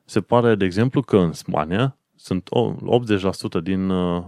se 0.05 0.21
pare, 0.21 0.55
de 0.55 0.65
exemplu, 0.65 1.01
că 1.01 1.17
în 1.17 1.33
Spania 1.33 1.97
sunt 2.15 2.49
80% 3.59 3.63
din 3.63 3.89
uh, 3.89 4.23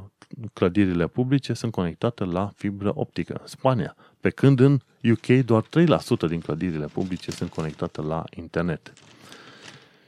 clădirile 0.54 1.08
publice 1.08 1.54
sunt 1.54 1.72
conectate 1.72 2.24
la 2.24 2.52
fibră 2.56 2.92
optică 2.96 3.38
în 3.42 3.48
Spania, 3.48 3.96
pe 4.20 4.30
când 4.30 4.60
în 4.60 4.80
UK 5.12 5.46
doar 5.46 5.64
3% 5.64 5.68
din 6.28 6.39
clădirile 6.39 6.86
publice 6.86 7.32
sunt 7.32 7.50
conectate 7.50 8.02
la 8.02 8.24
internet. 8.36 8.94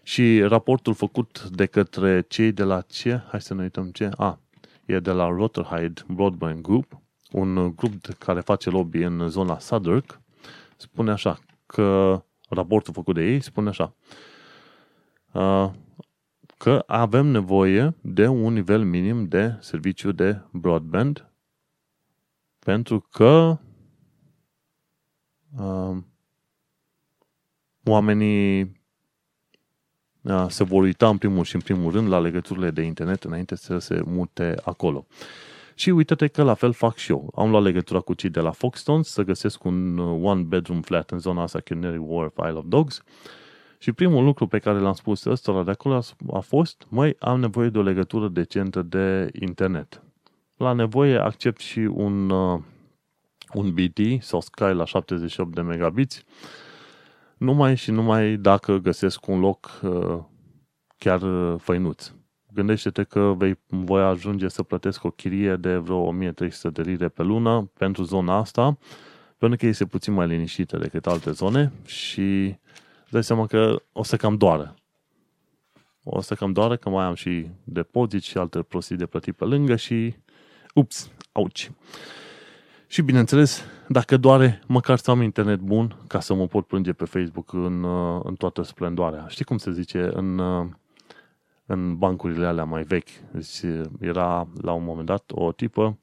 Și 0.04 0.42
raportul 0.42 0.94
făcut 0.94 1.50
de 1.50 1.66
către 1.66 2.22
cei 2.22 2.52
de 2.52 2.64
la 2.64 2.82
ce? 2.82 3.22
Hai 3.28 3.42
să 3.42 3.54
ne 3.54 3.62
uităm 3.62 3.92
ce. 3.92 4.10
A, 4.18 4.40
e 4.86 5.00
de 5.00 5.12
la 5.12 5.28
Rotherhide 5.28 6.02
Broadband 6.08 6.62
Group, 6.62 7.02
un 7.32 7.76
grup 7.76 8.06
care 8.06 8.40
face 8.40 8.70
lobby 8.70 8.98
în 8.98 9.30
zona 9.30 9.60
Southwark, 9.60 10.22
spune 10.78 11.12
așa 11.12 11.40
că 11.66 12.22
raportul 12.50 12.94
făcut 12.94 13.16
de 13.16 13.24
ei 13.24 13.42
spune 13.42 13.70
așa 13.70 13.96
că 16.58 16.84
avem 16.88 17.26
nevoie 17.26 17.96
de 18.02 18.28
un 18.28 18.54
nivel 18.54 18.84
minim 18.84 19.28
de 19.28 19.58
serviciu 19.60 20.12
de 20.12 20.42
broadband 20.52 21.32
pentru 22.60 23.00
că 23.00 23.58
uh, 25.58 25.98
oamenii 27.84 28.62
uh, 28.62 28.70
se 30.48 30.64
vor 30.64 30.84
uita 30.84 31.10
în 31.10 31.18
primul 31.18 31.44
și 31.44 31.56
în 31.56 31.62
primul 31.62 31.92
rând 31.92 32.08
la 32.08 32.20
legăturile 32.20 32.72
de 32.72 32.82
internet 32.82 33.24
înainte 33.24 33.56
să 33.56 33.78
se 33.78 34.02
mute 34.06 34.56
acolo. 34.64 35.06
Și 35.76 35.90
uite-te 35.90 36.28
că 36.28 36.44
la 36.44 36.54
fel 36.54 36.74
fac 36.74 36.96
și 36.96 37.12
eu. 37.12 37.34
Am 37.36 37.50
luat 37.50 37.64
legătura 37.64 38.00
cu 38.00 38.14
cei 38.14 38.30
de 38.30 38.40
la 38.40 38.52
Foxtons 38.52 39.10
să 39.10 39.24
găsesc 39.24 39.64
un 39.64 39.98
uh, 39.98 40.20
one 40.24 40.42
bedroom 40.42 40.82
flat 40.82 41.12
în 41.12 41.20
zona 41.20 41.42
asta 41.42 41.60
Canary 41.60 41.98
Wharf, 41.98 42.38
Isle 42.38 42.58
of 42.58 42.66
Dogs 42.68 43.04
și 43.84 43.92
primul 43.92 44.24
lucru 44.24 44.48
pe 44.48 44.60
care 44.60 44.80
l-am 44.80 44.94
spus 44.94 45.24
ăstora 45.24 45.64
de 45.64 45.72
acolo 45.72 46.02
a 46.34 46.40
fost, 46.40 46.86
măi, 46.90 47.16
am 47.20 47.40
nevoie 47.40 47.70
de 47.70 47.78
o 47.78 47.82
legătură 47.82 48.28
decentă 48.28 48.82
de 48.82 49.30
internet. 49.40 50.02
La 50.58 50.74
nevoie 50.74 51.18
accept 51.18 51.60
și 51.60 51.80
un, 51.80 52.30
uh, 52.30 52.60
un 53.54 53.74
BT 53.74 54.24
sau 54.24 54.42
Sky 54.42 54.64
la 54.64 54.86
78 54.86 55.54
de 55.54 55.62
megabits, 55.62 56.24
numai 57.44 57.76
și 57.76 57.92
numai 57.92 58.36
dacă 58.36 58.78
găsesc 58.78 59.28
un 59.28 59.40
loc 59.40 59.80
uh, 59.84 60.20
chiar 60.98 61.22
uh, 61.22 61.60
făinuț. 61.60 62.12
Gândește-te 62.54 63.04
că 63.04 63.34
vei, 63.38 63.60
voi 63.68 64.02
ajunge 64.02 64.48
să 64.48 64.64
plătesc 64.64 65.04
o 65.04 65.10
chirie 65.10 65.56
de 65.56 65.76
vreo 65.76 65.98
1300 65.98 66.70
de 66.70 66.90
lire 66.90 67.08
pe 67.08 67.24
lună 67.24 67.72
pentru 67.78 68.04
zona 68.04 68.38
asta, 68.38 68.78
pentru 69.38 69.58
că 69.58 69.66
este 69.66 69.86
puțin 69.86 70.14
mai 70.14 70.28
liniștită 70.28 70.78
decât 70.78 71.08
alte 71.08 71.32
zone 71.32 71.72
și 71.86 72.56
dai 73.10 73.24
seama 73.24 73.46
că 73.46 73.82
o 73.92 74.04
să 74.04 74.18
cam 74.18 74.38
doară. 74.38 74.76
O 76.04 76.22
să 76.22 76.36
cam 76.36 76.52
doară 76.52 76.76
că 76.76 76.90
mai 76.90 77.06
am 77.06 77.14
și 77.14 77.48
depozit 77.64 78.24
și 78.24 78.38
alte 78.38 78.62
prostii 78.62 78.96
de 78.96 79.06
plătit 79.06 79.36
pe 79.36 79.46
lângă 79.46 79.76
și 79.76 80.16
ups, 80.74 81.12
auci. 81.32 81.72
Și 82.94 83.02
bineînțeles, 83.02 83.64
dacă 83.88 84.18
doare, 84.18 84.62
măcar 84.68 84.98
să 84.98 85.12
am 85.12 85.22
internet 85.22 85.60
bun 85.60 85.98
ca 86.08 86.20
să 86.20 86.34
mă 86.34 86.48
pot 86.48 86.68
plânge 86.68 86.94
pe 86.94 87.06
Facebook 87.06 87.54
în, 87.54 87.84
în 88.24 88.36
toată 88.36 88.62
splendoarea. 88.62 89.28
Știi 89.28 89.46
cum 89.46 89.58
se 89.58 89.72
zice 89.72 90.10
în, 90.14 90.40
în 91.66 91.98
bancurile 91.98 92.46
alea 92.46 92.64
mai 92.64 92.84
vechi? 92.84 93.10
Deci 93.32 93.62
era 94.00 94.48
la 94.62 94.72
un 94.72 94.84
moment 94.84 95.06
dat 95.06 95.32
o 95.34 95.52
tipă 95.52 95.98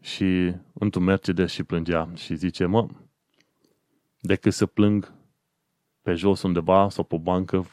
și 0.00 0.54
într-un 0.72 1.04
Mercedes 1.04 1.52
și 1.52 1.62
plângea 1.62 2.08
și 2.14 2.34
zice, 2.34 2.64
mă, 2.64 2.86
decât 4.20 4.52
să 4.52 4.66
plâng 4.66 5.12
pe 6.02 6.14
jos 6.14 6.42
undeva 6.42 6.88
sau 6.88 7.04
pe 7.04 7.14
o 7.14 7.18
bancă, 7.18 7.66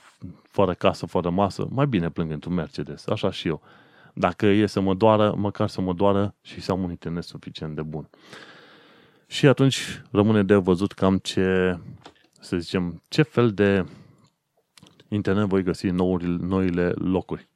fără 0.43 0.73
casă, 0.73 1.05
fără 1.05 1.29
masă, 1.29 1.67
mai 1.69 1.87
bine 1.87 2.09
plâng 2.09 2.31
într-un 2.31 2.53
Mercedes, 2.53 3.07
așa 3.07 3.31
și 3.31 3.47
eu. 3.47 3.61
Dacă 4.17 4.45
e 4.45 4.65
să 4.65 4.79
mă 4.79 4.93
doară, 4.93 5.33
măcar 5.37 5.67
să 5.67 5.81
mă 5.81 5.93
doară 5.93 6.35
și 6.41 6.61
să 6.61 6.71
am 6.71 6.83
un 6.83 6.89
internet 6.89 7.23
suficient 7.23 7.75
de 7.75 7.81
bun. 7.81 8.09
Și 9.27 9.47
atunci 9.47 10.01
rămâne 10.11 10.43
de 10.43 10.55
văzut 10.55 10.91
cam 10.91 11.17
ce, 11.17 11.79
să 12.39 12.57
zicem, 12.57 13.01
ce 13.07 13.21
fel 13.21 13.53
de 13.53 13.85
internet 15.07 15.45
voi 15.45 15.63
găsi 15.63 15.85
în 15.85 15.95
noile 16.39 16.89
locuri. 16.89 17.49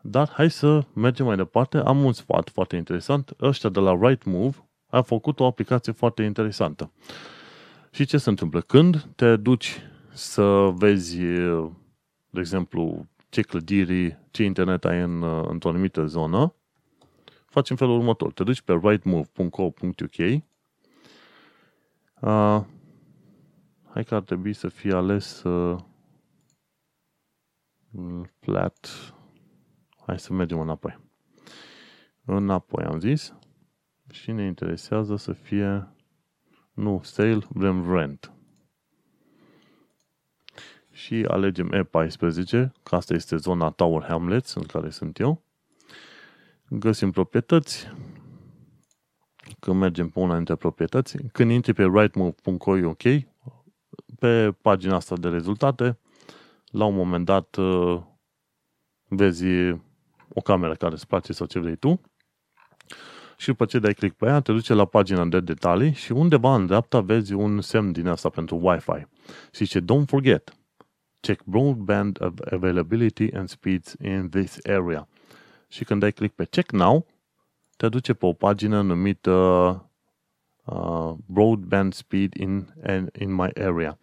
Dar 0.00 0.30
hai 0.30 0.50
să 0.50 0.84
mergem 0.92 1.26
mai 1.26 1.36
departe. 1.36 1.78
Am 1.78 2.04
un 2.04 2.12
sfat 2.12 2.50
foarte 2.50 2.76
interesant. 2.76 3.32
Ăștia 3.40 3.68
de 3.68 3.80
la 3.80 3.98
Rightmove 4.00 4.68
au 4.90 5.02
făcut 5.02 5.40
o 5.40 5.46
aplicație 5.46 5.92
foarte 5.92 6.22
interesantă. 6.22 6.92
Și 7.90 8.04
ce 8.04 8.18
se 8.18 8.28
întâmplă? 8.28 8.60
Când 8.60 9.08
te 9.16 9.36
duci 9.36 9.80
să 10.12 10.70
vezi, 10.74 11.16
de 12.30 12.40
exemplu, 12.40 13.06
ce 13.30 13.42
clădiri, 13.42 14.18
ce 14.30 14.42
internet 14.42 14.84
ai 14.84 15.02
în, 15.02 15.22
într-o 15.48 15.68
anumită 15.68 16.06
zonă, 16.06 16.54
faci 17.46 17.70
în 17.70 17.76
felul 17.76 17.98
următor. 17.98 18.32
Te 18.32 18.44
duci 18.44 18.60
pe 18.60 18.72
rightmove.co.uk 18.82 20.18
uh, 22.20 22.64
Hai 23.92 24.04
că 24.04 24.14
ar 24.14 24.22
trebui 24.22 24.52
să 24.52 24.68
fie 24.68 24.92
ales 24.94 25.42
uh, 25.42 25.80
flat. 28.40 28.88
Hai 30.06 30.18
să 30.18 30.32
mergem 30.32 30.60
înapoi. 30.60 30.98
Înapoi 32.24 32.84
am 32.84 33.00
zis. 33.00 33.34
Și 34.10 34.32
ne 34.32 34.44
interesează 34.44 35.16
să 35.16 35.32
fie 35.32 35.88
nu 36.72 37.00
sale, 37.02 37.38
vrem 37.48 37.92
rent. 37.92 38.32
Și 41.04 41.24
alegem 41.28 41.72
E14, 41.72 42.70
că 42.82 42.94
asta 42.94 43.14
este 43.14 43.36
zona 43.36 43.70
Tower 43.70 44.02
Hamlets 44.02 44.54
în 44.54 44.62
care 44.62 44.90
sunt 44.90 45.18
eu. 45.18 45.42
Găsim 46.68 47.10
proprietăți. 47.10 47.86
Când 49.58 49.76
mergem 49.76 50.08
pe 50.08 50.18
una 50.18 50.36
dintre 50.36 50.54
proprietăți, 50.54 51.16
când 51.32 51.50
intri 51.50 51.72
pe 51.72 51.82
rightmove.co.uk, 51.82 53.02
pe 54.18 54.52
pagina 54.62 54.94
asta 54.94 55.16
de 55.16 55.28
rezultate, 55.28 55.98
la 56.66 56.84
un 56.84 56.94
moment 56.94 57.24
dat 57.24 57.56
uh, 57.56 58.00
vezi 59.08 59.46
o 60.28 60.40
cameră 60.44 60.74
care 60.74 60.92
îți 60.92 61.06
place 61.06 61.32
sau 61.32 61.46
ce 61.46 61.58
vrei 61.58 61.76
tu 61.76 62.00
și 63.36 63.46
după 63.46 63.64
ce 63.64 63.78
dai 63.78 63.94
click 63.94 64.16
pe 64.16 64.26
ea, 64.26 64.40
te 64.40 64.52
duce 64.52 64.74
la 64.74 64.84
pagina 64.84 65.24
de 65.24 65.40
detalii 65.40 65.92
și 65.92 66.12
undeva 66.12 66.54
în 66.54 66.66
dreapta 66.66 67.00
vezi 67.00 67.32
un 67.32 67.60
semn 67.60 67.92
din 67.92 68.06
asta 68.06 68.28
pentru 68.28 68.56
Wi-Fi. 68.62 69.06
Și 69.52 69.64
zice, 69.64 69.80
don't 69.80 70.06
forget, 70.06 70.54
check 71.20 71.44
broadband 71.44 72.18
availability 72.50 73.32
and 73.32 73.48
speeds 73.48 73.96
in 74.02 74.28
this 74.30 74.58
area. 74.64 75.08
Și 75.68 75.84
când 75.84 76.00
dai 76.00 76.12
click 76.12 76.34
pe 76.34 76.44
check 76.44 76.70
now, 76.70 77.06
te 77.76 77.88
duce 77.88 78.14
pe 78.14 78.26
o 78.26 78.32
pagină 78.32 78.82
numită 78.82 79.30
uh, 80.64 81.12
broadband 81.26 81.92
speed 81.92 82.34
in, 82.34 82.74
in, 82.88 83.10
in 83.18 83.32
my 83.34 83.50
area. 83.54 83.98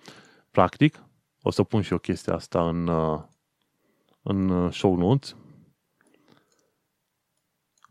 Practic, 0.51 1.03
o 1.41 1.51
să 1.51 1.63
pun 1.63 1.82
și 1.82 1.93
o 1.93 1.97
chestie 1.97 2.34
asta 2.34 2.70
în, 2.70 2.88
uh, 2.88 3.22
în 4.22 4.72
show 4.72 4.95
notes. 4.95 5.36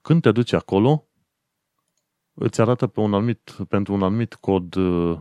Când 0.02 0.22
te 0.22 0.32
duci 0.32 0.52
acolo, 0.52 1.06
îți 2.34 2.60
arată 2.60 2.86
pe 2.86 3.00
un 3.00 3.14
anumit, 3.14 3.56
pentru 3.68 3.94
un 3.94 4.02
anumit 4.02 4.34
cod 4.34 4.74
uh, 4.74 5.20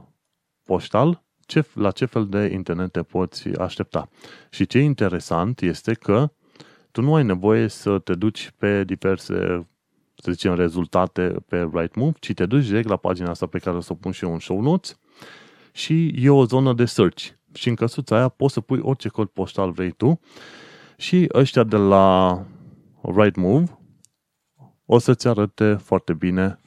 poștal 0.63 1.24
ce, 1.45 1.65
la 1.73 1.91
ce 1.91 2.05
fel 2.05 2.27
de 2.27 2.49
internet 2.53 2.91
te 2.91 3.03
poți 3.03 3.47
aștepta. 3.47 4.09
Și 4.49 4.65
ce 4.65 4.77
e 4.77 4.81
interesant 4.81 5.61
este 5.61 5.93
că 5.93 6.31
tu 6.91 7.01
nu 7.01 7.15
ai 7.15 7.23
nevoie 7.23 7.67
să 7.67 7.99
te 7.99 8.15
duci 8.15 8.51
pe 8.57 8.83
diverse, 8.83 9.67
să 10.15 10.31
zicem, 10.31 10.55
rezultate 10.55 11.35
pe 11.47 11.69
Rightmove, 11.73 12.17
ci 12.19 12.33
te 12.33 12.45
duci 12.45 12.65
direct 12.65 12.87
la 12.87 12.97
pagina 12.97 13.29
asta 13.29 13.45
pe 13.45 13.59
care 13.59 13.75
o 13.75 13.79
să 13.79 13.91
o 13.91 13.95
pun 13.95 14.11
și 14.11 14.23
eu 14.23 14.33
în 14.33 14.39
show 14.39 14.61
notes 14.61 14.99
și 15.71 16.13
e 16.17 16.29
o 16.29 16.45
zonă 16.45 16.73
de 16.73 16.85
search. 16.85 17.27
Și 17.53 17.69
în 17.69 17.75
căsuța 17.75 18.15
aia 18.15 18.27
poți 18.27 18.53
să 18.53 18.61
pui 18.61 18.79
orice 18.81 19.09
cod 19.09 19.27
poștal 19.27 19.71
vrei 19.71 19.91
tu 19.91 20.19
și 20.97 21.29
ăștia 21.33 21.63
de 21.63 21.77
la 21.77 22.39
Rightmove 23.01 23.79
o 24.85 24.97
să-ți 24.97 25.27
arate 25.27 25.73
foarte 25.73 26.13
bine 26.13 26.59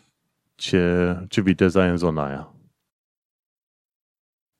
ce, 0.55 1.15
ce 1.29 1.41
viteză 1.41 1.81
ai 1.81 1.89
în 1.89 1.97
zona 1.97 2.27
aia. 2.27 2.53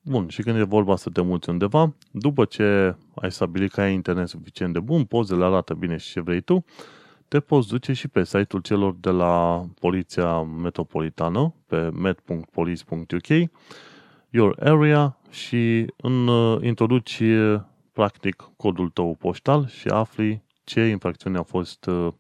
Bun, 0.09 0.29
și 0.29 0.43
când 0.43 0.59
e 0.59 0.63
vorba 0.63 0.97
să 0.97 1.11
te 1.11 1.21
muți 1.21 1.49
undeva, 1.49 1.95
după 2.11 2.45
ce 2.45 2.97
ai 3.15 3.33
stabilit 3.33 3.73
că 3.73 3.81
ai 3.81 3.93
internet 3.93 4.29
suficient 4.29 4.73
de 4.73 4.81
bun, 4.81 5.05
pozele 5.05 5.45
arată 5.45 5.75
bine 5.75 5.97
și 5.97 6.11
ce 6.11 6.21
vrei 6.21 6.41
tu, 6.41 6.65
te 7.29 7.41
poți 7.41 7.69
duce 7.69 7.93
și 7.93 8.09
pe 8.09 8.25
site-ul 8.25 8.63
celor 8.63 8.97
de 9.01 9.11
la 9.11 9.65
Poliția 9.81 10.43
Metropolitană, 10.43 11.55
pe 11.67 11.91
met.police.uk, 11.93 13.51
your 14.31 14.57
area 14.61 15.19
și 15.31 15.87
în, 15.97 16.29
uh, 16.29 16.63
introduci 16.63 17.23
practic 17.93 18.51
codul 18.57 18.89
tău 18.89 19.15
poștal 19.15 19.67
și 19.67 19.89
afli 19.89 20.43
ce 20.65 20.81
infracțiune 20.81 21.39
a 21.39 21.43
fost 21.43 21.87
uh, 21.87 22.13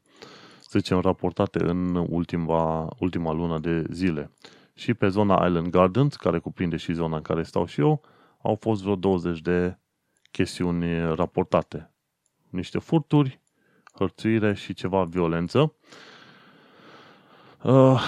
să 0.61 0.79
zicem, 0.79 1.01
raportate 1.01 1.65
în 1.65 2.07
ultima, 2.09 2.89
ultima 2.99 3.33
lună 3.33 3.59
de 3.59 3.85
zile. 3.91 4.31
Și 4.79 4.95
pe 4.95 5.09
zona 5.09 5.47
Island 5.47 5.69
Gardens, 5.69 6.17
care 6.17 6.39
cuprinde 6.39 6.77
și 6.77 6.93
zona 6.93 7.17
în 7.17 7.23
care 7.23 7.43
stau 7.43 7.67
și 7.67 7.81
eu, 7.81 8.03
au 8.43 8.57
fost 8.61 8.83
vreo 8.83 8.95
20 8.95 9.41
de 9.41 9.79
chestiuni 10.31 11.15
raportate. 11.15 11.91
Niște 12.49 12.79
furturi, 12.79 13.41
hărțuire 13.93 14.55
și 14.55 14.75
ceva 14.75 15.05
violență. 15.05 15.75
Uh, 17.63 18.03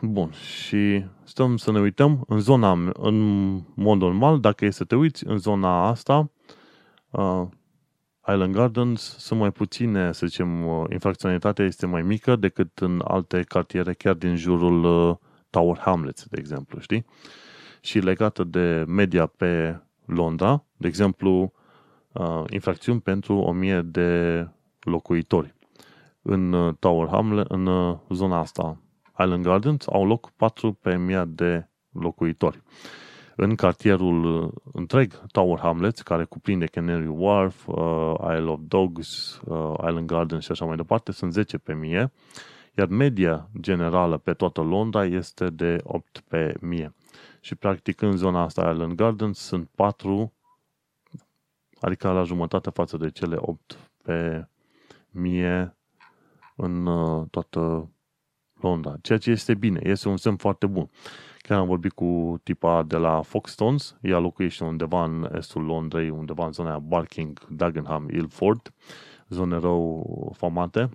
bun, 0.00 0.30
și 0.30 1.04
stăm 1.24 1.56
să 1.56 1.72
ne 1.72 1.80
uităm 1.80 2.24
în 2.26 2.40
zona, 2.40 2.72
în 2.92 3.16
mod 3.74 4.00
normal, 4.00 4.40
dacă 4.40 4.64
e 4.64 4.70
să 4.70 4.84
te 4.84 4.94
uiți 4.94 5.26
în 5.26 5.38
zona 5.38 5.86
asta, 5.86 6.30
uh, 7.10 7.42
Island 8.28 8.54
Gardens 8.54 9.16
sunt 9.18 9.40
mai 9.40 9.50
puține, 9.50 10.12
să 10.12 10.26
zicem, 10.26 10.66
uh, 10.66 10.84
infracționalitatea 10.92 11.64
este 11.64 11.86
mai 11.86 12.02
mică 12.02 12.36
decât 12.36 12.78
în 12.78 13.02
alte 13.04 13.42
cartiere, 13.42 13.92
chiar 13.92 14.14
din 14.14 14.36
jurul 14.36 14.84
uh, 14.84 15.16
Tower 15.52 15.78
Hamlets, 15.78 16.24
de 16.24 16.36
exemplu, 16.38 16.80
știi? 16.80 17.04
Și 17.80 17.98
legată 17.98 18.44
de 18.44 18.84
media 18.86 19.26
pe 19.26 19.80
Londra, 20.04 20.64
de 20.76 20.86
exemplu, 20.86 21.52
uh, 22.12 22.42
infracțiuni 22.50 23.00
pentru 23.00 23.36
1000 23.36 23.82
de 23.82 24.48
locuitori. 24.80 25.54
În 26.22 26.74
Tower 26.78 27.08
Hamlet, 27.08 27.46
în 27.48 27.96
zona 28.08 28.38
asta, 28.38 28.80
Island 29.18 29.44
Gardens, 29.44 29.86
au 29.86 30.06
loc 30.06 30.30
4 30.30 30.72
pe 30.72 30.94
1000 30.94 31.24
de 31.26 31.68
locuitori 31.92 32.62
în 33.36 33.54
cartierul 33.54 34.42
uh, 34.42 34.50
întreg 34.72 35.20
Tower 35.32 35.58
Hamlets, 35.58 36.02
care 36.02 36.24
cuprinde 36.24 36.66
Canary 36.66 37.06
Wharf, 37.06 37.66
uh, 37.66 38.14
Isle 38.18 38.50
of 38.50 38.58
Dogs, 38.68 39.40
uh, 39.44 39.74
Island 39.78 40.06
Gardens 40.06 40.44
și 40.44 40.50
așa 40.50 40.64
mai 40.64 40.76
departe, 40.76 41.12
sunt 41.12 41.32
10 41.32 41.58
pe 41.58 41.74
mie, 41.74 42.12
iar 42.76 42.86
media 42.86 43.48
generală 43.60 44.18
pe 44.18 44.32
toată 44.32 44.60
Londra 44.60 45.04
este 45.04 45.50
de 45.50 45.80
8 45.82 46.18
pe 46.28 46.54
mie. 46.60 46.94
Și 47.40 47.54
practic 47.54 48.00
în 48.00 48.16
zona 48.16 48.42
asta 48.42 48.70
Island 48.70 48.92
Gardens 48.94 49.38
sunt 49.38 49.68
4, 49.74 50.32
adică 51.80 52.10
la 52.10 52.22
jumătate 52.22 52.70
față 52.70 52.96
de 52.96 53.10
cele 53.10 53.36
8 53.38 53.90
pe 54.02 54.48
mie 55.10 55.76
în 56.56 56.86
uh, 56.86 57.26
toată 57.30 57.90
Londra, 58.60 58.96
ceea 59.02 59.18
ce 59.18 59.30
este 59.30 59.54
bine, 59.54 59.80
este 59.82 60.08
un 60.08 60.16
semn 60.16 60.36
foarte 60.36 60.66
bun. 60.66 60.90
Chiar 61.38 61.58
am 61.58 61.66
vorbit 61.66 61.92
cu 61.92 62.40
tipa 62.42 62.82
de 62.82 62.96
la 62.96 63.22
Foxtons, 63.22 63.96
ea 64.00 64.18
locuiește 64.18 64.64
undeva 64.64 65.04
în 65.04 65.30
estul 65.34 65.64
Londrei, 65.64 66.10
undeva 66.10 66.46
în 66.46 66.52
zona 66.52 66.78
Barking, 66.78 67.46
Dagenham, 67.50 68.08
Ilford, 68.08 68.72
zone 69.28 69.58
rău 69.58 70.32
famate 70.36 70.88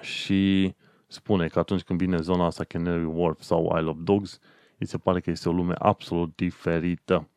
și 0.00 0.74
spune 1.14 1.46
că 1.46 1.58
atunci 1.58 1.82
când 1.82 1.98
vine 1.98 2.16
zona 2.20 2.44
asta 2.44 2.64
Canary 2.64 3.04
Wharf 3.04 3.40
sau 3.40 3.74
Isle 3.76 3.90
of 3.90 3.96
Dogs, 4.00 4.38
îi 4.78 4.86
se 4.86 4.98
pare 4.98 5.20
că 5.20 5.30
este 5.30 5.48
o 5.48 5.52
lume 5.52 5.74
absolut 5.78 6.36
diferită. 6.36 7.28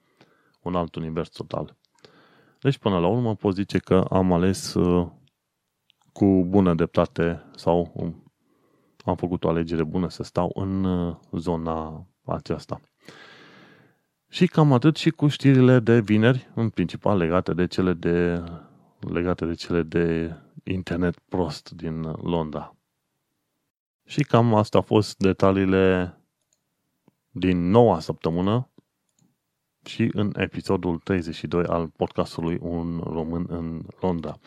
Un 0.61 0.75
alt 0.75 0.95
univers 0.95 1.29
total. 1.29 1.75
Deci, 2.59 2.77
până 2.77 2.99
la 2.99 3.07
urmă, 3.07 3.35
pot 3.35 3.53
zice 3.53 3.77
că 3.77 4.05
am 4.09 4.33
ales 4.33 4.73
uh, 4.73 5.07
cu 6.11 6.45
bună 6.45 6.73
dreptate 6.73 7.43
sau 7.55 7.91
um, 7.93 8.31
am 9.05 9.15
făcut 9.15 9.43
o 9.43 9.49
alegere 9.49 9.83
bună 9.83 10.09
să 10.09 10.23
stau 10.23 10.51
în 10.53 10.83
uh, 10.83 11.15
zona 11.31 12.07
aceasta. 12.25 12.81
Și 14.29 14.47
cam 14.47 14.73
atât 14.73 14.95
și 14.95 15.09
cu 15.09 15.27
știrile 15.27 15.79
de 15.79 15.99
vineri, 15.99 16.51
în 16.55 16.69
principal 16.69 17.17
legate 17.17 17.53
de 17.53 17.67
cele 17.67 17.93
de, 17.93 18.43
legate 18.99 19.45
de, 19.45 19.53
cele 19.53 19.81
de 19.81 20.35
internet 20.63 21.19
prost 21.19 21.69
din 21.69 22.01
Londra. 22.01 22.76
Și 24.07 24.23
cam 24.23 24.53
asta 24.53 24.77
au 24.77 24.83
fost 24.83 25.17
detaliile 25.17 26.17
din 27.31 27.69
noua 27.69 27.99
săptămână 27.99 28.69
și 29.85 30.09
în 30.13 30.31
episodul 30.35 30.97
32 30.97 31.63
al 31.63 31.87
podcastului 31.87 32.57
Un 32.61 32.99
român 33.03 33.45
în 33.49 33.81
Londra. 33.99 34.39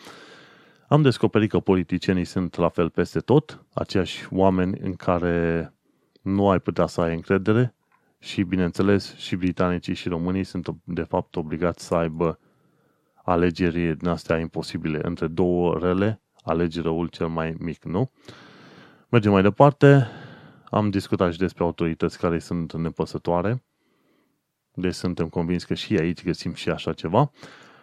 Am 0.89 1.03
descoperit 1.03 1.51
că 1.51 1.61
politicienii 1.61 2.25
sunt 2.25 2.57
la 2.57 2.69
fel 2.69 2.91
peste 2.91 3.21
tot, 3.21 3.65
aceiași 3.73 4.27
oameni 4.31 4.79
în 4.79 4.95
care 4.95 5.75
nu 6.23 6.49
ai 6.49 6.59
putea 6.59 6.87
să 6.87 7.01
ai 7.01 7.15
încredere 7.15 7.75
și, 8.19 8.43
bineînțeles, 8.43 9.17
și 9.17 9.37
britanicii 9.37 9.95
și 9.95 10.09
românii 10.09 10.45
sunt, 10.45 10.69
de 10.85 11.03
fapt, 11.03 11.37
obligați 11.37 11.87
să 11.87 11.95
aibă 11.95 12.39
alegeri 13.25 13.97
din 13.97 14.09
astea 14.09 14.39
imposibile. 14.39 14.99
Între 15.03 15.27
două 15.27 15.79
rele, 15.79 16.23
alegi 16.43 16.81
răul 16.81 17.09
cel 17.09 17.29
mai 17.29 17.55
mic, 17.59 17.85
nu? 17.85 18.11
Mergem 19.13 19.33
mai 19.33 19.43
departe. 19.43 20.07
Am 20.65 20.91
discutat 20.91 21.33
și 21.33 21.39
despre 21.39 21.65
autorități 21.65 22.19
care 22.19 22.39
sunt 22.39 22.73
nepăsătoare. 22.73 23.65
Deci 24.75 24.95
suntem 24.95 25.29
convins 25.29 25.65
că 25.65 25.75
și 25.75 25.97
aici 25.97 26.25
găsim 26.25 26.55
și 26.55 26.69
așa 26.69 26.93
ceva. 26.93 27.31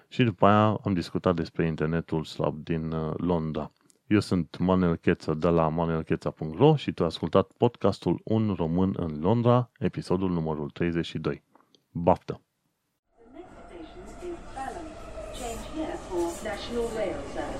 Și 0.07 0.23
după 0.23 0.45
aia 0.45 0.79
am 0.83 0.93
discutat 0.93 1.35
despre 1.35 1.65
internetul 1.65 2.23
slab 2.23 2.63
din 2.63 2.91
uh, 2.91 3.13
Londra. 3.17 3.71
Eu 4.07 4.19
sunt 4.19 4.57
Manuel 4.57 4.95
Cheța 4.95 5.33
de 5.33 5.47
la 5.47 5.67
manuelcheța.ro 5.67 6.75
și 6.75 6.91
tu 6.91 7.01
ai 7.01 7.07
ascultat 7.07 7.51
podcastul 7.57 8.21
Un 8.23 8.53
român 8.57 8.93
în 8.97 9.19
Londra, 9.19 9.69
episodul 9.79 10.29
numărul 10.29 10.69
32. 10.69 11.43
Baftă! 11.91 12.41
The 13.15 13.25
next 13.33 13.51
station 13.67 14.29
is 14.29 14.37
Balham. 14.53 14.87
Change 15.39 15.65
here 15.75 15.97
for 16.07 16.25
National 16.43 16.87
Rail. 16.95 17.56